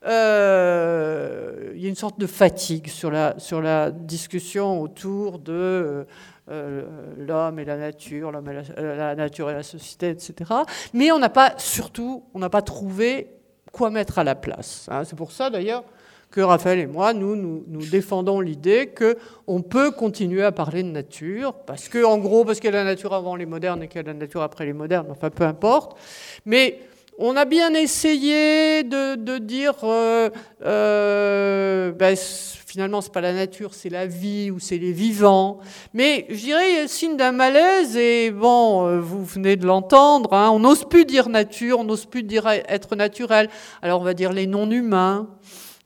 Euh, 0.06 1.72
il 1.76 1.82
y 1.82 1.86
a 1.86 1.90
une 1.90 1.96
sorte 1.96 2.20
de 2.20 2.28
fatigue 2.28 2.88
sur 2.88 3.12
la, 3.12 3.92
discussion 3.92 4.82
autour 4.82 5.40
de 5.40 6.06
euh, 6.50 6.84
l'homme 7.18 7.60
et 7.60 7.66
la 7.66 7.78
nature, 7.78 8.32
l'homme 8.32 8.50
et 8.50 8.82
la, 8.82 9.16
nature 9.16 9.50
et 9.50 9.54
la 9.54 9.64
société, 9.64 10.10
etc. 10.10 10.52
Mais 10.94 11.12
on 11.12 11.20
n'a 11.20 11.30
pas, 11.30 11.54
surtout, 11.58 12.24
on 12.34 12.40
n'a 12.40 12.50
pas 12.50 12.62
trouvé 12.62 13.30
quoi 13.72 13.90
mettre 13.90 14.20
à 14.20 14.24
la 14.24 14.36
place. 14.36 14.88
Hein. 14.90 15.04
C'est 15.04 15.16
pour 15.16 15.32
ça 15.32 15.50
d'ailleurs 15.50 15.84
que 16.32 16.42
Raphaël 16.42 16.80
et 16.80 16.88
moi, 16.88 17.14
nous, 17.14 17.36
nous, 17.36 17.86
défendons 17.86 18.40
l'idée 18.40 18.94
qu'on 18.94 19.62
peut 19.62 19.92
continuer 19.92 20.44
à 20.44 20.52
parler 20.52 20.84
de 20.84 20.90
nature, 20.90 21.54
parce 21.66 21.90
que, 21.90 22.04
en 22.04 22.20
gros, 22.20 22.46
parce 22.46 22.60
qu'il 22.60 22.70
y 22.70 22.74
a 22.74 22.78
la 22.78 22.84
nature 22.84 23.14
avant 23.14 23.36
les 23.36 23.48
modernes 23.48 23.82
et 23.82 23.88
qu'il 23.88 24.02
y 24.02 24.04
a 24.04 24.08
la 24.08 24.14
nature 24.14 24.44
après 24.44 24.66
les 24.66 24.74
modernes, 24.74 25.08
enfin 25.10 25.32
peu 25.32 25.44
importe. 25.44 25.98
Mais 26.46 26.80
on 27.18 27.36
a 27.36 27.46
bien 27.46 27.74
essayé 27.74 28.84
de, 28.84 29.38
dire, 29.40 29.74
euh, 29.84 30.30
euh, 30.64 31.92
ben, 31.92 32.16
finalement, 32.16 33.02
c'est 33.02 33.12
pas 33.12 33.22
la 33.22 33.34
nature, 33.34 33.74
c'est 33.74 33.90
la 33.90 34.06
vie 34.06 34.52
ou 34.52 34.60
c'est 34.60 34.78
les 34.78 34.94
vivants. 34.94 35.60
Mais 35.94 36.28
je 36.30 36.36
dirais, 36.36 36.72
il 36.72 36.76
y 36.78 36.80
a 36.80 36.88
signe 36.88 37.18
d'un 37.18 37.32
malaise, 37.32 37.98
et 37.98 38.30
bon, 38.30 38.88
euh, 38.88 39.00
vous 39.00 39.26
venez 39.26 39.56
de 39.56 39.66
l'entendre, 39.66 40.34
hein, 40.34 40.52
on 40.54 40.60
n'ose 40.60 40.86
plus 40.86 41.06
dire 41.06 41.28
nature, 41.28 41.80
on 41.80 41.84
n'ose 41.84 42.06
plus 42.06 42.22
dire 42.22 42.48
être 42.48 42.96
naturel. 42.96 43.50
Alors 43.82 44.00
on 44.00 44.04
va 44.06 44.14
dire 44.14 44.32
les 44.32 44.46
non-humains 44.46 45.28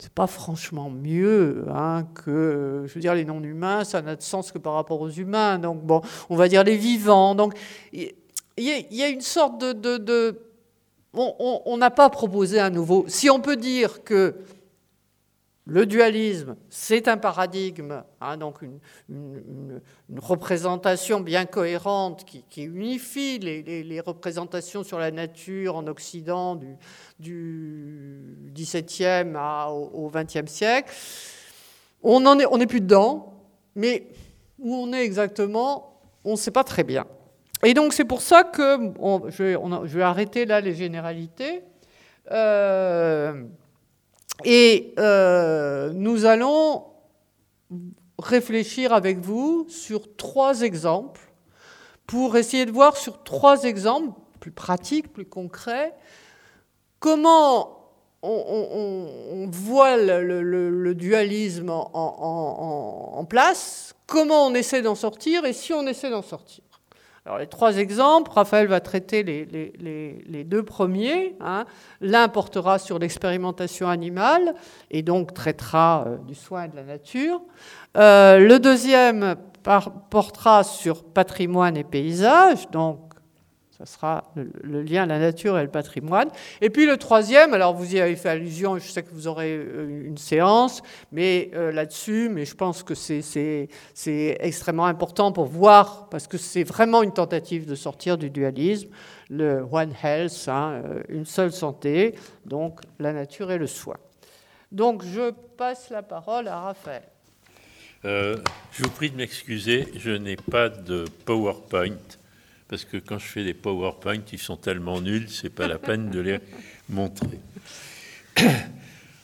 c'est 0.04 0.12
pas 0.12 0.26
franchement 0.26 0.90
mieux 0.90 1.64
hein, 1.74 2.06
que, 2.12 2.84
je 2.86 2.92
veux 2.92 3.00
dire, 3.00 3.14
les 3.14 3.24
non-humains, 3.24 3.84
ça 3.84 4.02
n'a 4.02 4.16
de 4.16 4.22
sens 4.22 4.52
que 4.52 4.58
par 4.58 4.74
rapport 4.74 5.00
aux 5.00 5.08
humains. 5.08 5.58
Donc, 5.58 5.82
bon, 5.82 6.02
on 6.28 6.36
va 6.36 6.46
dire 6.46 6.62
les 6.62 6.76
vivants. 6.76 7.34
Donc, 7.34 7.54
il 7.94 8.12
y, 8.58 9.02
a 9.02 9.08
une 9.08 9.22
sorte 9.22 9.64
de. 9.64 10.38
on 11.14 11.76
n'a 11.78 11.88
pas 11.88 12.10
proposé 12.10 12.60
un 12.60 12.68
nouveau. 12.68 13.06
Si 13.08 13.30
on 13.30 13.40
peut 13.40 13.56
dire 13.56 14.04
que 14.04 14.34
le 15.66 15.86
dualisme, 15.86 16.56
c'est 16.68 17.08
un 17.08 17.16
paradigme, 17.16 18.02
hein, 18.20 18.36
donc 18.36 18.60
une, 18.60 19.80
représentation 20.18 21.20
bien 21.20 21.46
cohérente 21.46 22.24
qui, 22.24 22.62
unifie 22.62 23.38
les, 23.38 24.00
représentations 24.00 24.84
sur 24.84 24.98
la 24.98 25.10
nature 25.10 25.76
en 25.76 25.86
Occident 25.86 26.60
du, 27.18 28.52
XVIIe 28.52 29.32
au 29.70 30.10
XXe 30.14 30.50
siècle. 30.50 30.92
On 32.02 32.20
n'est 32.34 32.42
est, 32.42 32.46
on 32.46 32.58
plus 32.66 32.82
dedans, 32.82 33.32
mais 33.74 34.08
où 34.58 34.74
on 34.74 34.92
est 34.92 35.02
exactement, 35.02 35.98
on 36.24 36.32
ne 36.32 36.36
sait 36.36 36.50
pas 36.50 36.64
très 36.64 36.84
bien. 36.84 37.06
Et 37.62 37.72
donc 37.72 37.94
c'est 37.94 38.04
pour 38.04 38.20
ça 38.20 38.44
que 38.44 38.92
je, 39.30 39.96
vais, 39.96 40.02
arrêter 40.02 40.44
là 40.44 40.60
les 40.60 40.74
généralités. 40.74 41.62
Euh, 42.30 43.44
et 44.42 44.94
euh, 44.98 45.92
nous 45.92 46.24
allons 46.24 46.84
réfléchir 48.18 48.92
avec 48.92 49.18
vous 49.18 49.66
sur 49.68 50.16
trois 50.16 50.62
exemples 50.62 51.20
pour 52.06 52.36
essayer 52.36 52.66
de 52.66 52.72
voir 52.72 52.96
sur 52.96 53.22
trois 53.22 53.64
exemples 53.64 54.18
plus 54.40 54.50
pratiques, 54.50 55.12
plus 55.12 55.24
concrets, 55.24 55.94
comment 56.98 57.84
on, 58.22 59.48
voit 59.50 59.96
le, 59.96 60.92
dualisme 60.94 61.70
en, 61.70 63.26
place, 63.28 63.94
comment 64.06 64.46
on 64.46 64.54
essaie 64.54 64.82
d'en 64.82 64.94
sortir 64.94 65.44
et 65.44 65.52
si 65.52 65.72
on 65.72 65.86
essaie 65.86 66.10
d'en 66.10 66.22
sortir. 66.22 66.63
Alors 67.26 67.38
les 67.38 67.46
trois 67.46 67.78
exemples, 67.78 68.30
Raphaël 68.32 68.66
va 68.66 68.80
traiter 68.80 69.22
les, 69.22 70.44
deux 70.44 70.62
premiers. 70.62 71.34
Hein. 71.40 71.64
L'un 72.02 72.28
portera 72.28 72.78
sur 72.78 72.98
l'expérimentation 72.98 73.88
animale 73.88 74.54
et 74.90 75.00
donc 75.00 75.32
traitera 75.32 76.04
euh, 76.06 76.18
du 76.18 76.34
soin 76.34 76.68
de 76.68 76.76
la 76.76 76.82
nature. 76.82 77.40
Euh, 77.96 78.38
le 78.38 78.58
deuxième 78.58 79.36
portera 80.10 80.64
sur 80.64 81.02
patrimoine 81.02 81.78
et 81.78 81.84
paysage, 81.84 82.70
donc 82.70 83.13
ça 83.78 83.86
sera 83.86 84.32
le, 84.36 84.82
lien 84.82 85.04
la 85.04 85.18
nature 85.18 85.58
et 85.58 85.62
le 85.62 85.70
patrimoine. 85.70 86.28
Et 86.60 86.70
puis 86.70 86.86
le 86.86 86.96
troisième, 86.96 87.54
alors 87.54 87.74
vous 87.74 87.96
y 87.96 88.00
avez 88.00 88.14
fait 88.14 88.28
allusion, 88.28 88.78
je 88.78 88.86
sais 88.86 89.02
que 89.02 89.10
vous 89.10 89.26
aurez 89.26 89.56
euh, 89.56 90.06
une 90.06 90.16
séance 90.16 90.82
mais 91.10 91.50
euh, 91.54 91.72
là-dessus, 91.72 92.28
mais 92.30 92.44
je 92.44 92.54
pense 92.54 92.84
que 92.84 92.94
c'est 92.94 93.68
extrêmement 94.40 94.86
important 94.86 95.32
pour 95.32 95.46
voir, 95.46 96.08
parce 96.08 96.28
que 96.28 96.38
c'est 96.38 96.62
vraiment 96.62 97.02
une 97.02 97.12
tentative 97.12 97.66
de 97.66 97.74
sortir 97.74 98.16
du 98.16 98.30
dualisme, 98.30 98.90
le 99.28 99.66
One 99.70 99.92
Health, 100.02 100.44
hein, 100.46 100.82
euh, 100.84 101.02
une 101.08 101.26
seule 101.26 101.52
santé, 101.52 102.14
donc 102.46 102.80
la 103.00 103.12
nature 103.12 103.50
et 103.50 103.58
le 103.58 103.66
soin. 103.66 103.96
Donc 104.70 105.04
je 105.04 105.32
passe 105.56 105.90
la 105.90 106.02
parole 106.02 106.46
à 106.46 106.60
Raphaël. 106.60 107.02
je 108.04 108.82
vous 108.82 108.90
prie 108.90 109.10
de 109.10 109.16
m'excuser, 109.16 109.88
je 109.96 110.10
n'ai 110.10 110.36
pas 110.36 110.68
de 110.68 111.06
PowerPoint 111.24 111.96
parce 112.74 112.84
que 112.84 112.96
quand 112.96 113.20
je 113.20 113.26
fais 113.26 113.44
des 113.44 113.54
PowerPoint, 113.54 114.18
ils 114.32 114.38
sont 114.40 114.56
tellement 114.56 115.00
nuls, 115.00 115.28
c'est 115.28 115.48
pas 115.48 115.68
la 115.68 115.78
peine 115.78 116.10
de 116.10 116.18
les 116.18 116.40
montrer. 116.88 117.38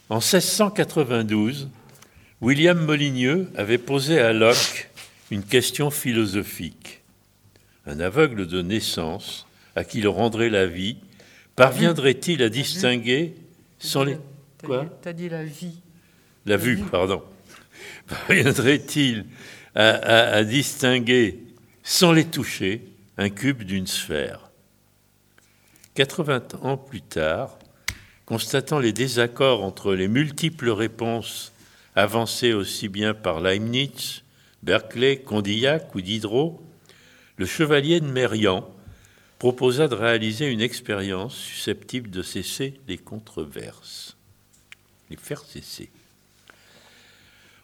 En 0.09 0.19
1692, 0.19 1.69
William 2.41 2.79
Molyneux 2.79 3.51
avait 3.57 3.79
posé 3.79 4.21
à 4.21 4.33
Locke 4.33 4.89
une 5.33 5.43
question 5.43 5.91
philosophique. 5.91 7.01
Un 7.87 7.99
aveugle 7.99 8.47
de 8.47 8.63
naissance, 8.63 9.49
à 9.75 9.83
qui 9.83 10.01
le 10.01 10.11
rendrait 10.11 10.49
la 10.49 10.69
vie, 10.69 10.99
parviendrait-il 11.57 12.45
à 12.45 12.51
distinguer 12.51 13.35
sans 13.81 14.05
les... 14.05 14.17
Quoi 14.63 14.87
T'as 15.03 15.13
dit 15.13 15.29
la 15.29 15.43
vie. 15.43 15.81
La 16.47 16.57
vue, 16.57 16.79
pardon. 16.89 17.21
Parviendrait-il 18.07 19.27
à 19.75 20.45
distinguer 20.45 21.41
sans 21.83 22.13
les 22.13 22.27
toucher 22.27 22.83
un 23.21 23.29
cube 23.29 23.64
d'une 23.64 23.87
sphère. 23.87 24.51
80 25.95 26.41
ans 26.62 26.79
plus 26.79 27.03
tard, 27.03 27.59
constatant 28.25 28.79
les 28.79 28.95
désaccords 28.95 29.62
entre 29.62 29.93
les 29.93 30.09
multiples 30.09 30.71
réponses 30.71 31.53
avancées 31.95 32.55
aussi 32.55 32.89
bien 32.89 33.12
par 33.12 33.43
Leibniz, 33.43 34.23
Berkeley, 34.62 35.18
Condillac 35.18 35.95
ou 35.95 36.01
Diderot, 36.01 36.62
le 37.37 37.45
chevalier 37.45 38.01
de 38.01 38.07
Mérian 38.07 38.66
proposa 39.39 39.87
de 39.87 39.97
réaliser 39.97 40.47
une 40.47 40.62
expérience 40.62 41.35
susceptible 41.35 42.09
de 42.09 42.23
cesser 42.23 42.81
les 42.89 42.97
controverses, 42.97 44.16
les 45.11 45.16
faire 45.16 45.43
cesser. 45.43 45.91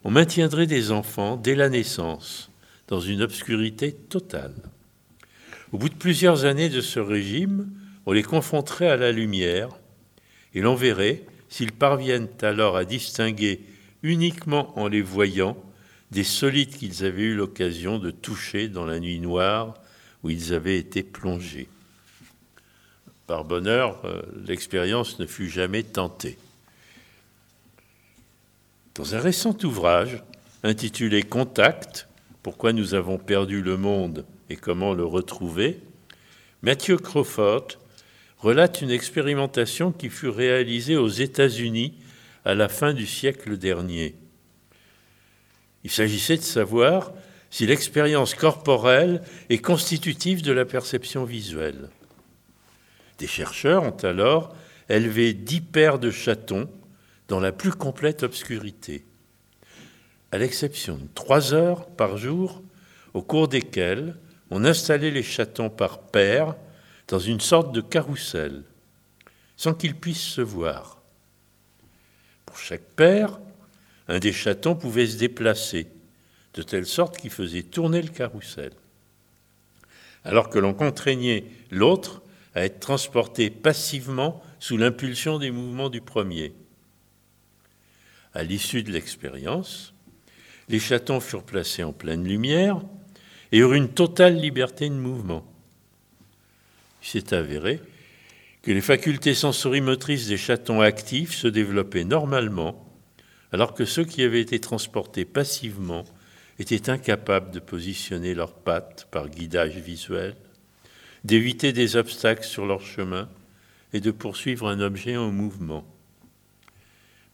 On 0.05 0.11
maintiendrait 0.11 0.67
des 0.67 0.91
enfants 0.91 1.39
dès 1.39 1.55
la 1.55 1.71
naissance 1.71 2.51
dans 2.89 3.01
une 3.01 3.23
obscurité 3.23 3.95
totale. 3.95 4.53
Au 5.73 5.79
bout 5.79 5.89
de 5.89 5.95
plusieurs 5.95 6.45
années 6.45 6.69
de 6.69 6.81
ce 6.81 7.01
régime, 7.01 7.69
on 8.07 8.13
les 8.13 8.23
confronterait 8.23 8.89
à 8.89 8.97
la 8.97 9.11
lumière 9.11 9.71
et 10.55 10.61
l'on 10.61 10.77
verrait 10.77 11.25
s'ils 11.49 11.73
parviennent 11.73 12.29
alors 12.43 12.77
à 12.77 12.85
distinguer 12.85 13.61
uniquement 14.03 14.79
en 14.79 14.87
les 14.87 15.03
voyant 15.03 15.57
des 16.13 16.25
solides 16.25 16.77
qu'ils 16.77 17.05
avaient 17.05 17.23
eu 17.23 17.35
l'occasion 17.35 17.99
de 17.99 18.13
toucher 18.13 18.69
dans 18.69 18.85
la 18.85 19.01
nuit 19.01 19.19
noire 19.19 19.75
où 20.23 20.31
ils 20.31 20.55
avaient 20.55 20.79
été 20.79 21.03
plongés. 21.03 21.69
Par 23.27 23.45
bonheur, 23.45 24.01
euh, 24.05 24.23
l'expérience 24.47 25.19
ne 25.19 25.27
fut 25.27 25.49
jamais 25.49 25.83
tentée. 25.83 26.39
Dans 28.95 29.17
un 29.17 29.21
récent 29.21 29.57
ouvrage 29.65 30.23
intitulé 30.63 31.25
Contact, 31.25 32.07
pourquoi 32.45 32.73
nous 32.73 32.95
avons 32.95 33.19
perdu 33.19 33.63
le 33.63 33.77
monde 33.77 34.25
et 34.49 34.57
comment 34.57 34.95
le 34.95 35.05
retrouver, 35.05 35.81
Matthew 36.63 36.97
Crawford 36.97 37.69
relate 38.39 38.83
une 38.83 38.91
expérimentation 38.91 39.93
qui 39.93 40.09
fut 40.09 40.29
réalisée 40.29 40.97
aux 40.97 41.09
États-Unis 41.09 41.95
à 42.45 42.55
la 42.55 42.69
fin 42.69 42.93
du 42.93 43.07
siècle 43.07 43.57
dernier. 43.57 44.15
Il 45.85 45.91
s'agissait 45.91 46.37
de 46.37 46.43
savoir 46.43 47.13
si 47.51 47.67
l'expérience 47.67 48.35
corporelle 48.35 49.23
est 49.51 49.59
constitutive 49.59 50.43
de 50.43 50.53
la 50.53 50.65
perception 50.65 51.25
visuelle. 51.25 51.89
Des 53.19 53.27
chercheurs 53.27 53.83
ont 53.83 53.97
alors 54.03 54.55
élevé 54.89 55.33
dix 55.33 55.61
paires 55.61 55.99
de 55.99 56.11
chatons 56.11 56.69
dans 57.29 57.41
la 57.41 57.53
plus 57.53 57.73
complète 57.73 58.23
obscurité, 58.23 59.05
à 60.31 60.39
l'exception 60.39 60.97
de 60.97 61.09
trois 61.15 61.55
heures 61.55 61.87
par 61.87 62.19
jour 62.19 62.63
au 63.15 63.23
cours 63.23 63.49
desquelles 63.49 64.17
on 64.51 64.65
installait 64.65 65.11
les 65.11 65.23
chatons 65.23 65.71
par 65.71 66.01
paires 66.01 66.55
dans 67.09 67.19
une 67.19 67.41
sorte 67.41 67.73
de 67.73 67.81
carrousel, 67.81 68.63
sans 69.57 69.75
qu'ils 69.75 69.97
puissent 69.97 70.21
se 70.21 70.41
voir. 70.41 71.01
Pour 72.45 72.59
chaque 72.59 72.83
paire, 72.97 73.39
un 74.09 74.19
des 74.19 74.33
chatons 74.33 74.77
pouvait 74.77 75.07
se 75.07 75.19
déplacer, 75.19 75.89
de 76.55 76.63
telle 76.63 76.87
sorte 76.87 77.19
qu'il 77.19 77.31
faisait 77.31 77.63
tourner 77.63 78.03
le 78.03 78.09
carrousel. 78.09 78.73
alors 80.25 80.51
que 80.51 80.59
l'on 80.59 80.75
contraignait 80.75 81.45
l'autre 81.71 82.21
à 82.57 82.65
être 82.65 82.81
transporté 82.81 83.49
passivement 83.49 84.43
sous 84.59 84.77
l'impulsion 84.77 85.39
des 85.39 85.53
mouvements 85.53 85.89
du 85.89 86.01
premier. 86.01 86.53
À 88.35 88.43
l'issue 88.43 88.83
de 88.83 88.91
l'expérience, 88.91 89.95
les 90.69 90.81
chatons 90.81 91.21
furent 91.21 91.45
placés 91.45 91.85
en 91.85 91.93
pleine 91.93 92.25
lumière 92.25 92.81
et 93.53 93.59
eurent 93.59 93.75
une 93.75 93.89
totale 93.89 94.37
liberté 94.37 94.89
de 94.89 94.95
mouvement. 94.95 95.45
Il 97.03 97.09
s'est 97.09 97.35
avéré 97.35 97.81
que 98.63 98.73
les 98.73 98.81
facultés 98.81 99.35
sensorimotrices 99.35 100.27
des 100.27 100.37
chatons 100.37 100.81
actifs 100.81 101.35
se 101.35 101.47
développaient 101.47 102.05
normalement, 102.05 102.85
alors 103.53 103.75
que 103.75 103.85
ceux 103.85 104.05
qui 104.05 104.23
avaient 104.23 104.41
été 104.41 104.59
transportés 104.59 105.25
passivement 105.25 106.05
étaient 106.59 106.91
incapables 106.91 107.53
de 107.53 107.61
positionner 107.61 108.35
leurs 108.35 108.55
pattes 108.55 109.07
par 109.11 109.29
guidage 109.29 109.77
visuel, 109.77 110.35
d'éviter 111.25 111.73
des 111.73 111.97
obstacles 111.97 112.45
sur 112.45 112.67
leur 112.67 112.81
chemin 112.81 113.29
et 113.93 114.01
de 114.01 114.11
poursuivre 114.11 114.69
un 114.69 114.81
objet 114.81 115.17
en 115.17 115.31
mouvement. 115.31 115.87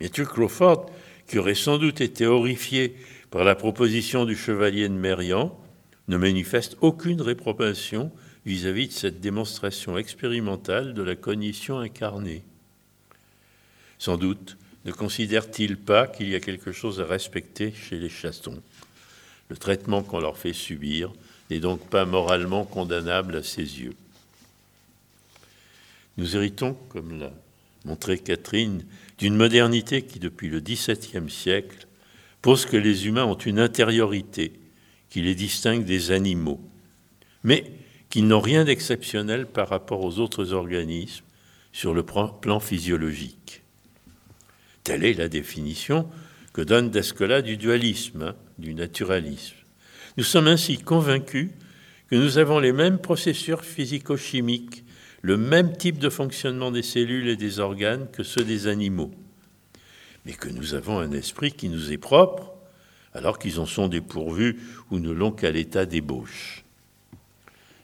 Matthew 0.01 0.25
Crawford, 0.25 0.91
qui 1.27 1.39
aurait 1.39 1.55
sans 1.55 1.79
doute 1.79 2.01
été 2.01 2.27
horrifié 2.27 2.97
par 3.31 3.45
la 3.45 3.55
proposition 3.55 4.25
du 4.27 4.37
chevalier 4.37 4.89
de 4.89 4.95
Mérian, 4.95 5.57
ne 6.09 6.17
manifeste 6.17 6.77
aucune 6.81 7.23
réprobation 7.23 8.11
vis-à-vis 8.45 8.89
de 8.89 8.93
cette 8.93 9.21
démonstration 9.21 9.97
expérimentale 9.99 10.95
de 10.95 11.03
la 11.03 11.15
cognition 11.15 11.79
incarnée. 11.79 12.43
Sans 13.99 14.17
doute 14.17 14.57
ne 14.85 14.91
considère-t-il 14.91 15.77
pas 15.77 16.09
qu'il 16.09 16.29
y 16.29 16.35
a 16.35 16.41
quelque 16.41 16.73
chose 16.73 17.01
à 17.01 17.05
respecter 17.05 17.73
chez 17.73 17.99
les 17.99 18.09
chatons. 18.09 18.61
Le 19.49 19.57
traitement 19.57 20.03
qu'on 20.03 20.19
leur 20.19 20.37
fait 20.37 20.53
subir 20.53 21.13
n'est 21.51 21.61
donc 21.61 21.89
pas 21.89 22.05
moralement 22.05 22.65
condamnable 22.65 23.37
à 23.37 23.43
ses 23.43 23.81
yeux. 23.81 23.95
Nous 26.17 26.37
héritons, 26.37 26.75
comme 26.89 27.21
l'a 27.21 27.33
montré 27.85 28.19
Catherine, 28.19 28.85
d'une 29.19 29.37
modernité 29.37 30.03
qui, 30.03 30.19
depuis 30.19 30.49
le 30.49 30.61
XVIIe 30.61 31.31
siècle, 31.31 31.87
pose 32.41 32.67
que 32.67 32.77
les 32.77 33.07
humains 33.07 33.25
ont 33.25 33.39
une 33.39 33.61
intériorité 33.61 34.53
qui 35.13 35.21
les 35.21 35.35
distingue 35.35 35.85
des 35.85 36.11
animaux. 36.11 36.59
Mais 37.45 37.71
qui 38.09 38.23
n'ont 38.23 38.41
rien 38.41 38.65
d'exceptionnel 38.65 39.45
par 39.45 39.69
rapport 39.69 40.03
aux 40.03 40.19
autres 40.19 40.55
organismes 40.55 41.27
sur 41.71 41.93
le 41.93 42.03
plan 42.03 42.61
physiologique. 42.61 43.61
Telle 44.85 45.05
est 45.05 45.13
la 45.13 45.29
définition 45.29 46.09
que 46.55 46.63
donne 46.63 46.89
Descola 46.89 47.43
du 47.43 47.59
dualisme, 47.59 48.23
hein, 48.23 48.37
du 48.57 48.73
naturalisme. 48.73 49.57
Nous 50.17 50.25
sommes 50.25 50.49
ainsi 50.49 50.79
convaincus 50.79 51.51
que 52.09 52.17
nous 52.17 52.39
avons 52.39 52.59
les 52.59 52.73
mêmes 52.73 52.99
processus 52.99 53.61
physico-chimiques, 53.61 54.83
le 55.21 55.37
même 55.37 55.77
type 55.77 55.99
de 55.99 56.09
fonctionnement 56.09 56.71
des 56.71 56.83
cellules 56.83 57.29
et 57.29 57.37
des 57.37 57.59
organes 57.59 58.09
que 58.11 58.23
ceux 58.23 58.45
des 58.45 58.67
animaux, 58.67 59.13
mais 60.25 60.33
que 60.33 60.49
nous 60.49 60.73
avons 60.73 60.99
un 60.99 61.13
esprit 61.13 61.53
qui 61.53 61.69
nous 61.69 61.93
est 61.93 61.99
propre, 61.99 62.52
alors 63.15 63.39
qu'ils 63.39 63.61
en 63.61 63.67
sont 63.67 63.89
dépourvus 63.89 64.61
ou 64.91 64.99
ne 64.99 65.11
l'ont 65.11 65.33
qu'à 65.33 65.51
l'état 65.51 65.87
d'ébauche. 65.87 66.65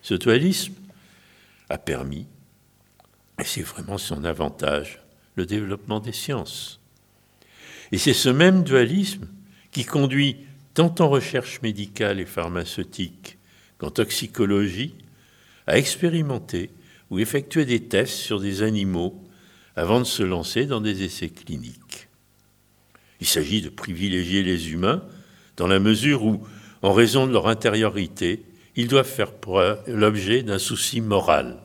Ce 0.03 0.15
dualisme 0.15 0.75
a 1.69 1.79
permis, 1.79 2.27
et 3.41 3.45
c'est 3.45 3.63
vraiment 3.63 3.99
son 3.99 4.25
avantage, 4.25 5.01
le 5.35 5.47
développement 5.47 6.01
des 6.01 6.13
sciences. 6.13 6.81
Et 7.93 7.99
c'est 7.99 8.15
ce 8.15 8.29
même 8.29 8.65
dualisme 8.65 9.29
qui 9.71 9.85
conduit 9.85 10.37
tant 10.75 10.95
en 10.99 11.09
recherche 11.09 11.61
médicale 11.63 12.21
et 12.21 12.27
pharmaceutique 12.27 13.39
qu'en 13.79 13.91
toxicologie 13.91 14.95
à 15.67 15.79
expérimenter 15.79 16.71
ou 17.11 17.19
effectuer 17.19 17.65
des 17.65 17.85
tests 17.85 18.15
sur 18.15 18.41
des 18.41 18.63
animaux 18.63 19.23
avant 19.77 20.01
de 20.01 20.05
se 20.05 20.23
lancer 20.23 20.67
dans 20.67 20.81
des 20.81 21.03
essais 21.05 21.29
cliniques. 21.29 22.09
Il 23.21 23.27
s'agit 23.27 23.63
de 23.63 23.69
privilégier 23.69 24.43
les 24.43 24.73
humains 24.73 25.05
dans 25.59 25.67
la 25.67 25.81
mesure 25.81 26.25
où, 26.25 26.41
en 26.81 26.93
raison 26.93 27.27
de 27.27 27.33
leur 27.33 27.49
intériorité, 27.49 28.45
ils 28.77 28.89
doivent 28.89 29.07
faire 29.07 29.33
l'objet 29.89 30.43
d'un 30.43 30.59
souci 30.59 31.01
moral. 31.01 31.59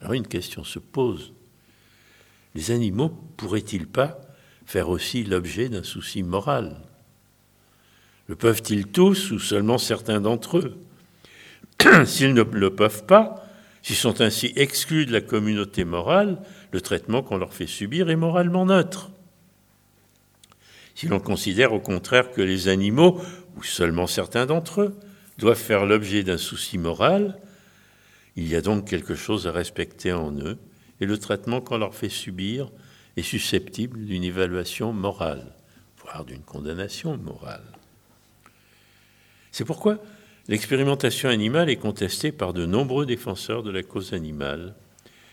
Alors 0.00 0.12
une 0.12 0.26
question 0.26 0.62
se 0.62 0.78
pose. 0.78 1.32
Les 2.54 2.70
animaux 2.70 3.08
pourraient-ils 3.36 3.86
pas 3.86 4.20
faire 4.66 4.90
aussi 4.90 5.24
l'objet 5.24 5.70
d'un 5.70 5.82
souci 5.82 6.22
moral? 6.22 6.76
Le 8.28 8.36
peuvent-ils 8.36 8.86
tous 8.86 9.30
ou 9.30 9.38
seulement 9.38 9.78
certains 9.78 10.20
d'entre 10.20 10.58
eux? 10.58 10.76
S'ils 12.04 12.34
ne 12.34 12.42
le 12.42 12.70
peuvent 12.74 13.06
pas, 13.06 13.42
s'ils 13.82 13.96
sont 13.96 14.20
ainsi 14.20 14.52
exclus 14.56 15.06
de 15.06 15.12
la 15.12 15.20
communauté 15.20 15.84
morale, 15.84 16.42
le 16.72 16.80
traitement 16.80 17.22
qu'on 17.22 17.38
leur 17.38 17.54
fait 17.54 17.68
subir 17.68 18.10
est 18.10 18.16
moralement 18.16 18.66
neutre. 18.66 19.12
Si 20.96 21.08
l'on 21.08 21.20
considère 21.20 21.74
au 21.74 21.78
contraire 21.78 22.32
que 22.32 22.40
les 22.40 22.68
animaux, 22.68 23.20
ou 23.54 23.62
seulement 23.62 24.06
certains 24.06 24.46
d'entre 24.46 24.80
eux, 24.80 24.96
doivent 25.36 25.58
faire 25.58 25.84
l'objet 25.84 26.22
d'un 26.22 26.38
souci 26.38 26.78
moral, 26.78 27.38
il 28.34 28.48
y 28.48 28.56
a 28.56 28.62
donc 28.62 28.88
quelque 28.88 29.14
chose 29.14 29.46
à 29.46 29.52
respecter 29.52 30.14
en 30.14 30.32
eux, 30.38 30.56
et 31.00 31.04
le 31.04 31.18
traitement 31.18 31.60
qu'on 31.60 31.76
leur 31.76 31.94
fait 31.94 32.08
subir 32.08 32.72
est 33.18 33.22
susceptible 33.22 34.06
d'une 34.06 34.24
évaluation 34.24 34.94
morale, 34.94 35.52
voire 36.02 36.24
d'une 36.24 36.42
condamnation 36.42 37.18
morale. 37.18 37.64
C'est 39.52 39.66
pourquoi 39.66 39.98
l'expérimentation 40.48 41.28
animale 41.28 41.68
est 41.68 41.76
contestée 41.76 42.32
par 42.32 42.54
de 42.54 42.64
nombreux 42.64 43.04
défenseurs 43.04 43.62
de 43.62 43.70
la 43.70 43.82
cause 43.82 44.14
animale, 44.14 44.74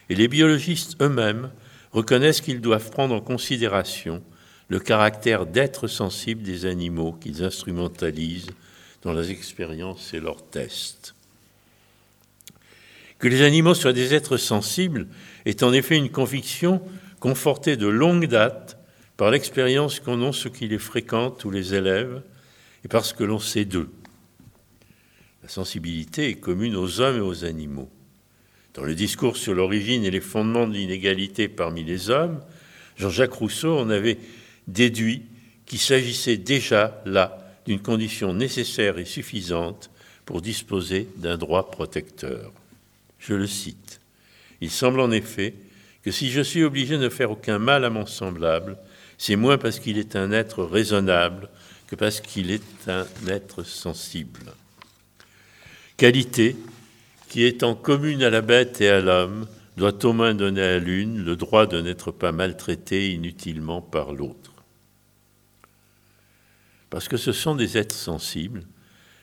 et 0.09 0.16
les 0.16 0.28
biologistes 0.28 1.01
eux-mêmes 1.01 1.51
reconnaissent 1.93 2.41
qu'ils 2.41 2.59
doivent 2.59 2.91
prendre 2.91 3.16
en 3.16 3.22
considération 3.22 4.22
le 4.70 4.80
caractère 4.80 5.45
d'être 5.45 5.88
sensible 5.88 6.41
des 6.41 6.66
animaux 6.66 7.14
qu'ils 7.14 7.43
instrumentalisent 7.43 8.51
dans 9.01 9.14
leurs 9.14 9.30
expériences 9.30 10.14
et 10.14 10.20
leurs 10.20 10.45
tests. 10.45 11.16
Que 13.20 13.28
les 13.28 13.41
animaux 13.41 13.74
soient 13.74 13.93
des 13.93 14.14
êtres 14.14 14.38
sensibles 14.38 15.07
est 15.45 15.64
en 15.64 15.74
effet 15.74 15.95
une 15.95 16.09
conviction 16.09 16.82
confortée 17.20 17.78
de 17.78 17.88
longue 17.88 18.28
date 18.28 18.78
par 19.16 19.32
l'expérience 19.32 19.99
qu'en 19.99 20.22
ont 20.22 20.34
ceux 20.34 20.49
qui 20.49 20.68
les 20.68 20.80
fréquentent 20.80 21.45
ou 21.45 21.51
les 21.51 21.74
élèves, 21.74 22.22
et 22.84 22.88
parce 22.88 23.14
que 23.14 23.24
l'on 23.24 23.39
sait 23.39 23.66
d'eux. 23.66 23.89
La 25.41 25.49
sensibilité 25.49 26.30
est 26.30 26.36
commune 26.36 26.76
aux 26.76 26.99
hommes 26.99 27.18
et 27.18 27.22
aux 27.22 27.45
animaux. 27.45 27.89
Dans 28.74 28.84
le 28.84 28.95
discours 28.95 29.38
sur 29.38 29.53
l'origine 29.53 30.03
et 30.03 30.11
les 30.11 30.20
fondements 30.20 30.68
de 30.68 30.74
l'inégalité 30.74 31.47
parmi 31.47 31.84
les 31.84 32.09
hommes, 32.09 32.41
Jean-Jacques 32.97 33.34
Rousseau 33.34 33.78
en 33.78 33.89
avait 33.89 34.18
déduit 34.68 35.24
qu'il 35.66 35.80
s'agissait 35.80 36.38
déjà 36.38 37.01
là 37.05 37.39
d'une 37.66 37.82
condition 37.82 38.34
nécessaire 38.34 38.97
et 38.97 39.05
suffisante 39.05 39.89
pour 40.26 40.41
disposer 40.41 41.07
d'un 41.18 41.38
droit 41.38 41.72
protecteur. 41.72 42.51
Je 43.20 43.34
le 43.34 43.47
cite. 43.47 43.99
Il 44.61 44.70
semble 44.70 44.99
en 44.99 45.11
effet 45.11 45.53
que 46.03 46.11
si 46.11 46.30
je 46.30 46.41
suis 46.41 46.64
obligé 46.64 46.97
de 46.97 47.03
ne 47.03 47.09
faire 47.09 47.32
aucun 47.32 47.59
mal 47.59 47.86
à 47.86 47.89
mon 47.89 48.05
semblable, 48.05 48.78
c'est 49.18 49.36
moins 49.36 49.57
parce 49.57 49.80
qu'il 49.80 49.97
est 49.97 50.16
un 50.16 50.32
être 50.32 50.64
raisonnable 50.64 51.49
que 51.88 51.95
parce 51.95 52.20
qu'il 52.20 52.51
est 52.51 52.88
un 52.88 53.05
être 53.28 53.64
sensible. 53.64 54.53
Qualité 55.97 56.55
qui 57.34 57.43
étant 57.45 57.74
commune 57.74 58.22
à 58.22 58.30
la 58.30 58.41
bête 58.41 58.80
et 58.80 58.89
à 58.89 59.01
l'homme, 59.01 59.47
doit 59.76 60.05
au 60.05 60.14
moins 60.14 60.36
donner 60.36 60.61
à 60.61 60.78
l'une 60.78 61.26
le 61.26 61.36
droit 61.36 61.66
de 61.66 61.82
n'être 61.82 62.11
pas 62.11 62.32
maltraité 62.32 63.11
inutilement 63.11 63.82
par 63.82 64.14
l'autre 64.14 64.53
parce 66.94 67.08
que 67.08 67.18
ce 67.18 67.32
sont 67.32 67.56
des 67.56 67.80
êtres 67.80 67.96
sensibles. 67.96 68.68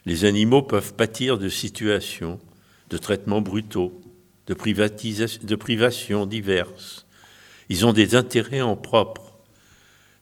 Les 0.04 0.24
animaux 0.24 0.62
peuvent 0.62 0.92
pâtir 0.94 1.38
de 1.38 1.48
situations, 1.48 2.40
de 2.88 2.98
traitements 2.98 3.42
brutaux, 3.42 4.00
de, 4.48 4.54
privations 5.54 6.26
diverses. 6.26 7.06
Ils 7.68 7.86
ont 7.86 7.92
des 7.92 8.16
intérêts 8.16 8.60
en 8.60 8.74
propre, 8.74 9.38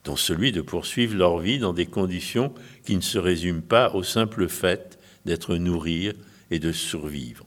dont 0.04 0.14
celui 0.14 0.52
de 0.52 0.60
poursuivre 0.60 1.16
leur 1.16 1.38
vie 1.38 1.58
dans 1.58 1.72
des 1.72 1.86
conditions 1.86 2.52
qui 2.84 2.96
ne 2.96 3.00
se 3.00 3.16
résument 3.16 3.62
pas 3.62 3.94
au 3.94 4.02
simple 4.02 4.46
fait 4.46 4.98
d'être 5.24 5.56
nourris 5.56 6.12
et 6.50 6.58
de 6.58 6.70
survivre. 6.70 7.46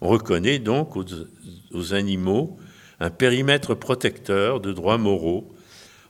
On 0.00 0.08
reconnaît 0.08 0.60
donc 0.60 0.96
aux 0.96 1.92
animaux 1.92 2.58
un 3.00 3.10
périmètre 3.10 3.74
protecteur 3.74 4.60
de 4.60 4.72
droits 4.72 4.96
moraux 4.96 5.54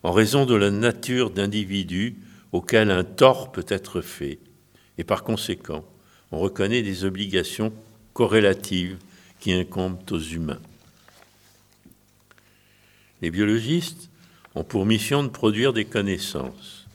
en 0.05 0.13
raison 0.13 0.47
de 0.47 0.55
la 0.55 0.71
nature 0.71 1.31
d'individus 1.31 2.22
auquel 2.53 2.91
un 2.91 3.05
tort 3.05 3.51
peut 3.51 3.67
être 3.69 4.01
fait, 4.01 4.39
et 4.99 5.05
par 5.05 5.25
conséquent, 5.25 5.85
on 6.31 6.39
reconnaît 6.39 6.83
des 6.83 7.05
obligations 7.05 7.73
corrélatives 8.13 8.99
qui 9.41 9.53
incombent 9.53 9.99
aux 10.11 10.21
humains. 10.21 10.61
Les 13.23 13.31
biologistes 13.31 14.11
ont 14.55 14.65
pour 14.65 14.87
mission 14.87 15.23
de 15.23 15.29
produire 15.29 15.73
des 15.73 15.87
connaissances, 15.87 16.87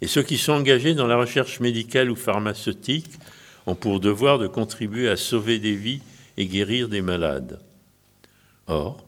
et 0.00 0.06
ceux 0.06 0.22
qui 0.22 0.38
sont 0.38 0.52
engagés 0.52 0.94
dans 0.94 1.06
la 1.06 1.16
recherche 1.16 1.60
médicale 1.60 2.10
ou 2.10 2.16
pharmaceutique 2.16 3.10
ont 3.66 3.74
pour 3.74 4.00
devoir 4.00 4.38
de 4.38 4.46
contribuer 4.46 5.08
à 5.08 5.16
sauver 5.16 5.58
des 5.58 5.74
vies 5.74 6.00
et 6.36 6.46
guérir 6.46 6.88
des 6.88 7.02
malades. 7.02 7.60
Or, 8.66 9.04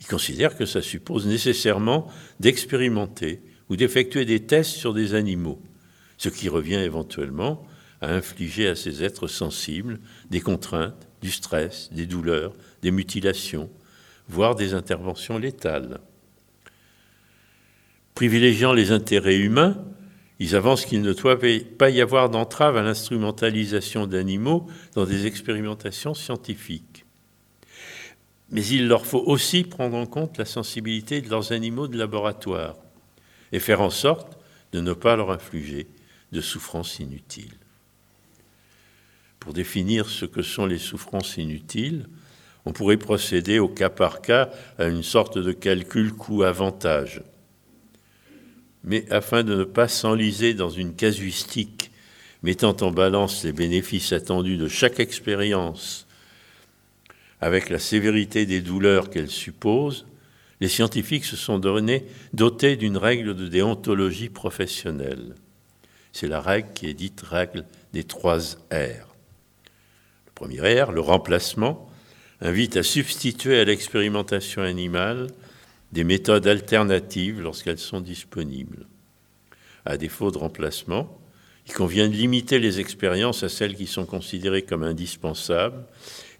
ils 0.00 0.06
considèrent 0.06 0.56
que 0.56 0.66
ça 0.66 0.80
suppose 0.80 1.26
nécessairement 1.26 2.10
d'expérimenter 2.40 3.40
ou 3.72 3.76
d'effectuer 3.76 4.26
des 4.26 4.40
tests 4.40 4.72
sur 4.72 4.92
des 4.92 5.14
animaux, 5.14 5.58
ce 6.18 6.28
qui 6.28 6.50
revient 6.50 6.74
éventuellement 6.74 7.66
à 8.02 8.12
infliger 8.12 8.68
à 8.68 8.76
ces 8.76 9.02
êtres 9.02 9.28
sensibles 9.28 9.98
des 10.28 10.42
contraintes, 10.42 11.08
du 11.22 11.30
stress, 11.30 11.88
des 11.90 12.04
douleurs, 12.04 12.52
des 12.82 12.90
mutilations, 12.90 13.70
voire 14.28 14.56
des 14.56 14.74
interventions 14.74 15.38
létales. 15.38 16.00
Privilégiant 18.14 18.74
les 18.74 18.90
intérêts 18.90 19.38
humains, 19.38 19.82
ils 20.38 20.54
avancent 20.54 20.84
qu'il 20.84 21.00
ne 21.00 21.14
doit 21.14 21.38
pas 21.78 21.88
y 21.88 22.02
avoir 22.02 22.28
d'entrave 22.28 22.76
à 22.76 22.82
l'instrumentalisation 22.82 24.06
d'animaux 24.06 24.66
dans 24.94 25.06
des 25.06 25.26
expérimentations 25.26 26.12
scientifiques. 26.12 27.06
Mais 28.50 28.66
il 28.66 28.86
leur 28.86 29.06
faut 29.06 29.22
aussi 29.24 29.64
prendre 29.64 29.96
en 29.96 30.04
compte 30.04 30.36
la 30.36 30.44
sensibilité 30.44 31.22
de 31.22 31.30
leurs 31.30 31.52
animaux 31.52 31.88
de 31.88 31.96
laboratoire 31.96 32.76
et 33.52 33.60
faire 33.60 33.80
en 33.80 33.90
sorte 33.90 34.38
de 34.72 34.80
ne 34.80 34.92
pas 34.92 35.16
leur 35.16 35.30
infliger 35.30 35.86
de 36.32 36.40
souffrances 36.40 36.98
inutiles. 36.98 37.54
Pour 39.38 39.52
définir 39.52 40.08
ce 40.08 40.24
que 40.24 40.42
sont 40.42 40.66
les 40.66 40.78
souffrances 40.78 41.36
inutiles, 41.36 42.06
on 42.64 42.72
pourrait 42.72 42.96
procéder 42.96 43.58
au 43.58 43.68
cas 43.68 43.90
par 43.90 44.22
cas 44.22 44.50
à 44.78 44.86
une 44.86 45.02
sorte 45.02 45.38
de 45.38 45.52
calcul 45.52 46.12
coût-avantage. 46.12 47.22
Mais 48.84 49.10
afin 49.12 49.42
de 49.42 49.54
ne 49.54 49.64
pas 49.64 49.88
s'enliser 49.88 50.54
dans 50.54 50.70
une 50.70 50.94
casuistique 50.94 51.90
mettant 52.42 52.76
en 52.80 52.90
balance 52.90 53.44
les 53.44 53.52
bénéfices 53.52 54.12
attendus 54.12 54.56
de 54.56 54.68
chaque 54.68 55.00
expérience 55.00 56.06
avec 57.40 57.68
la 57.68 57.78
sévérité 57.78 58.46
des 58.46 58.60
douleurs 58.60 59.10
qu'elle 59.10 59.30
suppose, 59.30 60.06
les 60.62 60.68
scientifiques 60.68 61.24
se 61.24 61.34
sont 61.34 61.58
donnés, 61.58 62.06
dotés 62.34 62.76
d'une 62.76 62.96
règle 62.96 63.34
de 63.34 63.48
déontologie 63.48 64.28
professionnelle. 64.28 65.34
C'est 66.12 66.28
la 66.28 66.40
règle 66.40 66.72
qui 66.72 66.86
est 66.86 66.94
dite 66.94 67.20
règle 67.20 67.64
des 67.92 68.04
trois 68.04 68.38
R. 68.70 69.08
Le 70.24 70.32
premier 70.36 70.80
R, 70.80 70.92
le 70.92 71.00
remplacement, 71.00 71.90
invite 72.40 72.76
à 72.76 72.84
substituer 72.84 73.58
à 73.58 73.64
l'expérimentation 73.64 74.62
animale 74.62 75.26
des 75.90 76.04
méthodes 76.04 76.46
alternatives 76.46 77.40
lorsqu'elles 77.40 77.78
sont 77.78 78.00
disponibles. 78.00 78.86
À 79.84 79.96
défaut 79.96 80.30
de 80.30 80.38
remplacement, 80.38 81.18
il 81.66 81.74
convient 81.74 82.08
de 82.08 82.14
limiter 82.14 82.60
les 82.60 82.78
expériences 82.78 83.42
à 83.42 83.48
celles 83.48 83.74
qui 83.74 83.88
sont 83.88 84.06
considérées 84.06 84.62
comme 84.62 84.84
indispensables 84.84 85.84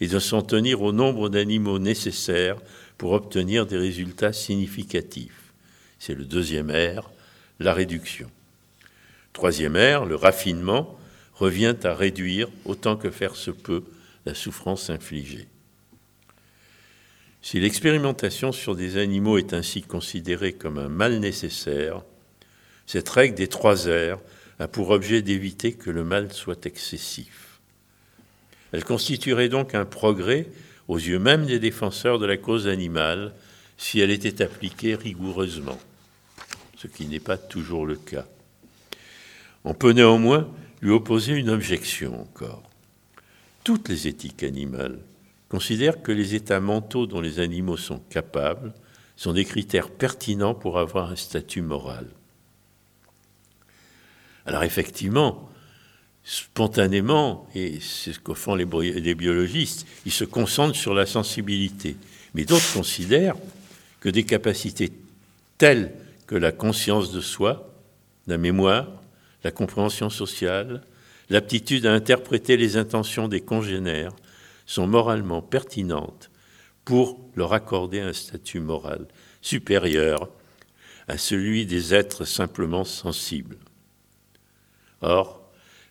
et 0.01 0.07
de 0.07 0.21
s'en 0.21 0.43
tenir 0.43 0.81
au 0.83 0.93
nombre 0.93 1.29
d'animaux 1.29 1.81
nécessaires 1.81 2.59
pour 2.99 3.13
obtenir 3.13 3.67
des 3.67 3.79
résultats 3.79 4.33
significatifs. 4.33 5.53
C'est 5.99 6.15
le 6.15 6.25
deuxième 6.25 6.71
R, 6.71 7.11
la 7.61 7.73
réduction. 7.73 8.31
Troisième 9.33 9.77
R, 9.77 10.05
le 10.05 10.17
raffinement, 10.17 10.99
revient 11.35 11.77
à 11.85 11.95
réduire 11.95 12.49
autant 12.65 12.97
que 12.97 13.11
faire 13.11 13.37
se 13.37 13.51
peut 13.51 13.85
la 14.27 14.35
souffrance 14.35 14.91
infligée. 14.91 15.49
Si 17.41 17.59
l'expérimentation 17.59 18.53
sur 18.53 18.77
des 18.77 18.99
animaux 18.99 19.39
est 19.39 19.53
ainsi 19.53 19.83
considérée 19.83 20.53
comme 20.53 20.79
un 20.79 20.89
mal 20.89 21.19
nécessaire, 21.19 22.03
cette 22.87 23.09
règle 23.09 23.35
des 23.35 23.49
trois 23.49 23.89
R 23.89 24.19
a 24.61 24.69
pour 24.69 24.91
objet 24.91 25.23
d'éviter 25.23 25.73
que 25.73 25.91
le 25.91 26.05
mal 26.05 26.33
soit 26.33 26.67
excessif. 26.67 27.59
Elle 28.71 28.85
constituerait 28.85 29.49
donc 29.49 29.75
un 29.75 29.85
progrès 29.85 30.47
aux 30.93 30.99
yeux 30.99 31.19
même 31.19 31.47
des 31.47 31.59
défenseurs 31.59 32.19
de 32.19 32.27
la 32.27 32.37
cause 32.37 32.69
animale 32.69 33.33
si 33.79 34.01
elle 34.01 34.11
était 34.11 34.43
appliquée 34.43 34.95
rigoureusement, 34.95 35.79
ce 36.77 36.87
qui 36.87 37.07
n'est 37.07 37.19
pas 37.19 37.39
toujours 37.39 37.87
le 37.87 37.97
cas. 37.97 38.27
On 39.65 39.73
peut 39.73 39.93
néanmoins 39.93 40.51
lui 40.83 40.91
opposer 40.91 41.33
une 41.33 41.49
objection 41.49 42.21
encore. 42.21 42.63
Toutes 43.65 43.89
les 43.89 44.07
éthiques 44.07 44.43
animales 44.43 44.99
considère 45.49 46.03
que 46.03 46.13
les 46.13 46.35
états 46.35 46.61
mentaux 46.61 47.07
dont 47.07 47.23
les 47.23 47.39
animaux 47.39 47.79
sont 47.79 48.01
capables 48.11 48.75
sont 49.17 49.33
des 49.33 49.47
critères 49.47 49.89
pertinents 49.89 50.55
pour 50.55 50.79
avoir 50.79 51.11
un 51.11 51.17
statut 51.17 51.63
moral. 51.63 52.07
Alors 54.45 54.65
effectivement, 54.65 55.49
spontanément, 56.25 57.49
et 57.55 57.81
c'est 57.81 58.13
ce 58.13 58.21
que 58.21 58.35
font 58.35 58.55
les, 58.55 58.65
les, 59.01 59.15
biologistes, 59.15 59.87
ils 60.07 60.13
se 60.13 60.25
concentrent 60.25 60.79
sur 60.79 60.95
la 60.95 61.07
sensibilité. 61.07 61.97
Mais 62.35 62.45
d'autres 62.45 62.73
considèrent 62.73 63.37
que 64.01 64.09
des 64.09 64.25
capacités 64.25 64.93
telles 65.59 65.93
que 66.27 66.37
la 66.37 66.53
conscience 66.53 67.13
de 67.13 67.21
soi, 67.21 67.75
la 68.27 68.39
mémoire, 68.39 68.89
la 69.45 69.51
compréhension 69.51 70.11
sociale, 70.11 70.83
l'aptitude 71.29 71.87
à 71.87 71.93
interpréter 71.93 72.57
les 72.57 72.77
intentions 72.77 73.29
des 73.29 73.41
congénères, 73.41 74.13
sont 74.67 74.87
moralement 74.87 75.43
pertinentes 75.43 76.31
pour 76.85 77.21
leur 77.37 77.53
accorder 77.53 78.01
un 78.01 78.13
statut 78.13 78.61
moral 78.61 79.07
supérieur 79.41 80.29
à 81.09 81.19
celui 81.19 81.67
des 81.67 81.95
êtres 81.95 82.25
simplement 82.25 82.85
sensibles. 82.85 83.59
Or, 85.01 85.42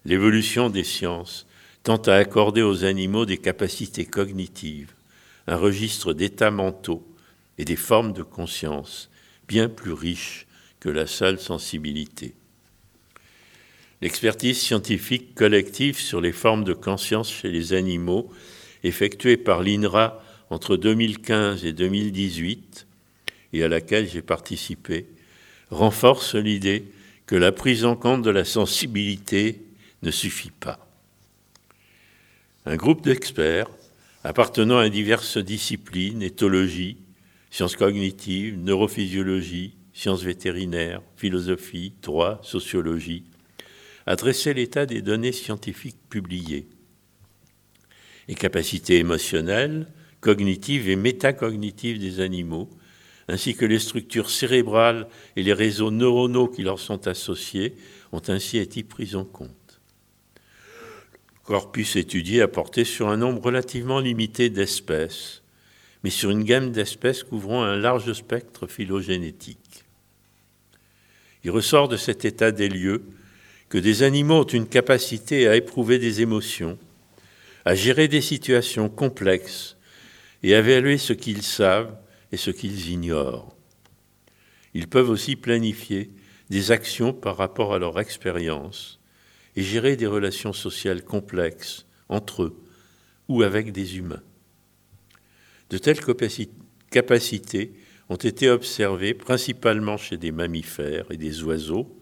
l'évolution 0.05 0.69
des 0.69 0.83
sciences 0.83 1.45
tend 1.83 1.97
à 1.97 2.15
accorder 2.15 2.61
aux 2.61 2.83
animaux 2.83 3.25
des 3.25 3.37
capacités 3.37 4.05
cognitives, 4.05 4.93
un 5.47 5.57
registre 5.57 6.13
d'états 6.13 6.51
mentaux 6.51 7.05
et 7.57 7.65
des 7.65 7.75
formes 7.75 8.13
de 8.13 8.23
conscience 8.23 9.09
bien 9.47 9.67
plus 9.67 9.93
riches 9.93 10.47
que 10.79 10.89
la 10.89 11.07
seule 11.07 11.39
sensibilité. 11.39 12.33
L'expertise 14.01 14.59
scientifique 14.59 15.35
collective 15.35 15.99
sur 15.99 16.21
les 16.21 16.31
formes 16.31 16.63
de 16.63 16.73
conscience 16.73 17.31
chez 17.31 17.49
les 17.49 17.73
animaux 17.73 18.31
effectuée 18.83 19.37
par 19.37 19.61
l'INRA 19.61 20.23
entre 20.49 20.75
2015 20.75 21.65
et 21.65 21.73
2018, 21.73 22.87
et 23.53 23.63
à 23.63 23.67
laquelle 23.67 24.09
j'ai 24.09 24.21
participé, 24.21 25.05
renforce 25.69 26.35
l'idée 26.35 26.85
que 27.25 27.35
la 27.35 27.51
prise 27.51 27.85
en 27.85 27.95
compte 27.95 28.23
de 28.23 28.31
la 28.31 28.43
sensibilité 28.43 29.61
ne 30.01 30.11
suffit 30.11 30.51
pas. 30.51 30.79
Un 32.65 32.75
groupe 32.75 33.03
d'experts 33.03 33.69
appartenant 34.23 34.77
à 34.77 34.89
diverses 34.89 35.37
disciplines, 35.37 36.21
éthologie, 36.21 36.97
sciences 37.49 37.75
cognitives, 37.75 38.57
neurophysiologie, 38.59 39.75
sciences 39.93 40.23
vétérinaires, 40.23 41.01
philosophie, 41.17 41.93
droit, 42.01 42.39
sociologie, 42.43 43.23
a 44.05 44.15
dressé 44.15 44.53
l'état 44.53 44.85
des 44.85 45.01
données 45.01 45.31
scientifiques 45.31 45.97
publiées 46.09 46.67
les 48.31 48.35
capacités 48.35 48.97
émotionnelles, 48.97 49.87
cognitives 50.21 50.89
et 50.89 50.95
métacognitives 50.95 51.99
des 51.99 52.21
animaux, 52.21 52.69
ainsi 53.27 53.55
que 53.55 53.65
les 53.65 53.77
structures 53.77 54.29
cérébrales 54.29 55.07
et 55.35 55.43
les 55.43 55.51
réseaux 55.51 55.91
neuronaux 55.91 56.47
qui 56.47 56.63
leur 56.63 56.79
sont 56.79 57.07
associés, 57.07 57.75
ont 58.13 58.21
ainsi 58.29 58.57
été 58.57 58.83
pris 58.83 59.15
en 59.15 59.25
compte. 59.25 59.49
Corpus 61.51 61.97
étudié 61.97 62.41
a 62.41 62.47
porté 62.47 62.85
sur 62.85 63.09
un 63.09 63.17
nombre 63.17 63.43
relativement 63.43 63.99
limité 63.99 64.49
d'espèces, 64.49 65.41
mais 66.01 66.09
sur 66.09 66.29
une 66.29 66.45
gamme 66.45 66.71
d'espèces 66.71 67.23
couvrant 67.23 67.61
un 67.61 67.75
large 67.75 68.13
spectre 68.13 68.67
phylogénétique. 68.67 69.83
Il 71.43 71.51
ressort 71.51 71.89
de 71.89 71.97
cet 71.97 72.23
état 72.23 72.53
des 72.53 72.69
lieux 72.69 73.03
que 73.67 73.77
des 73.77 74.03
animaux 74.03 74.39
ont 74.39 74.43
une 74.45 74.65
capacité 74.65 75.49
à 75.49 75.57
éprouver 75.57 75.99
des 75.99 76.21
émotions, 76.21 76.79
à 77.65 77.75
gérer 77.75 78.07
des 78.07 78.21
situations 78.21 78.87
complexes 78.87 79.75
et 80.43 80.55
à 80.55 80.59
évaluer 80.59 80.97
ce 80.97 81.11
qu'ils 81.11 81.43
savent 81.43 81.97
et 82.31 82.37
ce 82.37 82.51
qu'ils 82.51 82.91
ignorent. 82.91 83.53
Ils 84.73 84.87
peuvent 84.87 85.09
aussi 85.09 85.35
planifier 85.35 86.11
des 86.49 86.71
actions 86.71 87.11
par 87.11 87.35
rapport 87.35 87.73
à 87.73 87.79
leur 87.79 87.99
expérience 87.99 89.00
et 89.55 89.63
gérer 89.63 89.95
des 89.95 90.07
relations 90.07 90.53
sociales 90.53 91.03
complexes 91.03 91.85
entre 92.09 92.43
eux 92.43 92.63
ou 93.27 93.43
avec 93.43 93.71
des 93.71 93.97
humains. 93.97 94.23
De 95.69 95.77
telles 95.77 96.01
capacités 96.89 97.71
ont 98.09 98.15
été 98.15 98.49
observées 98.49 99.13
principalement 99.13 99.97
chez 99.97 100.17
des 100.17 100.31
mammifères 100.31 101.05
et 101.11 101.17
des 101.17 101.43
oiseaux, 101.43 101.97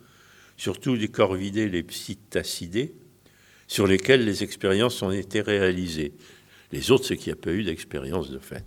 surtout 0.58 0.98
des 0.98 1.08
corvidés 1.08 1.70
les 1.70 1.84
psittacidés, 1.84 2.94
sur 3.68 3.86
lesquels 3.86 4.26
les 4.26 4.44
expériences 4.44 5.04
ont 5.04 5.12
été 5.12 5.42
réalisées. 5.42 6.14
Les 6.72 6.90
autres, 6.90 7.06
c'est 7.06 7.18
qu'il 7.18 7.32
n'y 7.32 7.40
a 7.40 7.42
pas 7.42 7.52
eu 7.52 7.64
d'expérience 7.64 8.32
de 8.32 8.40
fait. 8.40 8.66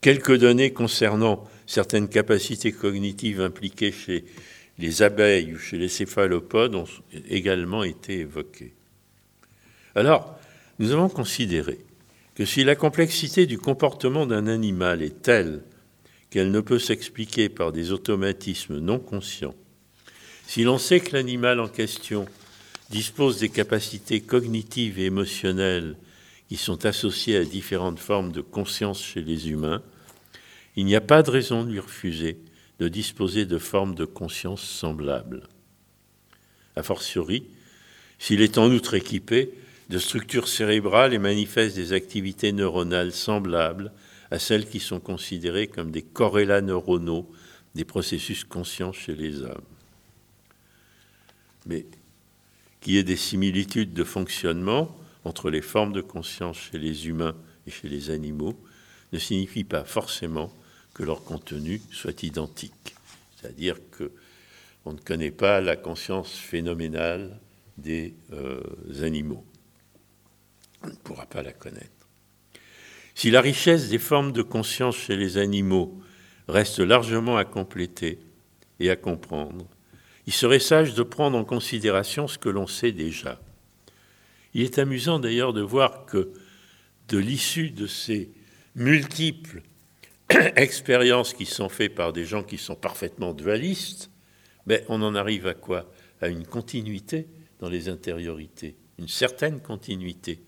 Quelques 0.00 0.38
données 0.38 0.72
concernant 0.72 1.44
certaines 1.66 2.08
capacités 2.08 2.72
cognitives 2.72 3.40
impliquées 3.40 3.92
chez 3.92 4.24
les 4.78 5.02
abeilles 5.02 5.54
ou 5.54 5.58
chez 5.58 5.78
les 5.78 5.88
céphalopodes 5.88 6.74
ont 6.74 6.86
également 7.28 7.84
été 7.84 8.20
évoquées. 8.20 8.74
Alors, 9.94 10.38
nous 10.78 10.92
avons 10.92 11.08
considéré 11.08 11.78
que 12.34 12.44
si 12.44 12.64
la 12.64 12.76
complexité 12.76 13.46
du 13.46 13.58
comportement 13.58 14.26
d'un 14.26 14.46
animal 14.46 15.02
est 15.02 15.22
telle 15.22 15.62
qu'elle 16.28 16.50
ne 16.50 16.60
peut 16.60 16.78
s'expliquer 16.78 17.48
par 17.48 17.72
des 17.72 17.92
automatismes 17.92 18.78
non 18.78 18.98
conscients, 18.98 19.54
si 20.46 20.62
l'on 20.62 20.78
sait 20.78 21.00
que 21.00 21.16
l'animal 21.16 21.60
en 21.60 21.68
question 21.68 22.26
dispose 22.90 23.38
des 23.40 23.48
capacités 23.48 24.20
cognitives 24.20 24.98
et 24.98 25.06
émotionnelles 25.06 25.96
qui 26.48 26.56
sont 26.56 26.84
associées 26.86 27.38
à 27.38 27.44
différentes 27.44 27.98
formes 27.98 28.32
de 28.32 28.42
conscience 28.42 29.02
chez 29.02 29.22
les 29.22 29.50
humains, 29.50 29.82
il 30.76 30.84
n'y 30.84 30.94
a 30.94 31.00
pas 31.00 31.22
de 31.22 31.30
raison 31.30 31.64
de 31.64 31.72
lui 31.72 31.80
refuser 31.80 32.38
de 32.78 32.88
disposer 32.88 33.46
de 33.46 33.58
formes 33.58 33.94
de 33.94 34.04
conscience 34.04 34.62
semblables. 34.62 35.48
A 36.76 36.82
fortiori, 36.82 37.44
s'il 38.18 38.42
est 38.42 38.58
en 38.58 38.70
outre 38.70 38.94
équipé 38.94 39.52
de 39.88 39.98
structures 39.98 40.48
cérébrales 40.48 41.14
et 41.14 41.18
manifeste 41.18 41.76
des 41.76 41.92
activités 41.92 42.52
neuronales 42.52 43.12
semblables 43.12 43.92
à 44.30 44.38
celles 44.38 44.68
qui 44.68 44.80
sont 44.80 45.00
considérées 45.00 45.68
comme 45.68 45.90
des 45.90 46.02
corrélats 46.02 46.60
neuronaux 46.60 47.30
des 47.74 47.84
processus 47.84 48.44
conscients 48.44 48.92
chez 48.92 49.14
les 49.14 49.42
hommes. 49.42 49.64
Mais 51.66 51.86
qu'il 52.80 52.94
y 52.94 52.98
ait 52.98 53.04
des 53.04 53.16
similitudes 53.16 53.92
de 53.92 54.04
fonctionnement 54.04 54.96
entre 55.24 55.50
les 55.50 55.62
formes 55.62 55.92
de 55.92 56.00
conscience 56.00 56.56
chez 56.56 56.78
les 56.78 57.08
humains 57.08 57.36
et 57.66 57.70
chez 57.70 57.88
les 57.88 58.10
animaux 58.10 58.58
ne 59.12 59.18
signifie 59.18 59.64
pas 59.64 59.84
forcément 59.84 60.52
que 60.96 61.02
leur 61.02 61.22
contenu 61.24 61.82
soit 61.92 62.22
identique. 62.22 62.94
C'est-à-dire 63.36 63.76
que 63.90 64.12
on 64.86 64.94
ne 64.94 64.98
connaît 64.98 65.30
pas 65.30 65.60
la 65.60 65.76
conscience 65.76 66.32
phénoménale 66.32 67.38
des 67.76 68.14
euh, 68.32 68.62
animaux. 69.02 69.44
On 70.82 70.86
ne 70.86 70.94
pourra 70.94 71.26
pas 71.26 71.42
la 71.42 71.52
connaître. 71.52 72.08
Si 73.14 73.30
la 73.30 73.42
richesse 73.42 73.90
des 73.90 73.98
formes 73.98 74.32
de 74.32 74.40
conscience 74.40 74.96
chez 74.96 75.16
les 75.16 75.36
animaux 75.36 76.00
reste 76.48 76.78
largement 76.78 77.36
à 77.36 77.44
compléter 77.44 78.18
et 78.80 78.88
à 78.88 78.96
comprendre, 78.96 79.66
il 80.26 80.32
serait 80.32 80.60
sage 80.60 80.94
de 80.94 81.02
prendre 81.02 81.36
en 81.36 81.44
considération 81.44 82.26
ce 82.26 82.38
que 82.38 82.48
l'on 82.48 82.66
sait 82.66 82.92
déjà. 82.92 83.38
Il 84.54 84.62
est 84.62 84.78
amusant 84.78 85.18
d'ailleurs 85.18 85.52
de 85.52 85.60
voir 85.60 86.06
que 86.06 86.32
de 87.08 87.18
l'issue 87.18 87.70
de 87.70 87.86
ces 87.86 88.30
multiples 88.74 89.60
expériences 90.56 91.34
qui 91.34 91.46
sont 91.46 91.68
faites 91.68 91.94
par 91.94 92.12
des 92.12 92.24
gens 92.24 92.42
qui 92.42 92.58
sont 92.58 92.74
parfaitement 92.74 93.32
dualistes, 93.32 94.10
mais 94.66 94.84
on 94.88 95.02
en 95.02 95.14
arrive 95.14 95.46
à 95.46 95.54
quoi? 95.54 95.90
À 96.20 96.28
une 96.28 96.46
continuité 96.46 97.28
dans 97.60 97.68
les 97.68 97.88
intériorités, 97.88 98.76
une 98.98 99.08
certaine 99.08 99.60
continuité. 99.60 100.40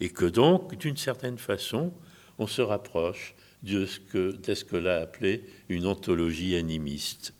Et 0.00 0.10
que 0.10 0.26
donc, 0.26 0.76
d'une 0.76 0.96
certaine 0.96 1.38
façon, 1.38 1.92
on 2.38 2.46
se 2.46 2.62
rapproche 2.62 3.34
de 3.62 3.86
ce 3.86 3.98
que 3.98 4.32
Descola 4.36 4.98
a 4.98 5.02
appelé 5.02 5.44
une 5.68 5.86
ontologie 5.86 6.54
animiste. 6.56 7.34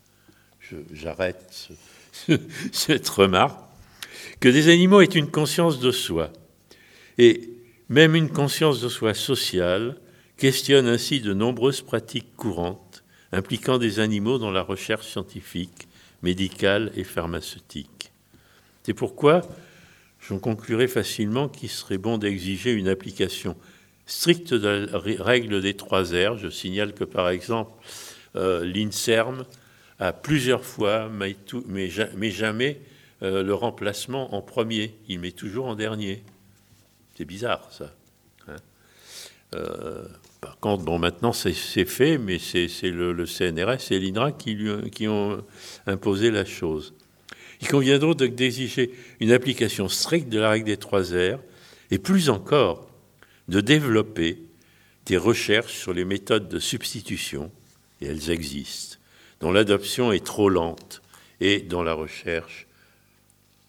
J'arrête 0.92 1.68
cette 2.72 3.08
remarque. 3.08 3.60
Que 4.40 4.48
des 4.48 4.68
animaux 4.68 5.00
aient 5.00 5.06
une 5.06 5.30
conscience 5.30 5.78
de 5.78 5.90
soi, 5.90 6.32
et 7.18 7.50
même 7.88 8.14
une 8.14 8.30
conscience 8.30 8.80
de 8.80 8.88
soi 8.88 9.14
sociale, 9.14 9.96
questionne 10.38 10.86
ainsi 10.86 11.20
de 11.20 11.34
nombreuses 11.34 11.82
pratiques 11.82 12.34
courantes 12.36 13.04
impliquant 13.32 13.76
des 13.76 13.98
animaux 13.98 14.38
dans 14.38 14.50
la 14.50 14.62
recherche 14.62 15.06
scientifique, 15.06 15.88
médicale 16.22 16.90
et 16.96 17.04
pharmaceutique. 17.04 18.12
C'est 18.84 18.94
pourquoi 18.94 19.42
j'en 20.20 20.38
conclurai 20.38 20.88
facilement 20.88 21.48
qu'il 21.48 21.68
serait 21.68 21.98
bon 21.98 22.16
d'exiger 22.18 22.72
une 22.72 22.88
application 22.88 23.56
stricte 24.06 24.54
de 24.54 24.88
la 24.90 24.98
règle 24.98 25.60
des 25.60 25.74
trois 25.74 26.04
R. 26.04 26.38
Je 26.38 26.48
signale 26.48 26.94
que, 26.94 27.04
par 27.04 27.28
exemple, 27.28 27.72
euh, 28.36 28.64
l'INSERM 28.64 29.44
a 29.98 30.12
plusieurs 30.12 30.64
fois, 30.64 31.10
mais, 31.10 31.36
jamais 32.30 32.80
euh, 33.22 33.42
le 33.42 33.54
remplacement 33.54 34.34
en 34.34 34.40
premier. 34.40 34.94
Il 35.08 35.20
met 35.20 35.32
toujours 35.32 35.66
en 35.66 35.74
dernier. 35.74 36.22
C'est 37.16 37.24
bizarre, 37.24 37.68
ça. 37.72 37.92
Hein. 38.46 38.56
Euh, 39.54 40.06
par 40.40 40.58
contre, 40.58 40.84
bon, 40.84 40.98
maintenant 40.98 41.32
c'est 41.32 41.52
fait, 41.52 42.18
mais 42.18 42.38
c'est 42.38 42.68
le, 42.82 43.26
CNRS 43.26 43.90
et 43.92 43.98
l'INRA 43.98 44.32
qui, 44.32 45.08
ont 45.08 45.44
imposé 45.86 46.30
la 46.30 46.44
chose. 46.44 46.94
Il 47.60 47.68
convient 47.68 47.98
donc 47.98 48.16
d'exiger 48.16 48.92
une 49.20 49.32
application 49.32 49.88
stricte 49.88 50.28
de 50.28 50.38
la 50.38 50.50
règle 50.50 50.66
des 50.66 50.76
trois 50.76 51.02
R, 51.02 51.38
et 51.90 51.98
plus 51.98 52.30
encore, 52.30 52.88
de 53.48 53.60
développer 53.60 54.42
des 55.06 55.16
recherches 55.16 55.72
sur 55.72 55.92
les 55.92 56.04
méthodes 56.04 56.48
de 56.48 56.58
substitution, 56.58 57.50
et 58.00 58.06
elles 58.06 58.30
existent, 58.30 58.98
dont 59.40 59.50
l'adoption 59.50 60.12
est 60.12 60.24
trop 60.24 60.48
lente 60.48 61.02
et 61.40 61.60
dont 61.60 61.82
la 61.82 61.94
recherche 61.94 62.66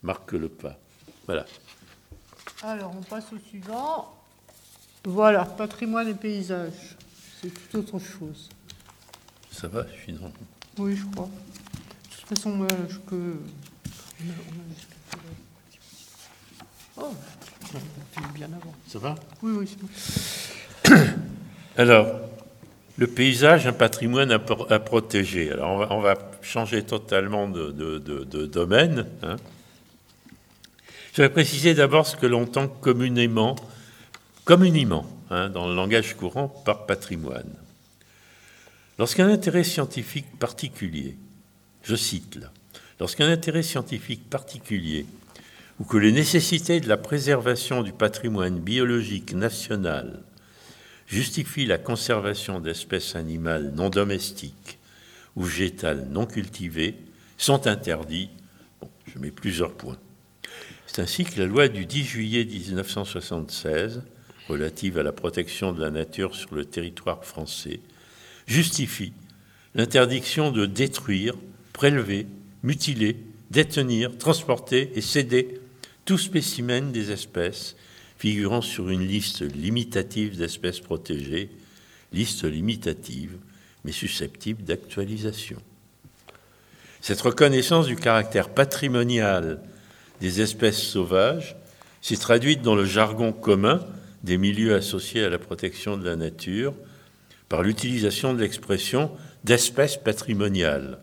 marque 0.03 0.33
le 0.33 0.49
pas. 0.49 0.77
Voilà. 1.25 1.45
Alors, 2.61 2.93
on 2.95 3.01
passe 3.01 3.31
au 3.33 3.37
suivant. 3.37 4.18
Voilà, 5.05 5.45
patrimoine 5.45 6.09
et 6.09 6.13
paysage. 6.13 6.97
C'est 7.41 7.51
tout 7.71 7.77
autre 7.79 7.99
chose. 7.99 8.49
Ça 9.51 9.67
va, 9.67 9.85
finalement 9.85 10.31
Oui, 10.77 10.95
je 10.95 11.05
crois. 11.05 11.29
De 11.29 12.15
toute 12.15 12.37
façon, 12.37 12.67
je 12.89 12.97
peux. 12.97 13.35
Oh, 16.97 17.13
on 18.17 18.33
bien 18.33 18.47
avant. 18.47 18.73
Ça 18.87 18.99
va? 18.99 19.15
Oui, 19.41 19.53
oui, 19.57 19.69
c'est 19.69 20.91
bon. 20.91 21.05
Alors, 21.77 22.19
le 22.97 23.07
paysage, 23.07 23.67
un 23.67 23.73
patrimoine 23.73 24.31
à, 24.31 24.39
protéger. 24.39 25.51
Alors, 25.51 25.87
on 25.91 26.01
va, 26.01 26.15
changer 26.41 26.83
totalement 26.83 27.47
de, 27.47 28.45
domaine. 28.45 29.05
Hein. 29.23 29.37
Je 31.13 31.21
vais 31.21 31.29
préciser 31.29 31.73
d'abord 31.73 32.05
ce 32.05 32.17
que 32.17 32.25
l'on 32.25 32.43
entend 32.43 32.67
communément 32.67 33.55
communément, 34.49 35.05
hein, 35.29 35.47
dans 35.47 35.67
le 35.67 35.75
langage 35.75 36.17
courant, 36.17 36.47
par 36.47 36.87
patrimoine. 36.87 37.53
Lorsqu'un 38.97 39.29
intérêt 39.29 39.63
scientifique 39.63 40.39
particulier, 40.39 41.17
je 41.83 41.95
cite 41.95 42.35
là, 42.37 42.51
lorsqu'un 42.99 43.29
intérêt 43.29 43.61
scientifique 43.61 44.27
particulier 44.27 45.05
ou 45.79 45.83
que 45.83 45.97
les 45.97 46.11
nécessités 46.11 46.79
de 46.79 46.89
la 46.89 46.97
préservation 46.97 47.83
du 47.83 47.93
patrimoine 47.93 48.59
biologique 48.59 49.35
national 49.35 50.23
justifient 51.05 51.67
la 51.67 51.77
conservation 51.77 52.59
d'espèces 52.59 53.15
animales 53.15 53.71
non 53.75 53.91
domestiques 53.91 54.79
ou 55.35 55.43
végétales 55.43 56.07
non 56.09 56.25
cultivées, 56.25 56.95
sont 57.37 57.67
interdits. 57.67 58.31
je 59.13 59.19
mets 59.19 59.29
plusieurs 59.29 59.73
points. 59.73 59.99
C'est 60.87 61.03
ainsi 61.03 61.23
que 61.23 61.39
la 61.39 61.45
loi 61.45 61.67
du 61.67 61.85
10 61.85 62.03
juillet 62.03 62.45
1976 62.45 64.01
relative 64.49 64.97
à 64.97 65.03
la 65.03 65.11
protection 65.11 65.71
de 65.71 65.81
la 65.81 65.91
nature 65.91 66.35
sur 66.35 66.55
le 66.55 66.65
territoire 66.65 67.23
français 67.23 67.79
justifie 68.47 69.13
l'interdiction 69.75 70.51
de 70.51 70.65
détruire, 70.65 71.35
prélever, 71.71 72.25
mutiler, 72.63 73.17
détenir, 73.51 74.17
transporter 74.17 74.91
et 74.95 75.01
céder 75.01 75.61
tout 76.05 76.17
spécimen 76.17 76.91
des 76.91 77.11
espèces 77.11 77.75
figurant 78.17 78.61
sur 78.61 78.89
une 78.89 79.07
liste 79.07 79.41
limitative 79.41 80.37
d'espèces 80.37 80.79
protégées, 80.79 81.49
liste 82.11 82.43
limitative 82.43 83.37
mais 83.85 83.91
susceptible 83.91 84.63
d'actualisation. 84.63 85.57
Cette 87.01 87.21
reconnaissance 87.21 87.85
du 87.85 87.95
caractère 87.95 88.49
patrimonial 88.49 89.61
des 90.19 90.41
espèces 90.41 90.81
sauvages 90.81 91.55
s'est 92.01 92.17
traduite 92.17 92.61
dans 92.61 92.75
le 92.75 92.85
jargon 92.85 93.31
commun 93.31 93.85
des 94.23 94.37
milieux 94.37 94.75
associés 94.75 95.23
à 95.23 95.29
la 95.29 95.39
protection 95.39 95.97
de 95.97 96.05
la 96.05 96.15
nature 96.15 96.73
par 97.47 97.63
l'utilisation 97.63 98.33
de 98.33 98.41
l'expression 98.41 99.11
d'espèces 99.43 99.97
patrimoniales. 99.97 100.99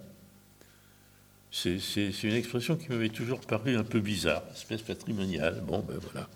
C'est 1.50 1.78
une 2.22 2.34
expression 2.34 2.76
qui 2.76 2.90
m'avait 2.90 3.08
toujours 3.08 3.40
paru 3.40 3.76
un 3.76 3.84
peu 3.84 4.00
bizarre, 4.00 4.42
espèce 4.54 4.82
patrimoniale. 4.82 5.62
Bon, 5.66 5.80
ben 5.80 5.96
voilà. 6.00 6.28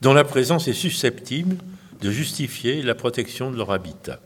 Dont 0.00 0.14
la 0.14 0.24
présence 0.24 0.66
est 0.66 0.72
susceptible 0.72 1.56
de 2.00 2.10
justifier 2.10 2.82
la 2.82 2.94
protection 2.94 3.50
de 3.50 3.56
leur 3.56 3.70
habitat. 3.70 4.20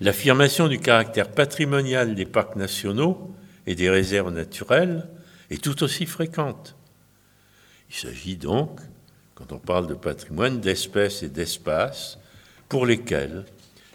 L'affirmation 0.00 0.68
du 0.68 0.78
caractère 0.78 1.30
patrimonial 1.30 2.14
des 2.14 2.26
parcs 2.26 2.56
nationaux 2.56 3.34
et 3.66 3.74
des 3.74 3.90
réserves 3.90 4.32
naturelles 4.32 5.08
est 5.50 5.62
tout 5.62 5.82
aussi 5.82 6.06
fréquente. 6.06 6.76
Il 7.90 7.96
s'agit 7.96 8.36
donc 8.36 8.80
quand 9.38 9.52
on 9.52 9.58
parle 9.58 9.86
de 9.86 9.94
patrimoine, 9.94 10.60
d'espèces 10.60 11.22
et 11.22 11.28
d'espaces 11.28 12.18
pour 12.68 12.86
lesquels 12.86 13.44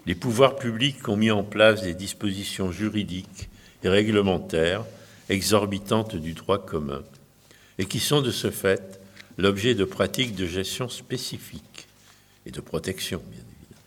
les 0.06 0.14
pouvoirs 0.14 0.56
publics 0.56 1.06
ont 1.06 1.18
mis 1.18 1.30
en 1.30 1.44
place 1.44 1.82
des 1.82 1.92
dispositions 1.92 2.72
juridiques 2.72 3.50
et 3.82 3.90
réglementaires 3.90 4.86
exorbitantes 5.28 6.16
du 6.16 6.32
droit 6.32 6.64
commun 6.64 7.02
et 7.78 7.84
qui 7.84 8.00
sont 8.00 8.22
de 8.22 8.30
ce 8.30 8.50
fait 8.50 8.98
l'objet 9.36 9.74
de 9.74 9.84
pratiques 9.84 10.34
de 10.34 10.46
gestion 10.46 10.88
spécifiques 10.88 11.88
et 12.46 12.50
de 12.50 12.60
protection, 12.62 13.22
bien 13.30 13.40
évidemment. 13.40 13.82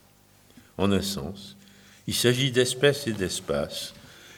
En 0.78 0.92
un 0.92 1.02
sens, 1.02 1.58
il 2.06 2.14
s'agit 2.14 2.52
d'espèces 2.52 3.08
et 3.08 3.14
d'espaces 3.14 3.96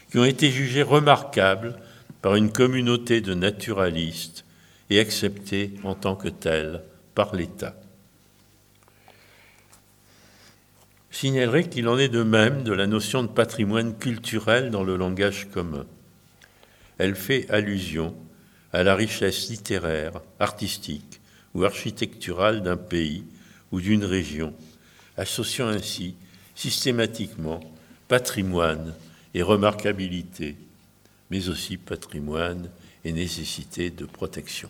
qui 0.09 0.20
ont 0.20 0.26
été 0.26 0.51
jugés 0.51 0.84
remarquables 0.84 1.76
par 2.22 2.36
une 2.36 2.53
communauté 2.53 3.20
de 3.20 3.34
naturalistes 3.34 4.45
et 4.89 5.01
acceptés 5.01 5.74
en 5.84 5.95
tant 5.95 6.15
que 6.15 6.30
tels 6.30 6.82
par 7.20 7.36
l'État. 7.36 7.76
Signalerai 11.11 11.67
qu'il 11.67 11.89
en 11.89 11.97
est 11.97 12.07
de 12.07 12.24
même 12.24 12.63
de 12.63 12.72
la 12.72 12.88
notion 12.88 13.24
de 13.24 13.28
patrimoine 13.28 13.97
culturel 13.97 14.72
dans 14.72 14.84
le 14.86 14.95
langage 14.95 15.49
commun. 15.51 15.86
Elle 16.97 17.15
fait 17.15 17.49
allusion 17.49 18.15
à 18.72 18.84
la 18.84 18.95
richesse 18.95 19.49
littéraire, 19.49 20.22
artistique 20.39 21.20
ou 21.53 21.65
architecturale 21.65 22.61
d'un 22.61 22.78
pays 22.78 23.26
ou 23.74 23.82
d'une 23.82 24.05
région, 24.05 24.53
associant 25.17 25.67
ainsi 25.67 26.15
systématiquement 26.55 27.59
patrimoine 28.07 28.95
et 29.34 29.41
remarquabilité, 29.41 30.55
mais 31.30 31.49
aussi 31.49 31.76
patrimoine 31.76 32.70
et 33.03 33.11
nécessité 33.11 33.89
de 33.89 34.05
protection. 34.05 34.70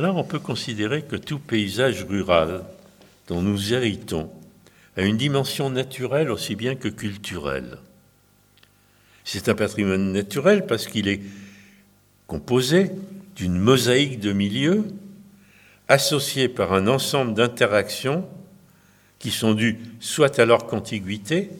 Alors 0.00 0.16
on 0.16 0.24
peut 0.24 0.38
considérer 0.38 1.02
que 1.02 1.16
tout 1.16 1.38
paysage 1.38 2.04
rural 2.04 2.64
dont 3.28 3.42
nous 3.42 3.74
héritons 3.74 4.30
a 4.96 5.02
une 5.02 5.18
dimension 5.18 5.68
naturelle 5.68 6.30
aussi 6.30 6.56
bien 6.56 6.74
que 6.74 6.88
culturelle. 6.88 7.76
C'est 9.24 9.50
un 9.50 9.54
patrimoine 9.54 10.10
naturel 10.10 10.64
parce 10.64 10.86
qu'il 10.86 11.06
est 11.06 11.20
composé 12.28 12.90
d'une 13.36 13.58
mosaïque 13.58 14.20
de 14.20 14.32
milieux 14.32 14.86
associés 15.86 16.48
par 16.48 16.72
un 16.72 16.86
ensemble 16.86 17.34
d'interactions 17.34 18.26
qui 19.18 19.30
sont 19.30 19.52
dues 19.52 19.80
soit 20.00 20.38
à 20.38 20.46
leur 20.46 20.64
contiguïté, 20.64 21.50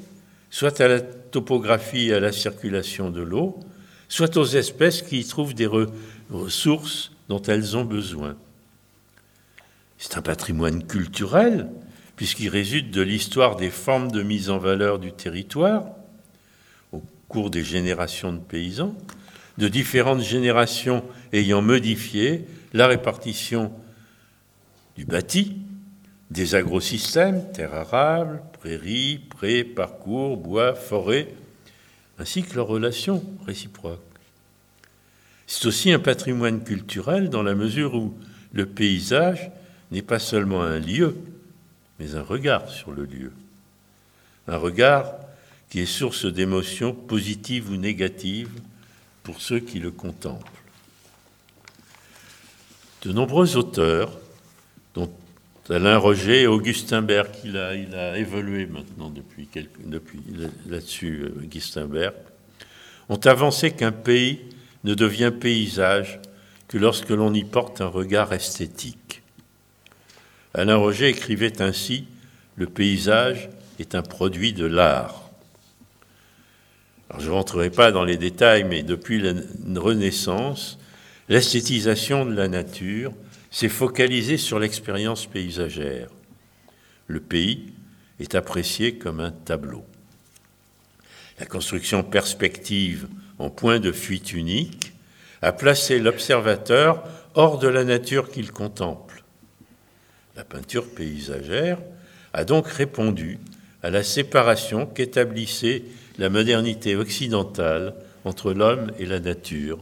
soit 0.49 0.81
à 0.81 0.89
la 0.89 1.03
topographie 1.03 2.09
et 2.09 2.15
à 2.15 2.21
la 2.21 2.33
circulation 2.33 3.11
de 3.11 3.21
l'eau, 3.21 3.61
soit 4.09 4.39
aux 4.39 4.47
espèces 4.47 5.03
qui 5.03 5.19
y 5.19 5.27
trouvent 5.27 5.53
des 5.53 5.69
ressources 6.31 7.13
dont 7.31 7.41
elles 7.43 7.77
ont 7.77 7.85
besoin. 7.85 8.37
C'est 9.99 10.19
un 10.19 10.21
patrimoine 10.21 10.85
culturel, 10.85 11.71
puisqu'il 12.17 12.49
résulte 12.49 12.91
de 12.91 13.03
l'histoire 13.03 13.55
des 13.55 13.71
formes 13.71 14.11
de 14.11 14.25
mise 14.25 14.51
en 14.51 14.59
valeur 14.59 14.99
du 14.99 15.13
territoire, 15.13 15.85
au 16.91 17.01
cours 17.29 17.51
des 17.51 17.63
générations 17.63 18.33
de 18.33 18.41
paysans, 18.41 18.97
de 19.59 19.69
différentes 19.69 20.23
générations 20.23 21.05
ayant 21.33 21.63
modifié 21.63 22.47
la 22.73 22.89
répartition 22.89 23.71
du 24.97 25.05
bâti, 25.05 25.57
des 26.33 26.57
agrosystèmes, 26.57 27.53
terres 27.53 27.75
arables, 27.75 28.43
prairies, 28.59 29.21
prés, 29.31 29.63
parcours, 29.63 30.37
bois, 30.37 30.75
forêts, 30.75 31.29
ainsi 32.19 32.43
que 32.43 32.57
leurs 32.57 32.67
relations 32.67 33.23
réciproques. 33.47 34.10
C'est 35.53 35.67
aussi 35.67 35.91
un 35.91 35.99
patrimoine 35.99 36.63
culturel 36.63 37.29
dans 37.29 37.43
la 37.43 37.57
mesure 37.57 37.97
où 37.97 38.15
le 38.53 38.67
paysage 38.67 39.51
n'est 39.91 40.01
pas 40.01 40.21
seulement 40.21 40.63
un 40.63 40.79
lieu, 40.79 41.17
mais 41.99 42.15
un 42.15 42.23
regard 42.23 42.69
sur 42.69 42.93
le 42.93 43.05
lieu. 43.05 43.33
Un 44.47 44.59
regard 44.59 45.13
qui 45.69 45.81
est 45.81 45.87
source 45.87 46.25
d'émotions 46.25 46.95
positives 46.95 47.69
ou 47.69 47.75
négatives 47.75 48.61
pour 49.25 49.41
ceux 49.41 49.59
qui 49.59 49.81
le 49.81 49.91
contemplent. 49.91 50.63
De 53.03 53.11
nombreux 53.11 53.57
auteurs, 53.57 54.21
dont 54.95 55.11
Alain 55.69 55.99
Roger 55.99 56.43
et 56.43 56.47
Augustin 56.47 57.03
Berg, 57.03 57.29
il 57.45 57.57
a, 57.57 58.17
évolué 58.17 58.67
maintenant 58.67 59.13
là-dessus, 60.69 61.23
euh, 61.25 61.43
Augustin 61.43 61.87
Berg, 61.87 62.15
ont 63.09 63.27
avancé 63.27 63.73
qu'un 63.73 63.91
pays 63.91 64.43
ne 64.85 64.95
devient 64.95 65.33
paysage 65.39 66.21
que 66.69 66.79
lorsque 66.79 67.11
l'on 67.11 67.35
y 67.35 67.45
porte 67.45 67.81
un 67.81 67.87
regard 67.87 68.33
esthétique. 68.33 69.23
Alain 70.55 70.77
Roger 70.77 71.09
écrivait 71.09 71.61
ainsi 71.63 72.07
Le 72.57 72.67
paysage 72.67 73.51
est 73.79 73.95
un 73.95 74.03
produit 74.03 74.53
de 74.53 74.67
l'art. 74.67 75.31
je 77.19 77.27
ne 77.27 77.33
rentrerai 77.33 77.71
pas 77.71 77.93
dans 77.93 78.05
les 78.05 78.17
détails, 78.17 78.65
mais 78.65 78.83
depuis 78.83 79.21
la 79.21 79.33
Renaissance, 79.81 80.79
l'esthétisation 81.29 82.27
de 82.27 82.35
la 82.35 82.49
nature 82.49 83.13
s'est 83.51 83.69
focalisée 83.69 84.37
sur 84.37 84.59
l'expérience 84.59 85.27
paysagère. 85.27 86.09
Le 87.07 87.21
pays 87.21 87.73
est 88.21 88.35
apprécié 88.35 88.95
comme 88.95 89.21
un 89.21 89.33
tableau. 89.33 89.85
La 91.41 91.47
construction 91.47 92.03
perspective 92.05 93.09
en 93.41 93.49
point 93.49 93.81
de 93.81 93.91
fuite 93.91 94.35
unique, 94.35 94.93
a 95.41 95.53
placé 95.53 95.99
l'observateur 95.99 97.03
hors 97.35 97.59
de 97.59 97.69
la 97.69 97.85
nature 97.85 98.31
qu'il 98.31 98.53
contemple. 98.53 99.25
La 100.37 100.45
peinture 100.45 100.87
paysagère 100.87 101.79
a 102.35 102.45
donc 102.45 102.69
répondu 102.69 103.39
à 103.83 103.89
la 103.89 104.03
séparation 104.03 104.85
qu'établissait 104.85 105.85
la 106.19 106.29
modernité 106.29 106.97
occidentale 106.97 107.95
entre 108.27 108.53
l'homme 108.53 108.93
et 108.99 109.07
la 109.07 109.21
nature, 109.21 109.79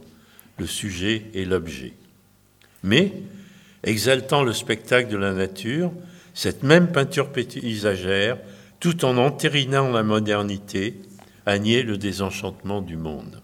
le 0.59 0.67
sujet 0.67 1.25
et 1.35 1.45
l'objet. 1.45 1.95
Mais, 2.85 3.13
exaltant 3.83 4.45
le 4.45 4.53
spectacle 4.53 5.11
de 5.11 5.17
la 5.17 5.33
nature, 5.33 5.93
cette 6.33 6.63
même 6.63 6.93
peinture 6.93 7.33
paysagère, 7.33 8.39
tout 8.79 9.05
en 9.05 9.17
entérinant 9.17 9.91
la 9.91 10.05
modernité, 10.05 11.01
a 11.45 11.59
nié 11.59 11.83
le 11.83 11.99
désenchantement 11.99 12.83
du 12.83 12.97
monde 12.97 13.38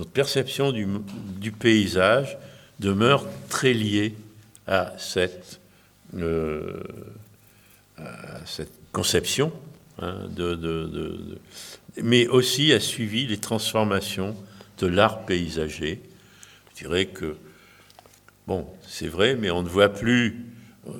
notre 0.00 0.12
perception 0.12 0.72
du, 0.72 1.52
paysage 1.52 2.38
demeure 2.78 3.26
très 3.50 3.74
liée 3.74 4.14
à 4.66 4.94
cette, 4.96 5.60
euh, 6.16 6.80
conception, 8.92 9.52
hein, 10.00 10.14
de, 10.30 11.38
mais 12.02 12.28
aussi 12.28 12.72
a 12.72 12.80
suivi 12.80 13.26
les 13.26 13.36
transformations 13.36 14.34
de 14.78 14.86
l'art 14.86 15.26
paysager. 15.26 16.00
Je 16.70 16.84
dirais 16.84 17.04
que, 17.04 17.36
bon, 18.46 18.66
c'est 18.88 19.08
vrai, 19.08 19.34
mais 19.34 19.50
on 19.50 19.62
ne 19.62 19.68
voit 19.68 19.90
plus. 19.90 20.46
Euh, 20.88 20.92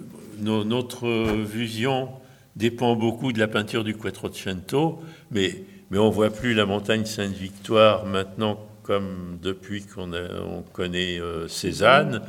notre 0.64 1.08
vision 1.42 2.10
dépend 2.54 2.96
beaucoup 2.96 3.32
de 3.32 3.38
la 3.38 3.48
peinture 3.48 3.82
du 3.82 3.94
Quattrocento, 3.94 5.02
mais, 5.30 5.64
mais 5.90 5.96
on 5.96 6.08
ne 6.08 6.14
voit 6.14 6.28
plus 6.28 6.52
la 6.52 6.66
montagne 6.66 7.06
Sainte-Victoire 7.06 8.04
maintenant 8.04 8.66
comme 8.90 9.38
depuis 9.40 9.84
qu'on 9.84 10.12
on 10.12 10.62
connaît 10.62 11.20
euh, 11.20 11.46
Cézanne. 11.46 12.22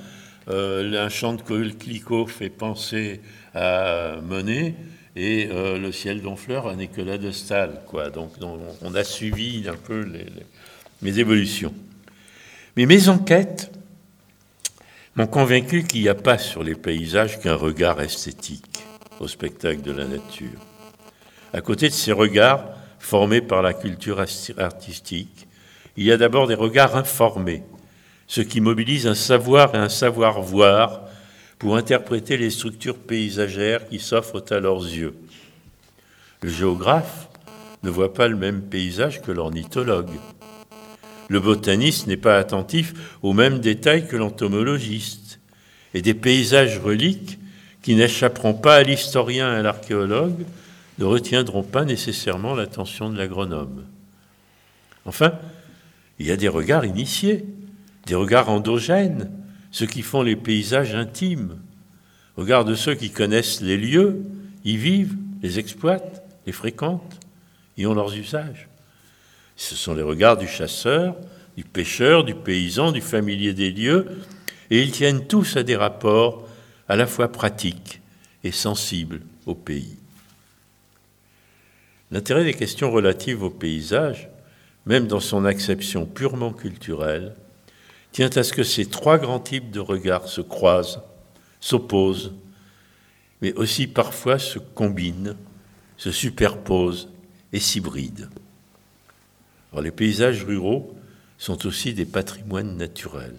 Euh, 0.47 1.03
un 1.03 1.09
chant 1.09 1.33
de 1.33 1.41
Clicquot 1.71 2.27
fait 2.27 2.51
penser 2.51 3.19
à 3.55 4.17
Monet 4.21 4.75
et 5.15 5.49
euh, 5.49 5.79
le 5.79 5.91
ciel 5.91 6.21
d'Honfleur 6.21 6.67
à 6.67 6.75
Nicolas 6.75 7.17
de 7.17 7.31
Stahl. 7.31 7.81
Donc, 8.13 8.33
on 8.83 8.93
a 8.93 9.03
suivi 9.03 9.67
un 9.67 9.75
peu 9.75 10.05
mes 11.01 11.17
évolutions. 11.17 11.73
Mais 12.77 12.85
mes 12.85 13.09
enquêtes 13.09 13.71
m'ont 15.15 15.25
convaincu 15.25 15.81
qu'il 15.81 16.03
n'y 16.03 16.09
a 16.09 16.15
pas 16.15 16.37
sur 16.37 16.63
les 16.63 16.75
paysages 16.75 17.39
qu'un 17.39 17.55
regard 17.55 17.99
esthétique 18.01 18.83
au 19.19 19.27
spectacle 19.27 19.81
de 19.81 19.93
la 19.93 20.05
nature. 20.05 20.59
À 21.53 21.61
côté 21.61 21.89
de 21.89 21.93
ces 21.93 22.11
regards 22.11 22.65
formés 22.99 23.41
par 23.41 23.63
la 23.63 23.73
culture 23.73 24.23
artistique, 24.59 25.47
il 25.97 26.05
y 26.05 26.11
a 26.11 26.17
d'abord 26.17 26.47
des 26.47 26.55
regards 26.55 26.95
informés, 26.95 27.63
ce 28.27 28.41
qui 28.41 28.61
mobilise 28.61 29.07
un 29.07 29.15
savoir 29.15 29.75
et 29.75 29.77
un 29.77 29.89
savoir-voir 29.89 31.01
pour 31.59 31.75
interpréter 31.75 32.37
les 32.37 32.49
structures 32.49 32.97
paysagères 32.97 33.87
qui 33.87 33.99
s'offrent 33.99 34.43
à 34.49 34.59
leurs 34.59 34.83
yeux. 34.83 35.15
Le 36.41 36.49
géographe 36.49 37.29
ne 37.83 37.89
voit 37.89 38.13
pas 38.13 38.27
le 38.27 38.35
même 38.35 38.61
paysage 38.61 39.21
que 39.21 39.31
l'ornithologue. 39.31 40.09
Le 41.29 41.39
botaniste 41.39 42.07
n'est 42.07 42.17
pas 42.17 42.37
attentif 42.37 42.93
aux 43.21 43.33
mêmes 43.33 43.59
détails 43.59 44.07
que 44.07 44.17
l'entomologiste. 44.17 45.39
Et 45.93 46.01
des 46.01 46.13
paysages 46.13 46.79
reliques 46.79 47.37
qui 47.81 47.95
n'échapperont 47.95 48.53
pas 48.53 48.75
à 48.75 48.83
l'historien 48.83 49.53
et 49.53 49.59
à 49.59 49.61
l'archéologue 49.61 50.45
ne 50.99 51.05
retiendront 51.05 51.63
pas 51.63 51.85
nécessairement 51.85 52.55
l'attention 52.55 53.09
de 53.09 53.17
l'agronome. 53.17 53.85
Enfin, 55.05 55.33
il 56.21 56.27
y 56.27 56.31
a 56.31 56.37
des 56.37 56.49
regards 56.49 56.85
initiés, 56.85 57.45
des 58.05 58.13
regards 58.13 58.49
endogènes, 58.49 59.31
ceux 59.71 59.87
qui 59.87 60.03
font 60.03 60.21
les 60.21 60.35
paysages 60.35 60.93
intimes, 60.93 61.57
regards 62.37 62.63
de 62.63 62.75
ceux 62.75 62.93
qui 62.93 63.09
connaissent 63.09 63.59
les 63.59 63.75
lieux, 63.75 64.21
y 64.63 64.77
vivent, 64.77 65.15
les 65.41 65.57
exploitent, 65.57 66.23
les 66.45 66.51
fréquentent, 66.51 67.19
y 67.75 67.87
ont 67.87 67.95
leurs 67.95 68.15
usages. 68.15 68.69
Ce 69.55 69.75
sont 69.75 69.95
les 69.95 70.03
regards 70.03 70.37
du 70.37 70.47
chasseur, 70.47 71.17
du 71.57 71.63
pêcheur, 71.63 72.23
du 72.23 72.35
paysan, 72.35 72.91
du 72.91 73.01
familier 73.01 73.55
des 73.55 73.71
lieux, 73.71 74.05
et 74.69 74.83
ils 74.83 74.91
tiennent 74.91 75.25
tous 75.25 75.57
à 75.57 75.63
des 75.63 75.75
rapports 75.75 76.47
à 76.87 76.95
la 76.95 77.07
fois 77.07 77.31
pratiques 77.31 77.99
et 78.43 78.51
sensibles 78.51 79.21
au 79.47 79.55
pays. 79.55 79.97
L'intérêt 82.11 82.43
des 82.43 82.53
questions 82.53 82.91
relatives 82.91 83.41
au 83.41 83.49
paysage, 83.49 84.29
même 84.85 85.07
dans 85.07 85.19
son 85.19 85.45
acception 85.45 86.05
purement 86.05 86.53
culturelle, 86.53 87.35
tient 88.11 88.29
à 88.35 88.43
ce 88.43 88.53
que 88.53 88.63
ces 88.63 88.85
trois 88.85 89.17
grands 89.17 89.39
types 89.39 89.71
de 89.71 89.79
regards 89.79 90.27
se 90.27 90.41
croisent, 90.41 91.01
s'opposent, 91.59 92.33
mais 93.41 93.53
aussi 93.53 93.87
parfois 93.87 94.39
se 94.39 94.59
combinent, 94.59 95.35
se 95.97 96.11
superposent 96.11 97.09
et 97.53 97.59
s'hybrident. 97.59 98.29
les 99.81 99.91
paysages 99.91 100.43
ruraux 100.43 100.95
sont 101.37 101.65
aussi 101.65 101.93
des 101.93 102.05
patrimoines 102.05 102.77
naturels. 102.77 103.37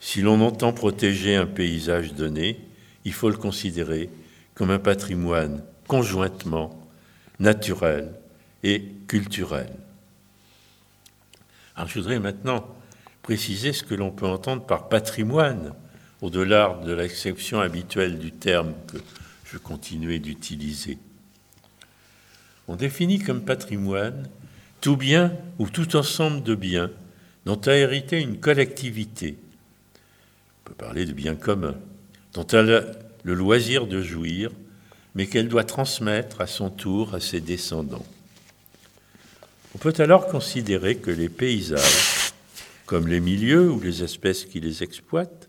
Si 0.00 0.22
l'on 0.22 0.40
entend 0.40 0.72
protéger 0.72 1.36
un 1.36 1.46
paysage 1.46 2.14
donné, 2.14 2.58
il 3.04 3.12
faut 3.12 3.30
le 3.30 3.36
considérer 3.36 4.10
comme 4.54 4.70
un 4.70 4.78
patrimoine 4.78 5.62
conjointement 5.86 6.78
naturel 7.38 8.12
et 8.62 8.84
culturel. 9.06 9.70
Je 11.86 11.94
voudrais 11.98 12.18
maintenant 12.18 12.66
préciser 13.22 13.72
ce 13.72 13.82
que 13.82 13.94
l'on 13.94 14.10
peut 14.10 14.26
entendre 14.26 14.64
par 14.64 14.88
patrimoine, 14.88 15.74
au-delà 16.22 16.80
de 16.84 16.92
l'exception 16.92 17.60
habituelle 17.60 18.18
du 18.18 18.32
terme 18.32 18.74
que 18.88 18.98
je 19.44 19.58
continuais 19.58 20.18
d'utiliser. 20.18 20.98
On 22.68 22.76
définit 22.76 23.18
comme 23.18 23.42
patrimoine 23.42 24.28
tout 24.80 24.96
bien 24.96 25.32
ou 25.58 25.68
tout 25.68 25.96
ensemble 25.96 26.42
de 26.42 26.54
biens 26.54 26.90
dont 27.46 27.60
a 27.66 27.74
hérité 27.74 28.20
une 28.20 28.38
collectivité. 28.38 29.36
On 30.60 30.68
peut 30.68 30.74
parler 30.74 31.04
de 31.04 31.12
biens 31.12 31.34
communs, 31.34 31.76
dont 32.34 32.46
elle 32.46 32.72
a 32.72 32.82
le 33.24 33.34
loisir 33.34 33.86
de 33.86 34.02
jouir, 34.02 34.50
mais 35.14 35.26
qu'elle 35.26 35.48
doit 35.48 35.64
transmettre 35.64 36.40
à 36.40 36.46
son 36.46 36.70
tour 36.70 37.14
à 37.14 37.20
ses 37.20 37.40
descendants. 37.40 38.04
On 39.74 39.78
peut 39.78 39.94
alors 39.98 40.26
considérer 40.26 40.96
que 40.96 41.10
les 41.10 41.28
paysages, 41.28 42.32
comme 42.86 43.06
les 43.06 43.20
milieux 43.20 43.70
ou 43.70 43.80
les 43.80 44.02
espèces 44.02 44.44
qui 44.44 44.60
les 44.60 44.82
exploitent, 44.82 45.48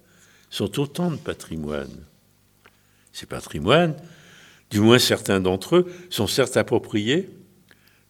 sont 0.50 0.80
autant 0.80 1.10
de 1.10 1.16
patrimoines. 1.16 2.06
Ces 3.12 3.26
patrimoines, 3.26 3.96
du 4.70 4.80
moins 4.80 5.00
certains 5.00 5.40
d'entre 5.40 5.78
eux, 5.78 5.92
sont 6.10 6.28
certes 6.28 6.56
appropriés, 6.56 7.30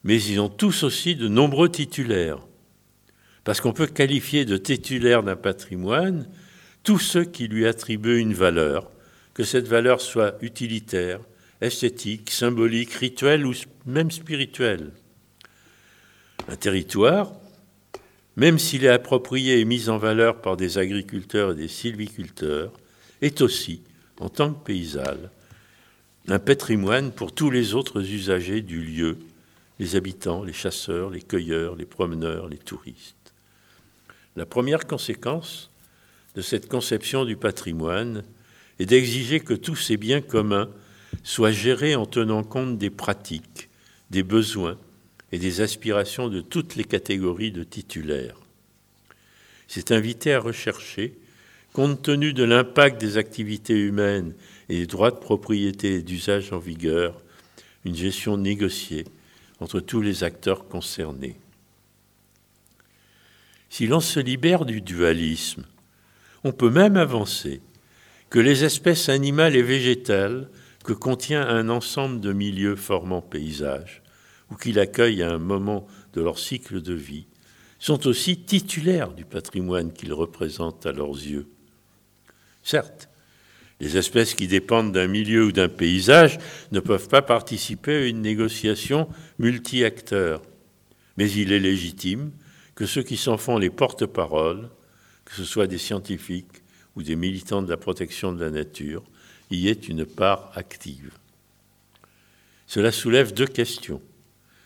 mais 0.03 0.21
ils 0.21 0.39
ont 0.39 0.49
tous 0.49 0.83
aussi 0.83 1.15
de 1.15 1.27
nombreux 1.27 1.69
titulaires. 1.69 2.39
Parce 3.43 3.61
qu'on 3.61 3.73
peut 3.73 3.87
qualifier 3.87 4.45
de 4.45 4.57
titulaire 4.57 5.23
d'un 5.23 5.35
patrimoine 5.35 6.27
tous 6.83 6.99
ceux 6.99 7.23
qui 7.23 7.47
lui 7.47 7.67
attribuent 7.67 8.19
une 8.19 8.33
valeur, 8.33 8.91
que 9.33 9.43
cette 9.43 9.67
valeur 9.67 10.01
soit 10.01 10.35
utilitaire, 10.41 11.19
esthétique, 11.61 12.31
symbolique, 12.31 12.93
rituelle 12.93 13.45
ou 13.45 13.53
même 13.85 14.11
spirituelle. 14.11 14.91
Un 16.47 16.55
territoire, 16.55 17.33
même 18.35 18.59
s'il 18.59 18.85
est 18.85 18.89
approprié 18.89 19.59
et 19.59 19.65
mis 19.65 19.89
en 19.89 19.97
valeur 19.97 20.41
par 20.41 20.57
des 20.57 20.77
agriculteurs 20.77 21.51
et 21.51 21.55
des 21.55 21.67
sylviculteurs, 21.67 22.71
est 23.21 23.41
aussi, 23.41 23.81
en 24.19 24.29
tant 24.29 24.53
que 24.53 24.65
paysage, 24.65 25.29
un 26.27 26.39
patrimoine 26.39 27.11
pour 27.11 27.33
tous 27.33 27.49
les 27.49 27.73
autres 27.73 28.01
usagers 28.01 28.61
du 28.61 28.81
lieu, 28.81 29.17
les 29.79 29.95
habitants, 29.95 30.43
les 30.43 30.53
chasseurs, 30.53 31.09
les 31.09 31.21
cueilleurs, 31.21 31.75
les 31.75 31.85
promeneurs, 31.85 32.47
les 32.47 32.57
touristes. 32.57 33.33
La 34.35 34.45
première 34.45 34.87
conséquence 34.87 35.71
de 36.35 36.41
cette 36.41 36.69
conception 36.69 37.25
du 37.25 37.35
patrimoine 37.35 38.23
est 38.79 38.85
d'exiger 38.85 39.39
que 39.39 39.53
tous 39.53 39.75
ces 39.75 39.97
biens 39.97 40.21
communs 40.21 40.69
soient 41.23 41.51
gérés 41.51 41.95
en 41.95 42.05
tenant 42.05 42.43
compte 42.43 42.77
des 42.77 42.89
pratiques, 42.89 43.69
des 44.09 44.23
besoins 44.23 44.77
et 45.31 45.39
des 45.39 45.61
aspirations 45.61 46.27
de 46.27 46.41
toutes 46.41 46.75
les 46.75 46.83
catégories 46.83 47.51
de 47.51 47.63
titulaires. 47.63 48.37
C'est 49.67 49.91
invité 49.91 50.33
à 50.33 50.39
rechercher, 50.39 51.17
compte 51.73 52.01
tenu 52.01 52.33
de 52.33 52.43
l'impact 52.43 52.99
des 52.99 53.17
activités 53.17 53.77
humaines 53.77 54.33
et 54.67 54.79
des 54.79 54.87
droits 54.87 55.11
de 55.11 55.15
propriété 55.15 55.95
et 55.95 56.01
d'usage 56.01 56.51
en 56.51 56.59
vigueur, 56.59 57.21
une 57.85 57.95
gestion 57.95 58.37
négociée 58.37 59.05
entre 59.59 59.79
tous 59.79 60.01
les 60.01 60.23
acteurs 60.23 60.67
concernés. 60.67 61.37
Si 63.69 63.87
l'on 63.87 64.01
se 64.01 64.19
libère 64.19 64.65
du 64.65 64.81
dualisme, 64.81 65.65
on 66.43 66.51
peut 66.51 66.69
même 66.69 66.97
avancer 66.97 67.61
que 68.29 68.39
les 68.39 68.65
espèces 68.65 69.07
animales 69.07 69.55
et 69.55 69.61
végétales 69.61 70.49
que 70.83 70.93
contient 70.93 71.47
un 71.47 71.69
ensemble 71.69 72.19
de 72.19 72.33
milieux 72.33 72.75
formant 72.75 73.21
paysage, 73.21 74.00
ou 74.51 74.55
qu'il 74.55 74.79
accueille 74.79 75.23
à 75.23 75.31
un 75.31 75.39
moment 75.39 75.87
de 76.13 76.21
leur 76.21 76.37
cycle 76.37 76.81
de 76.81 76.93
vie, 76.93 77.25
sont 77.79 78.05
aussi 78.05 78.37
titulaires 78.37 79.13
du 79.13 79.25
patrimoine 79.25 79.91
qu'ils 79.91 80.13
représentent 80.13 80.85
à 80.85 80.91
leurs 80.91 81.13
yeux. 81.13 81.47
Certes, 82.61 83.09
les 83.79 83.97
espèces 83.97 84.35
qui 84.35 84.47
dépendent 84.47 84.91
d'un 84.91 85.07
milieu 85.07 85.45
ou 85.45 85.51
d'un 85.51 85.69
paysage 85.69 86.37
ne 86.71 86.79
peuvent 86.79 87.07
pas 87.07 87.23
participer 87.23 87.95
à 87.95 88.05
une 88.05 88.21
négociation 88.21 89.09
multi-acteurs, 89.39 90.43
mais 91.17 91.31
il 91.31 91.51
est 91.51 91.59
légitime 91.59 92.31
que 92.75 92.85
ceux 92.85 93.01
qui 93.01 93.17
s'en 93.17 93.37
font 93.37 93.57
les 93.57 93.71
porte-paroles, 93.71 94.69
que 95.25 95.33
ce 95.33 95.43
soit 95.43 95.67
des 95.67 95.79
scientifiques 95.79 96.61
ou 96.95 97.01
des 97.01 97.15
militants 97.15 97.63
de 97.63 97.69
la 97.69 97.77
protection 97.77 98.31
de 98.31 98.43
la 98.43 98.51
nature, 98.51 99.03
y 99.49 99.67
ait 99.67 99.73
une 99.73 100.05
part 100.05 100.51
active. 100.55 101.11
Cela 102.67 102.91
soulève 102.91 103.33
deux 103.33 103.47
questions. 103.47 104.01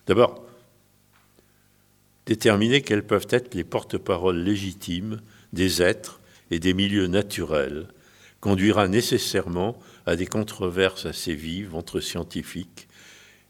D'abord, 0.08 0.46
déterminer 2.26 2.82
quels 2.82 3.06
peuvent 3.06 3.28
être 3.30 3.56
les 3.56 3.64
porte-paroles 3.64 4.38
légitimes 4.38 5.22
des 5.54 5.82
êtres 5.82 6.20
et 6.52 6.60
des 6.60 6.74
milieux 6.74 7.08
naturels 7.08 7.88
conduira 8.40 8.88
nécessairement 8.88 9.80
à 10.06 10.16
des 10.16 10.28
controverses 10.28 11.08
assez 11.08 11.34
vives 11.34 11.74
entre 11.74 12.00
scientifiques 12.00 12.88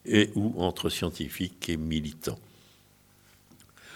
et 0.06 0.30
ou 0.36 0.54
entre 0.58 0.90
scientifiques 0.90 1.68
et 1.68 1.76
militants. 1.76 2.40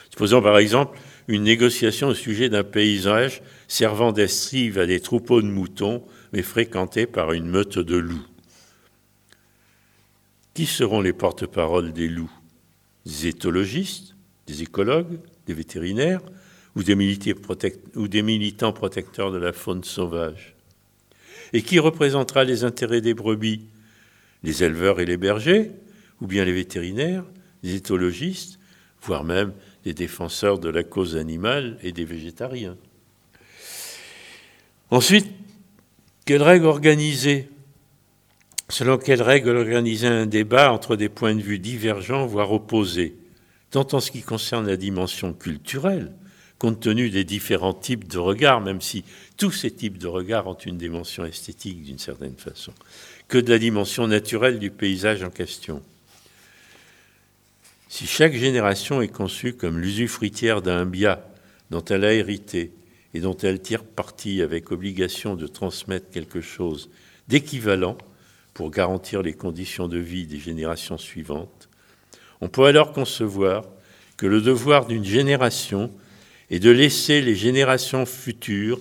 Supposons 0.09 0.41
par 0.41 0.57
exemple 0.57 0.99
une 1.29 1.43
négociation 1.43 2.09
au 2.09 2.13
sujet 2.13 2.49
d'un 2.49 2.63
paysage 2.63 3.41
servant 3.67 4.11
d'estrive 4.11 4.79
à 4.79 4.85
des 4.85 4.99
troupeaux 4.99 5.41
de 5.41 5.47
moutons, 5.47 6.03
mais 6.33 6.41
fréquenté 6.41 7.05
par 7.05 7.31
une 7.31 7.47
meute 7.47 7.79
de 7.79 7.95
loups. 7.95 8.27
Qui 10.53 10.65
seront 10.65 10.99
les 10.99 11.13
porte-paroles 11.13 11.93
des 11.93 12.09
loups? 12.09 12.38
Des 13.09 13.27
éthologistes, 13.27 14.15
des 14.45 14.61
écologues, 14.61 15.19
des 15.47 15.55
vétérinaires 15.55 16.21
ou 16.75 16.83
des, 16.83 16.95
militants 16.95 18.71
protecteurs 18.71 19.31
de 19.31 19.39
la 19.39 19.51
faune 19.51 19.83
sauvage 19.83 20.55
Et 21.51 21.63
qui 21.63 21.79
représentera 21.79 22.43
les 22.43 22.63
intérêts 22.63 23.01
des 23.01 23.15
brebis? 23.15 23.61
Les 24.43 24.63
éleveurs 24.63 24.99
et 24.99 25.05
les 25.05 25.17
bergers 25.17 25.71
Ou 26.21 26.27
bien 26.27 26.45
les 26.45 26.53
vétérinaires, 26.53 27.25
les 27.63 27.73
éthologistes, 27.73 28.59
voire 29.01 29.23
même 29.23 29.53
des 29.83 29.95
défenseurs 29.95 30.59
de 30.59 30.69
la 30.69 30.83
cause 30.83 31.15
animale 31.15 31.79
et 31.81 31.91
des 31.91 32.05
végétariens. 32.05 32.77
Ensuite, 34.91 35.27
quelles 36.25 36.43
règles 36.43 36.65
organiser 36.65 37.49
Selon 38.69 38.99
quelles 38.99 39.23
règles 39.23 39.57
organiser 39.57 40.05
un 40.05 40.27
débat 40.27 40.71
entre 40.71 40.95
des 40.95 41.09
points 41.09 41.33
de 41.33 41.41
vue 41.41 41.57
divergents, 41.57 42.27
voire 42.27 42.51
opposés, 42.51 43.15
tant 43.71 43.87
en 43.93 43.99
ce 43.99 44.11
qui 44.11 44.21
concerne 44.21 44.67
la 44.67 44.77
dimension 44.77 45.33
culturelle, 45.33 46.11
compte 46.59 46.79
tenu 46.79 47.09
des 47.09 47.23
différents 47.23 47.73
types 47.73 48.07
de 48.07 48.19
regards, 48.19 48.61
même 48.61 48.79
si 48.79 49.03
tous 49.37 49.51
ces 49.51 49.71
types 49.71 49.97
de 49.97 50.05
regards 50.05 50.45
ont 50.45 50.53
une 50.53 50.77
dimension 50.77 51.25
esthétique 51.25 51.81
d'une 51.81 51.97
certaine 51.97 52.35
façon, 52.35 52.73
que 53.27 53.39
de 53.39 53.49
la 53.49 53.57
dimension 53.57 54.05
naturelle 54.07 54.59
du 54.59 54.69
paysage 54.69 55.23
en 55.23 55.31
question. 55.31 55.81
Si 57.87 58.05
chaque 58.05 58.33
génération 58.33 59.01
est 59.01 59.07
conçue 59.07 59.53
comme 59.53 59.79
l'usufruitière 59.79 60.61
d'un 60.61 60.85
bien 60.85 61.19
dont 61.71 61.83
elle 61.85 62.05
a 62.05 62.13
hérité 62.13 62.71
et 63.15 63.19
dont 63.19 63.37
elle 63.37 63.61
tire 63.61 63.83
parti 63.83 64.43
avec 64.43 64.71
obligation 64.71 65.35
de 65.35 65.47
transmettre 65.47 66.11
quelque 66.11 66.41
chose 66.41 66.91
d'équivalent 67.27 67.97
pour 68.59 68.71
garantir 68.71 69.21
les 69.21 69.31
conditions 69.31 69.87
de 69.87 69.97
vie 69.97 70.25
des 70.25 70.37
générations 70.37 70.97
suivantes, 70.97 71.69
on 72.41 72.49
peut 72.49 72.65
alors 72.65 72.91
concevoir 72.91 73.63
que 74.17 74.25
le 74.25 74.41
devoir 74.41 74.85
d'une 74.85 75.05
génération 75.05 75.89
est 76.49 76.59
de 76.59 76.69
laisser 76.69 77.21
les 77.21 77.35
générations 77.35 78.05
futures, 78.05 78.77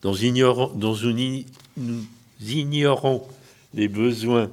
dont, 0.00 0.14
nous 1.76 2.06
ignorons 2.40 3.22
les 3.74 3.88
besoins 3.88 4.50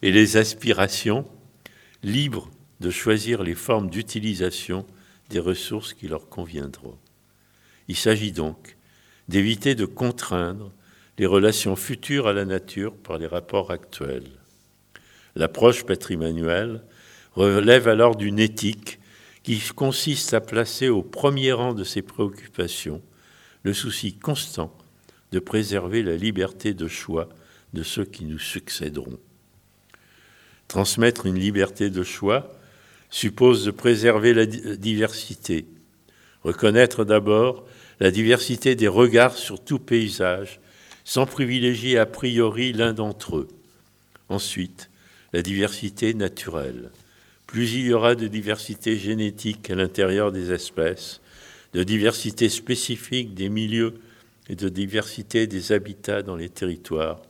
et 0.00 0.10
les 0.10 0.38
aspirations, 0.38 1.26
libres 2.02 2.48
de 2.80 2.88
choisir 2.88 3.42
les 3.42 3.54
formes 3.54 3.90
d'utilisation 3.90 4.86
des 5.28 5.38
ressources 5.38 5.92
qui 5.92 6.08
leur 6.08 6.30
conviendront. 6.30 6.96
Il 7.88 7.96
s'agit 7.96 8.32
donc 8.32 8.78
d'éviter 9.28 9.74
de 9.74 9.84
contraindre 9.84 10.72
les 11.18 11.26
relations 11.26 11.76
futures 11.76 12.26
à 12.26 12.32
la 12.32 12.44
nature 12.44 12.94
par 12.96 13.18
les 13.18 13.26
rapports 13.26 13.70
actuels. 13.70 14.30
L'approche 15.36 15.84
patrimoniale 15.84 16.84
relève 17.34 17.88
alors 17.88 18.16
d'une 18.16 18.38
éthique 18.38 18.98
qui 19.42 19.60
consiste 19.74 20.34
à 20.34 20.40
placer 20.40 20.88
au 20.88 21.02
premier 21.02 21.52
rang 21.52 21.74
de 21.74 21.84
ses 21.84 22.02
préoccupations 22.02 23.02
le 23.62 23.74
souci 23.74 24.14
constant 24.14 24.76
de 25.32 25.38
préserver 25.38 26.02
la 26.02 26.16
liberté 26.16 26.74
de 26.74 26.88
choix 26.88 27.28
de 27.72 27.82
ceux 27.82 28.04
qui 28.04 28.24
nous 28.24 28.38
succéderont. 28.38 29.18
Transmettre 30.68 31.26
une 31.26 31.38
liberté 31.38 31.90
de 31.90 32.02
choix 32.02 32.52
suppose 33.10 33.64
de 33.64 33.70
préserver 33.70 34.32
la 34.32 34.46
diversité, 34.46 35.66
reconnaître 36.42 37.04
d'abord 37.04 37.66
la 38.00 38.10
diversité 38.10 38.74
des 38.74 38.88
regards 38.88 39.36
sur 39.36 39.62
tout 39.62 39.78
paysage, 39.78 40.60
sans 41.04 41.26
privilégier 41.26 41.98
a 41.98 42.06
priori 42.06 42.72
l'un 42.72 42.92
d'entre 42.92 43.36
eux. 43.36 43.48
Ensuite, 44.28 44.90
la 45.32 45.42
diversité 45.42 46.14
naturelle. 46.14 46.90
Plus 47.46 47.74
il 47.74 47.86
y 47.86 47.92
aura 47.92 48.14
de 48.14 48.26
diversité 48.26 48.96
génétique 48.96 49.70
à 49.70 49.74
l'intérieur 49.74 50.32
des 50.32 50.50
espèces, 50.50 51.20
de 51.74 51.82
diversité 51.82 52.48
spécifique 52.48 53.34
des 53.34 53.48
milieux 53.48 53.94
et 54.48 54.56
de 54.56 54.68
diversité 54.68 55.46
des 55.46 55.72
habitats 55.72 56.22
dans 56.22 56.36
les 56.36 56.48
territoires, 56.48 57.20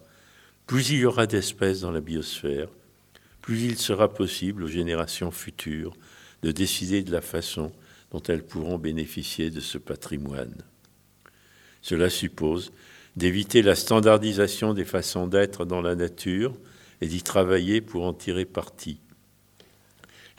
plus 0.67 0.91
il 0.91 0.99
y 1.01 1.05
aura 1.05 1.27
d'espèces 1.27 1.81
dans 1.81 1.91
la 1.91 2.01
biosphère, 2.01 2.69
plus 3.43 3.65
il 3.65 3.77
sera 3.77 4.13
possible 4.13 4.65
aux 4.65 4.69
générations 4.69 5.31
futures 5.31 5.95
de 6.43 6.51
décider 6.51 7.03
de 7.03 7.13
la 7.13 7.21
façon 7.21 7.73
dont 8.11 8.23
elles 8.23 8.45
pourront 8.45 8.79
bénéficier 8.79 9.51
de 9.51 9.61
ce 9.61 9.77
patrimoine. 9.77 10.55
Cela 11.83 12.09
suppose 12.09 12.73
d'éviter 13.17 13.63
la 13.63 13.75
standardisation 13.75 14.75
des 14.75 14.85
façons 14.85 15.27
d'être 15.27 15.65
dans 15.65 15.81
la 15.81 15.95
nature 15.95 16.55
et 17.01 17.07
d'y 17.07 17.23
travailler 17.23 17.81
pour 17.81 18.05
en 18.05 18.13
tirer 18.13 18.45
parti. 18.45 18.99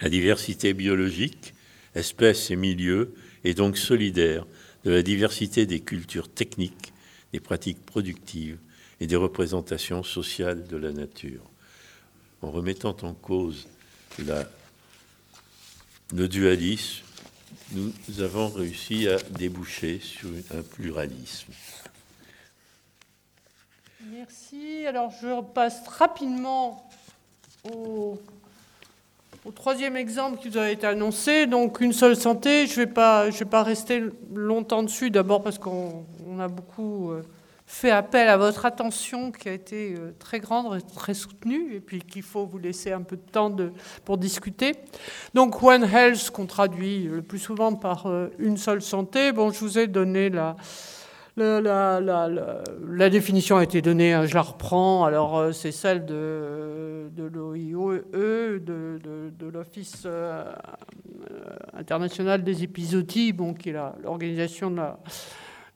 La 0.02 0.10
diversité 0.10 0.74
biologique, 0.74 1.54
espèces 1.94 2.52
et 2.52 2.56
milieux, 2.56 3.14
est 3.44 3.54
donc 3.54 3.78
solidaire 3.78 4.46
de 4.84 4.92
la 4.92 5.02
diversité 5.02 5.66
des 5.66 5.80
cultures 5.80 6.28
techniques, 6.30 6.94
des 7.32 7.40
pratiques 7.40 7.86
productives 7.86 8.58
et 9.00 9.08
des 9.08 9.16
représentations 9.16 10.04
sociales 10.04 10.68
de 10.68 10.78
la 10.78 10.92
nature. 10.92 11.44
En 12.42 12.52
remettant 12.52 12.96
en 13.02 13.14
cause 13.14 13.68
le 16.14 16.28
dualisme, 16.28 17.04
nous 17.74 17.94
avons 18.20 18.50
réussi 18.50 19.08
à 19.08 19.18
déboucher 19.18 20.00
sur 20.00 20.30
un 20.54 20.62
pluralisme. 20.62 21.52
Alors 24.88 25.12
je 25.22 25.42
passe 25.42 25.88
rapidement 25.88 26.88
au, 27.74 28.20
troisième 29.56 29.96
exemple 29.96 30.40
qui 30.40 30.50
vous 30.50 30.58
a 30.58 30.70
été 30.70 30.86
annoncé. 30.86 31.48
Donc 31.48 31.80
une 31.80 31.94
seule 31.94 32.16
santé. 32.16 32.68
Je 32.68 32.82
ne 32.82 32.86
vais, 32.86 33.46
pas, 33.46 33.64
rester 33.64 34.04
longtemps 34.34 34.84
dessus. 34.84 35.10
D'abord 35.10 35.42
parce 35.42 35.58
qu'on 35.58 36.06
a 36.40 36.48
beaucoup 36.48 37.12
euh, 37.12 37.24
fait 37.66 37.90
appel 37.90 38.28
à 38.28 38.38
votre 38.38 38.66
attention 38.66 39.32
qui 39.32 39.50
a 39.50 39.54
été 39.54 39.96
euh, 39.98 40.12
très 40.20 40.40
grande 40.40 40.80
très 40.94 41.14
soutenue, 41.14 41.74
et 41.76 41.80
puis 41.80 42.00
qu'il 42.00 42.22
faut 42.22 42.46
vous 42.46 42.60
laisser 42.60 42.92
un 42.92 43.02
peu 43.02 43.16
de 43.16 43.32
temps 43.32 43.56
pour 44.04 44.18
discuter. 44.18 44.74
Donc 45.34 45.64
One 45.64 45.84
Health, 45.84 46.30
qu'on 46.30 46.46
traduit 46.46 47.04
le 47.04 47.22
plus 47.22 47.40
souvent 47.40 47.74
par 47.74 48.08
euh, 48.08 48.28
une 48.38 48.58
seule 48.58 48.82
santé. 48.82 49.32
Bon, 49.32 49.52
je 49.52 49.60
vous 49.60 49.80
ai 49.80 49.88
donné 49.88 50.30
la, 50.30 50.58
la, 51.38 53.10
définition 53.10 53.58
a 53.58 53.64
été 53.64 53.82
donnée, 53.82 54.14
hein, 54.14 54.26
je 54.26 54.34
la 54.34 54.42
reprends. 54.42 55.04
Alors, 55.06 55.38
euh, 55.38 55.52
c'est 55.52 55.72
celle 55.72 56.06
de, 56.06 57.10
de 57.16 57.24
l'OIE, 57.24 58.02
de, 58.14 59.48
l'Office 59.52 60.08
international 61.78 62.44
des 62.44 62.64
épizooties, 62.64 63.34
bon, 63.34 63.54
qui 63.54 63.70
est 63.70 63.76
l'organisation 64.04 64.76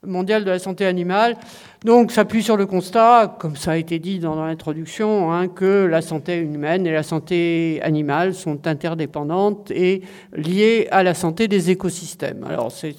mondiale 0.06 0.44
de 0.44 0.50
la 0.50 0.58
santé 0.58 0.86
animale. 0.86 1.36
Donc 1.84 2.12
s'appuie 2.12 2.42
sur 2.42 2.56
le 2.56 2.66
constat, 2.66 3.36
comme 3.38 3.56
ça 3.56 3.72
a 3.72 3.76
été 3.76 3.98
dit 3.98 4.18
dans 4.18 4.44
l'introduction, 4.44 5.32
hein, 5.32 5.48
que 5.48 5.84
la 5.84 6.02
santé 6.02 6.38
humaine 6.38 6.86
et 6.86 6.92
la 6.92 7.02
santé 7.02 7.80
animale 7.82 8.34
sont 8.34 8.66
interdépendantes 8.66 9.70
et 9.70 10.02
liées 10.32 10.88
à 10.90 11.02
la 11.02 11.14
santé 11.14 11.48
des 11.48 11.70
écosystèmes. 11.70 12.44
Alors 12.44 12.72
c'est 12.72 12.94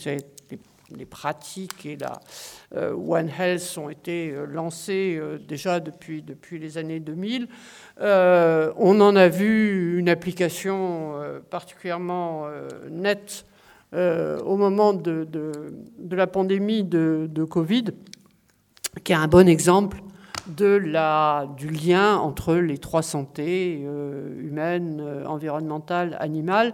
les 0.97 1.05
pratiques 1.05 1.85
et 1.85 1.97
la 1.97 2.19
euh, 2.75 2.93
One 2.93 3.29
Health 3.29 3.77
ont 3.77 3.89
été 3.89 4.31
euh, 4.31 4.45
lancées 4.45 5.17
euh, 5.19 5.37
déjà 5.37 5.79
depuis, 5.79 6.23
les 6.51 6.77
années 6.77 6.99
2000. 6.99 7.47
on 7.99 9.01
en 9.01 9.15
a 9.15 9.27
vu 9.27 9.97
une 9.97 10.09
application 10.09 11.15
particulièrement 11.49 12.45
nette 12.89 13.45
au 13.93 14.57
moment 14.57 14.93
de, 14.93 15.27
la 16.09 16.27
pandémie 16.27 16.83
de, 16.83 17.43
Covid, 17.43 17.85
qui 19.03 19.11
est 19.11 19.15
un 19.15 19.27
bon 19.27 19.47
exemple 19.47 20.01
du 20.47 21.69
lien 21.69 22.17
entre 22.17 22.55
les 22.55 22.77
trois 22.77 23.03
santé, 23.03 23.81
humaine, 24.39 25.23
environnementale, 25.25 26.17
animale, 26.19 26.73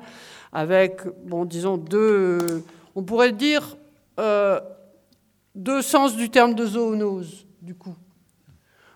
avec, 0.53 1.01
bon, 1.25 1.45
disons, 1.45 1.77
deux, 1.77 2.63
on 2.95 3.03
pourrait 3.03 3.33
dire, 3.33 3.77
deux 4.17 5.81
sens 5.81 6.15
du 6.15 6.29
terme 6.29 6.55
de 6.55 6.65
zoonose, 6.65 7.45
du 7.61 7.75
coup. 7.75 7.95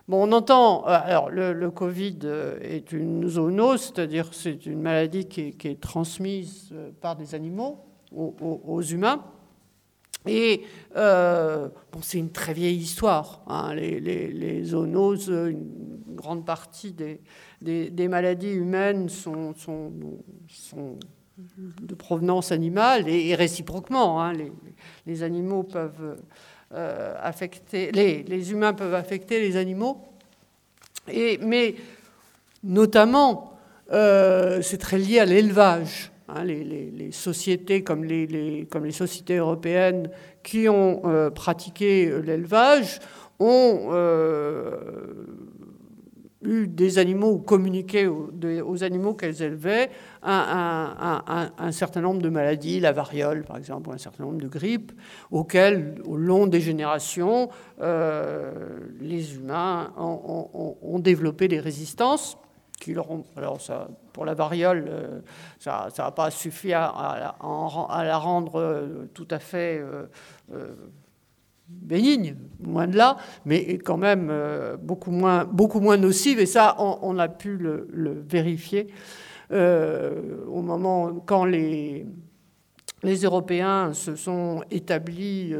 Bon, 0.08 0.28
on 0.28 0.32
entend, 0.32 0.84
alors 0.84 1.30
le, 1.30 1.70
Covid 1.70 2.18
est 2.60 2.92
une 2.92 3.28
zoonose, 3.28 3.82
c'est-à-dire 3.82 4.28
c'est 4.32 4.66
une 4.66 4.82
maladie 4.82 5.26
qui 5.26 5.54
est 5.64 5.80
transmise 5.80 6.74
par 7.00 7.16
des 7.16 7.34
animaux, 7.34 7.84
aux, 8.14 8.82
humains. 8.82 9.24
Et 10.26 10.62
euh, 10.96 11.68
bon, 11.90 11.98
c'est 12.00 12.18
une 12.18 12.30
très 12.30 12.52
vieille 12.52 12.76
histoire. 12.76 13.42
Hein. 13.48 13.74
Les, 13.74 14.00
les, 14.00 14.64
zoonoses, 14.64 15.28
une 15.28 15.66
grande 16.14 16.44
partie 16.44 16.94
des, 17.60 18.08
maladies 18.08 18.52
humaines 18.52 19.08
sont, 19.08 19.54
de 21.80 21.94
provenance 21.94 22.52
animale 22.52 23.08
et, 23.08 23.34
réciproquement. 23.34 24.22
Hein. 24.22 24.32
Les, 24.32 24.52
animaux 25.22 25.62
peuvent 25.62 26.16
euh, 26.74 27.14
affecter, 27.20 27.92
les, 27.92 28.52
humains 28.52 28.72
peuvent 28.72 28.94
affecter 28.94 29.40
les 29.40 29.56
animaux. 29.56 30.00
Et, 31.06 31.38
mais 31.42 31.74
notamment, 32.64 33.58
euh, 33.92 34.62
c'est 34.62 34.78
très 34.78 34.98
lié 34.98 35.18
à 35.18 35.24
l'élevage. 35.26 36.10
Hein, 36.28 36.44
les, 36.44 37.10
sociétés 37.12 37.82
comme 37.82 38.04
les, 38.04 38.66
comme 38.70 38.86
les, 38.86 38.92
sociétés 38.92 39.36
européennes 39.36 40.08
qui 40.42 40.68
ont 40.68 41.02
euh, 41.04 41.28
pratiqué 41.30 42.10
l'élevage 42.22 43.00
ont 43.38 43.90
eu 46.44 46.66
des 46.66 46.98
animaux 46.98 47.42
ou 47.48 48.62
aux, 48.64 48.84
animaux 48.84 49.14
qu'elles 49.14 49.42
élevaient 49.42 49.90
un, 50.22 51.70
certain 51.70 52.00
nombre 52.00 52.22
de 52.22 52.28
maladies, 52.28 52.80
la 52.80 52.92
variole 52.92 53.44
par 53.44 53.56
exemple, 53.56 53.90
ou 53.90 53.92
un 53.92 53.98
certain 53.98 54.24
nombre 54.24 54.40
de 54.40 54.48
grippes, 54.48 54.92
auxquelles, 55.30 56.00
au 56.04 56.16
long 56.16 56.46
des 56.46 56.60
générations, 56.60 57.48
les 57.80 59.34
humains 59.34 59.92
ont, 59.96 60.76
ont 60.82 60.98
développé 60.98 61.48
des 61.48 61.60
résistances 61.60 62.38
alors 63.36 63.60
ça, 63.60 63.88
pour 64.12 64.24
la 64.24 64.34
variole, 64.34 64.86
euh, 64.88 65.20
ça 65.58 65.88
n'a 65.96 66.10
pas 66.10 66.30
suffi 66.30 66.72
à, 66.72 67.34
la 67.40 68.18
rendre 68.18 68.56
euh, 68.56 69.08
tout 69.14 69.28
à 69.30 69.38
fait 69.38 69.80
euh, 69.80 70.06
bénigne, 71.80 72.36
moins 72.60 72.86
de 72.86 72.96
là, 72.96 73.16
mais 73.44 73.78
quand 73.78 73.96
même 73.96 74.32
beaucoup, 74.82 75.10
moins, 75.10 75.44
beaucoup 75.44 75.80
moins 75.80 75.96
nocive, 75.96 76.38
et 76.38 76.46
ça, 76.46 76.76
on, 76.78 77.18
a 77.18 77.28
pu 77.28 77.56
le, 77.56 78.24
vérifier 78.28 78.86
au 79.50 80.62
moment 80.62 81.12
quand 81.26 81.44
les, 81.44 82.06
les 83.02 83.16
Européens 83.22 83.92
se 83.92 84.14
sont 84.14 84.62
établis 84.70 85.54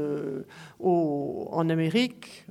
en 0.80 1.68
Amérique, 1.68 2.46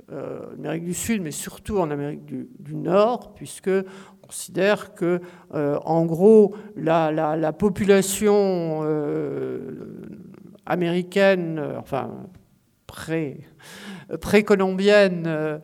Amérique 0.58 0.84
du 0.84 0.94
Sud, 0.94 1.22
mais 1.22 1.30
surtout 1.30 1.78
en 1.78 1.90
Amérique 1.90 2.26
du, 2.26 2.74
Nord, 2.74 3.32
puisque 3.34 3.70
considère 4.32 4.94
que, 4.94 5.20
euh, 5.54 5.78
en 5.84 6.06
gros, 6.06 6.54
la, 6.74 7.52
population 7.52 8.80
euh, 8.82 9.60
américaine, 10.64 11.58
euh, 11.58 11.78
enfin, 11.78 12.10
pré, 12.92 13.40
précolombienne, 14.20 15.60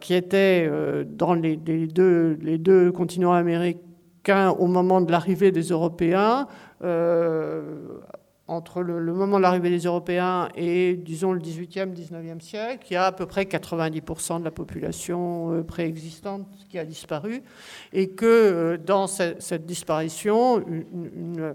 qui 0.00 0.14
était 0.14 0.70
dans 1.06 1.34
les, 1.34 1.56
deux, 1.56 2.92
continents 2.92 3.32
américains, 3.32 3.80
qu'au 4.24 4.66
moment 4.66 5.00
de 5.00 5.10
l'arrivée 5.10 5.52
des 5.52 5.68
Européens, 5.68 6.46
entre 8.48 8.80
le, 8.80 9.12
moment 9.12 9.36
de 9.36 9.42
l'arrivée 9.42 9.68
des 9.68 9.84
Européens 9.84 10.48
et, 10.56 10.96
disons, 10.96 11.32
le 11.32 11.40
18e, 11.40 11.94
19e 11.94 12.40
siècle, 12.40 12.86
il 12.90 12.94
y 12.94 12.96
a 12.96 13.04
à 13.04 13.12
peu 13.12 13.26
près 13.26 13.44
90% 13.44 14.40
de 14.40 14.44
la 14.44 14.50
population 14.50 15.52
euh, 15.52 15.62
préexistante 15.62 16.46
qui 16.70 16.78
a 16.78 16.86
disparu, 16.86 17.42
et 17.92 18.08
que 18.08 18.24
euh, 18.24 18.78
dans 18.78 19.06
cette, 19.06 19.66
disparition, 19.66 20.64
une, 20.66 21.54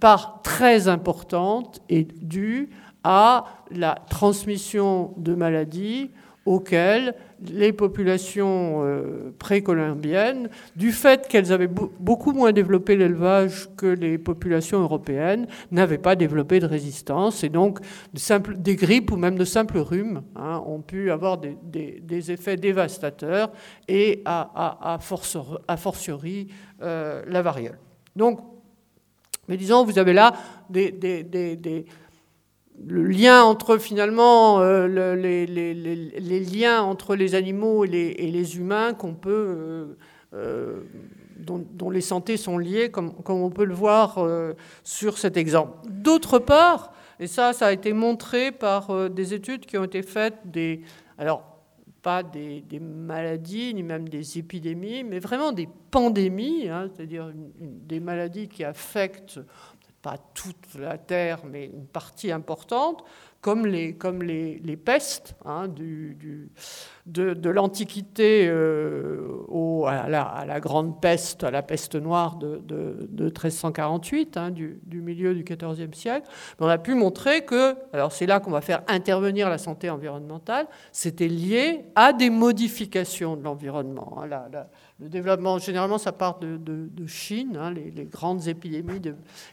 part 0.00 0.40
très 0.42 0.88
importante 0.88 1.80
est 1.88 2.10
due 2.24 2.70
à 3.04 3.44
la 3.70 3.96
transmission 4.08 5.12
de 5.16 5.34
maladies 5.34 6.10
auxquelles 6.46 7.14
les 7.42 7.72
populations 7.72 8.82
euh, 8.84 9.34
précolombiennes, 9.38 10.50
du 10.76 10.92
fait 10.92 11.26
qu'elles 11.28 11.52
avaient 11.52 11.68
beaucoup 11.68 12.32
moins 12.32 12.52
développé 12.52 12.96
l'élevage 12.96 13.68
que 13.76 13.86
les 13.86 14.18
populations 14.18 14.80
européennes, 14.80 15.46
n'avaient 15.70 15.98
pas 15.98 16.16
développé 16.16 16.60
de 16.60 16.66
résistance. 16.66 17.44
Et 17.44 17.48
donc, 17.48 17.80
des 18.56 18.76
grippes 18.76 19.10
ou 19.10 19.16
même 19.16 19.38
de 19.38 19.44
simples 19.44 19.78
rhumes 19.78 20.22
hein, 20.36 20.62
ont 20.66 20.80
pu 20.80 21.10
avoir 21.10 21.38
des, 21.38 22.30
effets 22.30 22.56
dévastateurs 22.56 23.50
et 23.88 24.22
à, 24.24 24.98
fortiori 25.00 26.48
euh, 26.82 27.22
la 27.26 27.42
variole. 27.42 27.78
Donc, 28.16 28.40
mais 29.48 29.58
disons, 29.58 29.84
vous 29.84 29.98
avez 29.98 30.14
là 30.14 30.32
des 30.70 30.92
le 32.82 33.04
lien 33.04 33.42
entre 33.44 33.78
finalement 33.78 34.60
euh, 34.60 34.86
les, 35.16 36.40
liens 36.40 36.82
entre 36.82 37.14
les 37.14 37.34
animaux 37.34 37.84
et 37.84 37.88
les, 37.88 38.56
humains 38.56 38.94
qu'on 38.94 39.14
peut 39.14 39.30
euh, 39.30 39.86
euh, 40.34 40.80
dont, 41.38 41.90
les 41.90 42.00
santé 42.00 42.36
sont 42.36 42.58
liées 42.58 42.90
comme, 42.90 43.14
on 43.26 43.50
peut 43.50 43.64
le 43.64 43.74
voir 43.74 44.18
sur 44.82 45.18
cet 45.18 45.36
exemple. 45.36 45.72
D'autre 45.88 46.38
part, 46.38 46.92
et 47.20 47.26
ça 47.26 47.52
ça 47.52 47.66
a 47.66 47.72
été 47.72 47.92
montré 47.92 48.50
par 48.50 49.10
des 49.10 49.34
études 49.34 49.66
qui 49.66 49.78
ont 49.78 49.84
été 49.84 50.02
faites 50.02 50.34
des 50.44 50.82
alors 51.18 51.54
pas 52.02 52.22
des, 52.22 52.62
maladies 52.80 53.72
ni 53.72 53.82
même 53.82 54.08
des 54.08 54.38
épidémies, 54.38 55.02
mais 55.04 55.20
vraiment 55.20 55.52
des 55.52 55.68
pandémies, 55.90 56.68
hein, 56.68 56.88
c'est-à-dire 56.94 57.32
des 57.34 57.98
maladies 57.98 58.46
qui 58.46 58.62
affectent 58.62 59.40
pas 60.04 60.18
toute 60.34 60.74
la 60.78 60.98
Terre, 60.98 61.38
mais 61.50 61.64
une 61.64 61.86
partie 61.86 62.30
importante, 62.30 63.04
comme 63.40 63.66
les, 63.66 63.94
comme 63.94 64.22
les, 64.22 64.58
les 64.58 64.76
pestes 64.76 65.34
hein, 65.46 65.66
du, 65.66 66.50
de, 67.06 67.32
de 67.32 67.50
l'Antiquité 67.50 68.46
euh, 68.48 69.84
à, 69.86 70.08
la, 70.44 70.60
grande 70.60 71.00
peste, 71.00 71.42
à 71.42 71.50
la 71.50 71.62
peste 71.62 71.94
noire 71.94 72.36
de, 72.36 72.58
de, 72.58 73.06
de 73.08 73.24
1348, 73.24 74.36
hein, 74.36 74.50
du, 74.50 74.78
du, 74.84 75.00
milieu 75.00 75.34
du 75.34 75.42
XIVe 75.42 75.94
siècle. 75.94 76.28
on 76.60 76.68
a 76.68 76.78
pu 76.78 76.94
montrer 76.94 77.46
que, 77.46 77.74
alors 77.94 78.12
c'est 78.12 78.26
là 78.26 78.40
qu'on 78.40 78.50
va 78.50 78.60
faire 78.60 78.82
intervenir 78.88 79.48
la 79.48 79.58
santé 79.58 79.88
environnementale, 79.88 80.66
c'était 80.92 81.28
lié 81.28 81.86
à 81.94 82.12
des 82.12 82.28
modifications 82.28 83.36
de 83.36 83.42
l'environnement. 83.42 84.22
Hein, 84.22 84.28
le 85.00 85.08
développement, 85.08 85.58
généralement, 85.58 85.98
ça 85.98 86.12
part 86.12 86.38
de, 86.38 87.06
Chine, 87.06 87.56
hein, 87.56 87.72
les, 87.72 88.04
grandes 88.04 88.46
épidémies 88.46 89.00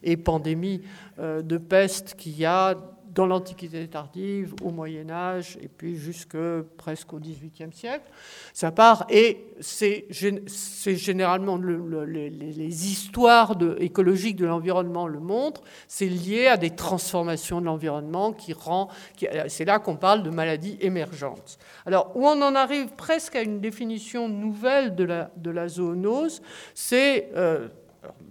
et 0.04 0.16
pandémies 0.16 0.82
euh, 1.20 1.42
de 1.42 1.58
peste 1.58 2.16
qu'il 2.16 2.38
y 2.38 2.46
a 2.46 2.76
dans 3.14 3.26
l'Antiquité 3.26 3.88
tardive, 3.88 4.54
au 4.64 4.72
Moyen 4.72 5.10
Âge, 5.10 5.58
et 5.62 5.68
puis 5.68 5.98
jusque 5.98 6.38
presque 6.78 7.14
au 7.14 7.20
XVIIIe 7.20 7.74
siècle. 7.74 8.06
Ça 8.54 8.72
part, 8.72 9.06
et 9.10 9.48
c'est 9.60 10.08
généralement 10.10 11.58
les, 11.58 12.92
histoires 12.92 13.58
écologiques 13.80 14.38
de 14.38 14.46
l'environnement 14.46 15.08
le 15.08 15.20
montrent, 15.20 15.62
c'est 15.88 16.08
lié 16.08 16.48
à 16.48 16.58
des 16.58 16.72
transformations 16.72 17.60
de 17.60 17.66
l'environnement 17.66 18.34
qui 18.34 18.54
rend... 18.54 18.90
C'est 19.48 19.66
là 19.66 19.80
qu'on 19.80 19.98
parle 19.98 20.24
de 20.24 20.30
maladies 20.30 20.78
émergentes. 20.80 21.58
Alors, 21.86 22.12
où 22.16 22.26
on 22.26 22.42
en 22.42 22.56
arrive 22.56 22.94
presque 22.96 23.36
à 23.36 23.42
une 23.42 23.60
définition 23.60 24.30
nouvelle 24.30 24.96
de 24.96 25.04
la, 25.52 25.68
zoonose, 25.68 26.42
c'est... 26.74 27.30
Euh, 27.36 27.68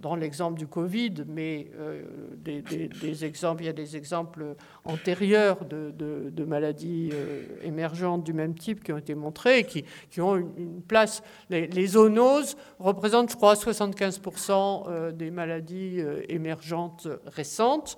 dans 0.01 0.15
l'exemple 0.15 0.57
du 0.57 0.67
Covid, 0.67 1.13
mais 1.27 1.71
euh, 1.79 2.03
des, 2.35 3.23
exemples, 3.23 3.63
il 3.63 3.67
y 3.67 3.69
a 3.69 3.73
des 3.73 3.95
exemples 3.95 4.55
antérieurs 4.83 5.63
de, 5.65 6.43
maladies 6.45 7.11
euh, 7.13 7.45
émergentes 7.63 8.23
du 8.23 8.33
même 8.33 8.53
type 8.55 8.83
qui 8.83 8.91
ont 8.91 8.97
été 8.97 9.15
montrés 9.15 9.59
et 9.59 9.63
qui, 9.63 9.85
ont 10.19 10.35
une, 10.35 10.81
place. 10.81 11.23
Les, 11.49 11.87
zoonoses 11.87 12.57
représentent, 12.79 13.31
je 13.31 13.37
crois, 13.37 13.53
75% 13.53 14.83
euh, 14.87 15.11
des 15.11 15.31
maladies 15.31 16.01
émergentes 16.27 17.07
récentes. 17.27 17.97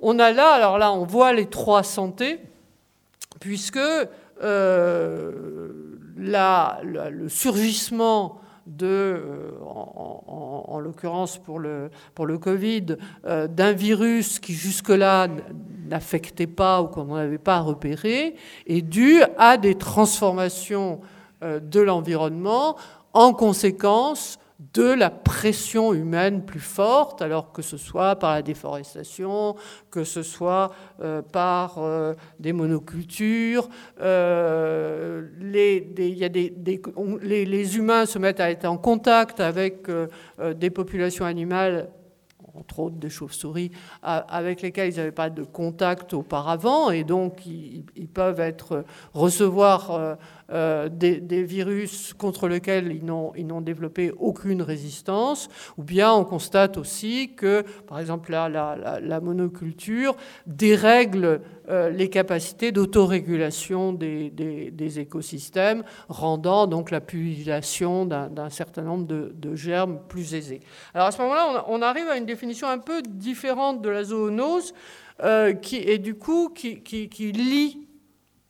On 0.00 0.18
a 0.18 0.30
là, 0.32 0.50
alors 0.52 0.76
là, 0.78 0.92
on 0.92 1.06
voit 1.06 1.32
les 1.32 1.46
trois 1.46 1.82
santé, 1.82 2.40
puisque 3.40 3.80
le 4.40 5.68
surgissement 7.28 8.42
de, 8.68 8.86
euh, 8.86 9.50
en, 9.64 10.78
l'occurrence 10.78 11.38
pour 11.38 11.58
le, 11.58 11.90
Covid, 12.38 12.96
euh, 13.26 13.48
d'un 13.48 13.72
virus 13.72 14.38
qui 14.38 14.52
jusque-là 14.52 15.28
n'affectait 15.88 16.46
pas 16.46 16.82
ou 16.82 16.86
qu'on 16.86 17.16
n'avait 17.16 17.38
pas 17.38 17.60
repéré, 17.60 18.36
est 18.66 18.82
dû 18.82 19.22
à 19.38 19.56
des 19.56 19.74
transformations 19.74 21.00
euh, 21.42 21.60
de 21.60 21.80
l'environnement 21.80 22.76
en 23.14 23.32
conséquence 23.32 24.38
de 24.58 24.82
la 24.82 25.10
pression 25.10 25.94
humaine 25.94 26.44
plus 26.44 26.60
forte, 26.60 27.22
alors 27.22 27.52
que 27.52 27.62
ce 27.62 27.76
soit 27.76 28.16
par 28.16 28.34
la 28.34 28.42
déforestation, 28.42 29.54
que 29.90 30.02
ce 30.02 30.24
soit 30.24 30.72
euh, 31.00 31.22
par 31.22 31.78
euh, 31.78 32.14
des 32.40 32.52
monocultures. 32.52 33.68
Euh, 34.00 35.28
les, 35.38 35.86
y 35.96 36.24
a 36.24 36.28
des, 36.28 36.52
les, 37.22 37.76
humains 37.76 38.04
se 38.04 38.18
mettent 38.18 38.40
à 38.40 38.50
être 38.50 38.64
en 38.64 38.78
contact 38.78 39.38
avec 39.38 39.86
des 40.56 40.70
populations 40.70 41.24
animales 41.24 41.90
entre 42.54 42.80
autres 42.80 42.96
des 42.96 43.10
chauves-souris, 43.10 43.70
avec 44.02 44.62
lesquelles 44.62 44.92
ils 44.92 44.96
n'avaient 44.96 45.12
pas 45.12 45.30
de 45.30 45.44
contact 45.44 46.12
auparavant, 46.12 46.90
et 46.90 47.04
donc 47.04 47.46
ils, 47.46 48.08
peuvent 48.12 48.40
être, 48.40 48.84
recevoir 49.14 50.18
euh, 50.50 50.88
des, 50.88 51.42
virus 51.42 52.14
contre 52.14 52.48
lesquels 52.48 52.90
ils 52.90 53.04
n'ont 53.04 53.60
développé 53.60 54.12
aucune 54.18 54.62
résistance, 54.62 55.48
ou 55.76 55.82
bien 55.82 56.10
on 56.12 56.24
constate 56.24 56.78
aussi 56.78 57.34
que, 57.36 57.64
par 57.86 58.00
exemple, 58.00 58.32
la, 58.32 58.48
la, 58.48 59.20
monoculture 59.20 60.16
dérègle 60.46 61.42
euh, 61.68 61.90
les 61.90 62.08
capacités 62.08 62.72
d'autorégulation 62.72 63.92
des, 63.92 64.30
des, 64.30 65.00
écosystèmes, 65.00 65.84
rendant 66.08 66.66
donc 66.66 66.90
la 66.90 67.02
pullulation 67.02 68.06
d'un 68.06 68.48
certain 68.48 68.82
nombre 68.82 69.06
de, 69.06 69.34
de, 69.34 69.54
germes 69.54 70.00
plus 70.08 70.34
aisée. 70.34 70.60
Alors 70.94 71.08
à 71.08 71.10
ce 71.10 71.20
moment-là, 71.20 71.66
on, 71.68 71.82
arrive 71.82 72.08
à 72.08 72.16
une 72.16 72.26
définition 72.26 72.68
un 72.68 72.78
peu 72.78 73.02
différente 73.02 73.82
de 73.82 73.90
la 73.90 74.02
zoonose, 74.02 74.72
euh, 75.22 75.52
qui, 75.52 75.76
et 75.76 75.98
du 75.98 76.14
coup 76.14 76.48
qui, 76.48 76.80
qui, 76.80 77.10
qui 77.10 77.32
lie 77.32 77.86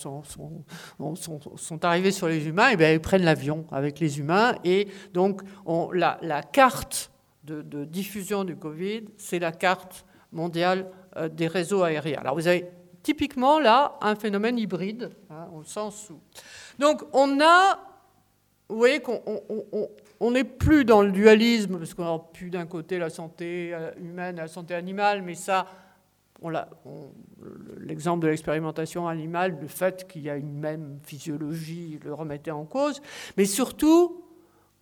arrivés 1.84 2.11
sur 2.11 2.27
les 2.27 2.47
humains, 2.47 2.69
et 2.69 2.73
eh 2.73 2.77
bien, 2.77 2.91
ils 2.91 3.02
prennent 3.02 3.26
l'avion 3.26 3.65
avec 3.72 3.99
les 3.99 4.19
humains. 4.19 4.56
Et 4.64 4.88
donc, 5.14 5.41
on, 5.65 5.91
la, 5.91 6.18
carte 6.41 7.11
de, 7.43 7.84
diffusion 7.84 8.45
du 8.45 8.56
Covid, 8.56 9.06
c'est 9.18 9.39
la 9.39 9.52
carte 9.52 10.06
mondiale 10.31 10.89
euh, 11.18 11.27
des 11.27 11.47
réseaux 11.47 11.84
aériens. 11.84 12.19
Alors, 12.22 12.35
vous 12.35 12.47
avez 12.47 12.69
typiquement 13.03 13.60
là 13.60 13.97
un 14.02 14.15
phénomène 14.15 14.57
hybride, 14.57 15.11
hein, 15.30 15.47
au 15.53 15.64
sens 15.64 16.10
où. 16.10 16.19
Donc, 16.80 17.03
on 17.14 17.39
a. 17.41 17.80
Vous 18.68 18.77
voyez 18.77 18.99
qu'on 18.99 19.22
on 20.19 20.31
n'est 20.31 20.43
plus 20.43 20.85
dans 20.85 21.01
le 21.01 21.11
dualisme, 21.11 21.77
parce 21.77 21.93
qu'on 21.93 22.03
n'a 22.03 22.19
plus 22.33 22.49
d'un 22.49 22.65
côté 22.65 22.97
la 22.97 23.09
santé 23.09 23.71
euh, 23.73 23.91
humaine 23.97 24.37
et 24.37 24.41
la 24.41 24.47
santé 24.47 24.73
animale, 24.73 25.21
mais 25.21 25.35
ça, 25.35 25.67
l'exemple 27.79 28.23
de 28.23 28.27
l'expérimentation 28.27 29.07
animale, 29.07 29.57
le 29.61 29.67
fait 29.67 30.07
qu'il 30.07 30.23
y 30.23 30.29
a 30.29 30.35
une 30.35 30.59
même 30.59 30.99
physiologie 31.03 31.99
le 32.03 32.13
remettait 32.13 32.51
en 32.51 32.65
cause, 32.65 33.01
mais 33.37 33.45
surtout, 33.45 34.21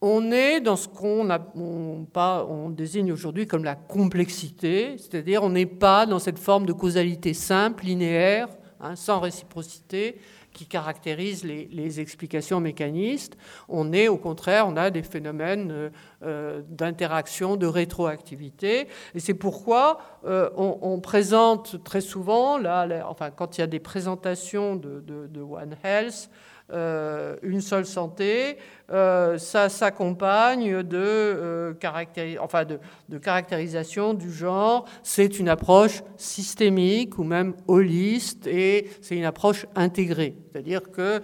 on 0.02 0.32
est 0.32 0.60
dans 0.60 0.76
ce 0.76 0.90
qu'on 0.90 1.30
on, 1.56 2.06
on 2.14 2.70
désigne 2.70 3.12
aujourd'hui 3.14 3.48
comme 3.48 3.64
la 3.64 3.76
complexité, 3.76 4.98
c'est-à-dire 4.98 5.44
on 5.44 5.50
n'est 5.50 5.66
pas 5.66 6.06
dans 6.06 6.20
cette 6.20 6.40
forme 6.40 6.66
de 6.66 6.74
causalité 6.74 7.34
simple, 7.34 7.86
linéaire, 7.86 8.50
hein, 8.82 8.98
sans 8.98 9.22
réciprocité, 9.22 10.18
qui 10.54 10.66
caractérise 10.66 11.44
les, 11.44 12.00
explications 12.00 12.60
mécanistes. 12.60 13.38
On 13.68 13.92
est, 13.94 14.08
au 14.08 14.18
contraire, 14.18 14.68
on 14.68 14.78
a 14.78 14.90
des 14.90 15.04
phénomènes 15.04 15.72
euh, 15.72 15.90
euh, 16.24 16.62
d'interaction, 16.68 17.56
de 17.56 17.68
rétroactivité. 17.68 18.88
Et 19.14 19.20
c'est 19.20 19.34
pourquoi 19.34 20.00
euh, 20.26 20.50
on, 20.56 21.00
présente 21.02 21.84
très 21.84 22.02
souvent, 22.02 22.58
là, 22.58 23.06
enfin, 23.10 23.30
quand 23.30 23.58
il 23.58 23.62
y 23.62 23.64
a 23.64 23.68
des 23.68 23.80
présentations 23.80 24.76
de, 24.76 25.02
de 25.02 25.42
One 25.42 25.76
Health, 25.84 26.30
euh, 26.72 27.36
une 27.44 27.62
seule 27.62 27.86
santé, 27.86 28.58
euh, 28.90 29.38
ça 29.38 29.68
s'accompagne 29.68 30.82
de, 30.82 30.98
euh, 30.98 31.74
caractérisation 31.74 34.14
du 34.14 34.32
genre. 34.32 34.86
C'est 35.04 35.40
une 35.40 35.50
approche 35.50 36.04
systémique 36.16 37.20
ou 37.20 37.26
même 37.26 37.54
holiste 37.68 38.48
et 38.48 38.90
c'est 39.02 39.18
une 39.18 39.26
approche 39.26 39.66
intégrée. 39.76 40.38
C'est-à-dire 40.52 40.90
que 40.92 41.22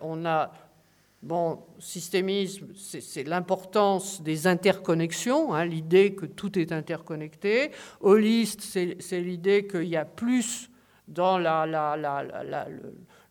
on 0.00 0.24
a 0.24 0.52
Bon, 1.22 1.60
systémisme, 1.78 2.66
c'est 2.74 3.22
l'importance 3.22 4.22
des 4.22 4.48
interconnexions, 4.48 5.54
hein, 5.54 5.64
l'idée 5.64 6.16
que 6.16 6.26
tout 6.26 6.58
est 6.58 6.72
interconnecté. 6.72 7.70
Holiste, 8.00 8.60
c'est 8.60 9.20
l'idée 9.20 9.68
qu'il 9.68 9.84
y 9.84 9.96
a 9.96 10.04
plus 10.04 10.68
dans 11.06 11.38
la, 11.38 11.64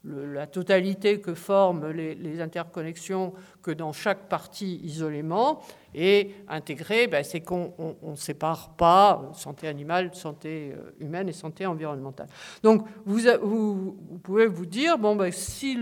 la 0.03 0.47
totalité 0.47 1.21
que 1.21 1.35
forment 1.35 1.91
les, 1.91 2.41
interconnexions 2.41 3.33
que 3.61 3.69
dans 3.69 3.93
chaque 3.93 4.29
partie 4.29 4.79
isolément. 4.83 5.61
Et 5.93 6.35
intégré, 6.47 7.07
ben, 7.07 7.23
c'est 7.23 7.41
qu'on 7.41 7.73
ne 8.01 8.15
sépare 8.15 8.75
pas 8.77 9.29
santé 9.33 9.67
animale, 9.67 10.15
santé 10.15 10.73
euh, 10.73 10.91
humaine 10.99 11.27
et 11.29 11.33
santé 11.33 11.65
environnementale. 11.65 12.27
Donc 12.63 12.87
vous, 13.05 13.97
pouvez 14.23 14.47
vous 14.47 14.65
dire, 14.65 14.97
bon, 14.97 15.15
ben, 15.15 15.31
si 15.31 15.77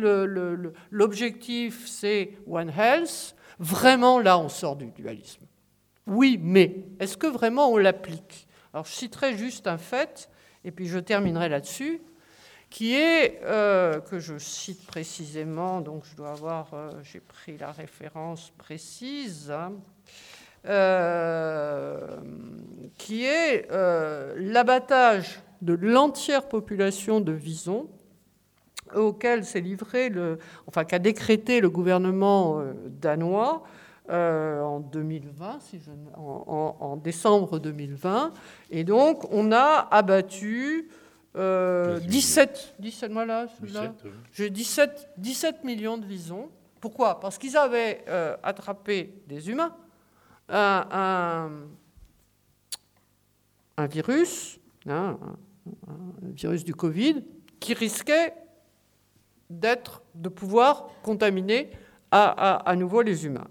l'objectif 0.91 1.87
c'est 1.87 2.31
One 2.49 2.71
Health, 2.75 3.35
vraiment 3.59 4.19
là 4.19 4.39
on 4.39 4.49
sort 4.49 4.75
du 4.75 4.87
dualisme. 4.91 5.45
Oui, 6.07 6.39
mais 6.41 6.87
est-ce 6.99 7.15
que 7.15 7.27
vraiment 7.27 7.71
on 7.71 7.77
l'applique? 7.77 8.47
Alors 8.73 8.85
je 8.85 8.91
citerai 8.91 9.37
juste 9.37 9.67
un 9.67 9.77
fait, 9.77 10.29
et 10.63 10.71
puis 10.71 10.87
je 10.87 10.97
terminerai 10.97 11.49
là-dessus 11.49 12.01
qui 12.69 12.95
est, 12.95 13.41
euh, 13.43 13.99
que 13.99 14.19
je 14.19 14.37
cite 14.37 14.85
précisément, 14.85 15.81
donc 15.81 16.03
je 16.05 16.15
dois 16.15 16.31
avoir, 16.31 16.73
euh, 16.73 16.91
j'ai 17.03 17.19
pris 17.19 17.57
la 17.57 17.71
référence 17.71 18.51
précise, 18.57 19.51
hein, 19.51 19.73
euh, 20.67 22.17
qui 22.97 23.25
est 23.25 23.67
l'abattage 24.37 25.41
de 25.61 25.73
l'entière 25.73 26.47
population 26.47 27.21
de 27.21 27.31
Vison, 27.31 27.87
auquel 28.95 29.45
s'est 29.45 29.61
livré, 29.61 30.09
le, 30.09 30.39
enfin 30.67 30.83
qu'a 30.83 30.99
décrété 30.99 31.61
le 31.61 31.69
gouvernement 31.69 32.61
danois 32.87 33.63
en 34.09 34.79
2020, 34.79 35.59
si 35.61 35.79
je, 35.79 35.91
en, 36.17 36.97
décembre 36.97 37.59
2020, 37.59 38.33
et 38.71 38.83
donc 38.83 39.31
on 39.31 39.51
a 39.51 39.87
abattu 39.91 40.89
17, 41.35 42.76
17, 42.80 43.11
voilà, 43.11 43.47
j'ai 44.34 44.49
17, 44.49 45.10
17 45.18 45.64
millions 45.64 45.97
de 45.97 46.06
visons. 46.06 46.49
Pourquoi? 46.81 47.19
Parce 47.19 47.38
qu'ils 47.38 47.56
avaient 47.56 48.03
euh, 48.07 48.35
attrapé 48.41 49.14
des 49.27 49.49
humains 49.49 49.76
un, 50.49 51.51
un, 53.77 53.88
virus, 53.88 54.60
hein, 54.88 55.19
un, 55.88 56.30
virus 56.31 56.64
du 56.64 56.73
Covid, 56.73 57.23
qui 57.60 57.73
risquait 57.73 58.34
d'être, 59.49 60.01
de 60.15 60.30
pouvoir 60.30 60.88
contaminer 61.03 61.69
à, 62.11 62.56
à 62.68 62.76
nouveau 62.76 63.01
les 63.01 63.26
humains. 63.26 63.47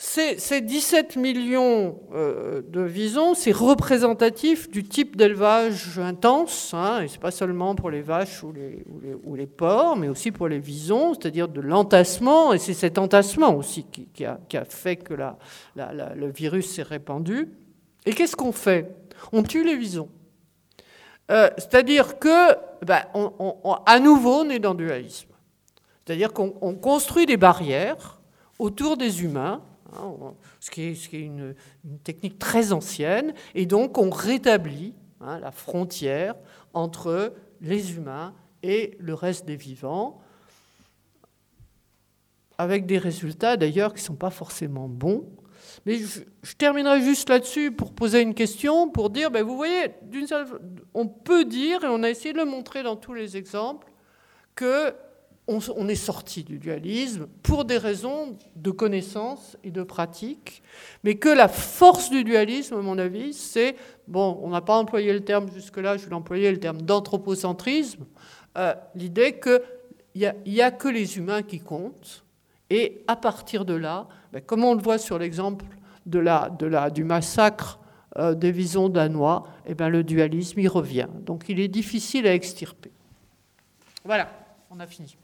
Ces, 0.00 0.60
17 0.60 1.16
millions 1.16 1.98
euh, 2.14 2.62
de 2.68 2.82
visons, 2.82 3.34
c'est 3.34 3.50
représentatif 3.50 4.70
du 4.70 4.84
type 4.84 5.16
d'élevage 5.16 5.98
intense, 5.98 6.72
hein, 6.72 7.00
et 7.00 7.08
ce 7.08 7.14
n'est 7.14 7.18
pas 7.18 7.32
seulement 7.32 7.74
pour 7.74 7.90
les 7.90 8.00
vaches 8.00 8.44
ou 8.44 8.52
les, 9.34 9.46
porcs, 9.48 9.96
mais 9.96 10.08
aussi 10.08 10.30
pour 10.30 10.46
les 10.46 10.60
visons, 10.60 11.14
c'est-à-dire 11.14 11.48
de 11.48 11.60
l'entassement, 11.60 12.52
et 12.52 12.58
c'est 12.58 12.74
cet 12.74 12.96
entassement 12.96 13.56
aussi 13.56 13.86
qui, 14.14 14.24
a, 14.24 14.38
fait 14.68 14.94
que 14.94 15.14
le 15.14 16.30
virus 16.30 16.76
s'est 16.76 16.82
répandu. 16.82 17.48
Et 18.06 18.12
qu'est-ce 18.12 18.36
qu'on 18.36 18.52
fait? 18.52 18.94
On 19.32 19.42
tue 19.42 19.64
les 19.64 19.76
visons. 19.76 20.10
Euh, 21.32 21.50
c'est-à-dire 21.58 22.20
que, 22.20 22.54
ben, 22.86 23.02
à 23.84 23.98
nouveau, 23.98 24.42
on 24.44 24.48
est 24.48 24.60
dans 24.60 24.74
le 24.74 24.86
dualisme. 24.86 25.30
C'est-à-dire 26.06 26.32
qu'on 26.32 26.76
construit 26.76 27.26
des 27.26 27.36
barrières 27.36 28.20
autour 28.60 28.96
des 28.96 29.24
humains 29.24 29.60
Hein, 29.98 30.34
ce 30.60 30.70
qui 30.70 30.82
est, 30.82 31.12
une, 31.12 31.54
technique 32.04 32.38
très 32.38 32.72
ancienne, 32.72 33.34
et 33.54 33.66
donc 33.66 33.98
on 33.98 34.10
rétablit 34.10 34.94
hein, 35.20 35.38
la 35.40 35.50
frontière 35.50 36.34
entre 36.72 37.34
les 37.60 37.96
humains 37.96 38.34
et 38.62 38.96
le 39.00 39.14
reste 39.14 39.44
des 39.44 39.56
vivants, 39.56 40.20
avec 42.58 42.86
des 42.86 42.98
résultats 42.98 43.56
d'ailleurs 43.56 43.94
qui 43.94 44.00
ne 44.02 44.06
sont 44.06 44.16
pas 44.16 44.30
forcément 44.30 44.88
bons. 44.88 45.28
Mais 45.86 45.98
je, 45.98 46.54
terminerai 46.56 47.02
juste 47.02 47.28
là-dessus 47.28 47.70
pour 47.70 47.92
poser 47.92 48.20
une 48.20 48.34
question, 48.34 48.90
pour 48.90 49.10
dire, 49.10 49.30
ben 49.30 49.44
vous 49.44 49.56
voyez, 49.56 49.92
on 50.94 51.06
peut 51.06 51.44
dire, 51.44 51.84
et 51.84 51.88
on 51.88 52.02
a 52.02 52.10
essayé 52.10 52.32
de 52.32 52.38
le 52.38 52.44
montrer 52.44 52.82
dans 52.82 52.96
tous 52.96 53.14
les 53.14 53.36
exemples, 53.36 53.86
que 54.54 54.94
on, 55.48 55.88
est 55.88 55.94
sorti 55.94 56.44
du 56.44 56.58
dualisme 56.58 57.26
pour 57.42 57.64
des 57.64 57.78
raisons 57.78 58.36
de 58.54 58.70
connaissance 58.70 59.56
et 59.64 59.70
de 59.70 59.82
pratique, 59.82 60.62
mais 61.04 61.14
que 61.14 61.30
la 61.30 61.48
force 61.48 62.10
du 62.10 62.22
dualisme, 62.22 62.74
à 62.74 62.82
mon 62.82 62.98
avis, 62.98 63.32
c'est, 63.32 63.74
bon, 64.06 64.38
on 64.42 64.50
n'a 64.50 64.60
pas 64.60 64.76
employé 64.76 65.12
le 65.12 65.20
terme 65.20 65.50
jusque-là, 65.52 65.96
je 65.96 66.04
vais 66.04 66.10
l'employer, 66.10 66.50
le 66.50 66.60
terme 66.60 66.82
d'anthropocentrisme, 66.82 68.04
euh, 68.58 68.74
l'idée 68.94 69.40
qu'il 69.40 69.60
n'y 70.14 70.60
a, 70.60 70.66
a, 70.66 70.70
que 70.70 70.88
les 70.88 71.16
humains 71.16 71.42
qui 71.42 71.60
comptent, 71.60 72.24
et 72.68 73.02
à 73.06 73.16
partir 73.16 73.64
de 73.64 73.74
là, 73.74 74.06
ben, 74.32 74.42
comme 74.42 74.64
on 74.64 74.74
le 74.74 74.82
voit 74.82 74.98
sur 74.98 75.18
l'exemple 75.18 75.64
de 76.04 76.18
la, 76.18 76.50
du 76.90 77.04
massacre 77.04 77.78
euh, 78.18 78.34
des 78.34 78.52
visons 78.52 78.90
danois, 78.90 79.46
eh 79.66 79.74
ben, 79.74 79.88
le 79.88 80.04
dualisme 80.04 80.60
y 80.60 80.68
revient. 80.68 81.08
Donc 81.20 81.44
il 81.48 81.58
est 81.58 81.68
difficile 81.68 82.26
à 82.26 82.34
extirper. 82.34 82.90
Voilà, 84.04 84.28
on 84.70 84.78
a 84.80 84.86
fini. 84.86 85.16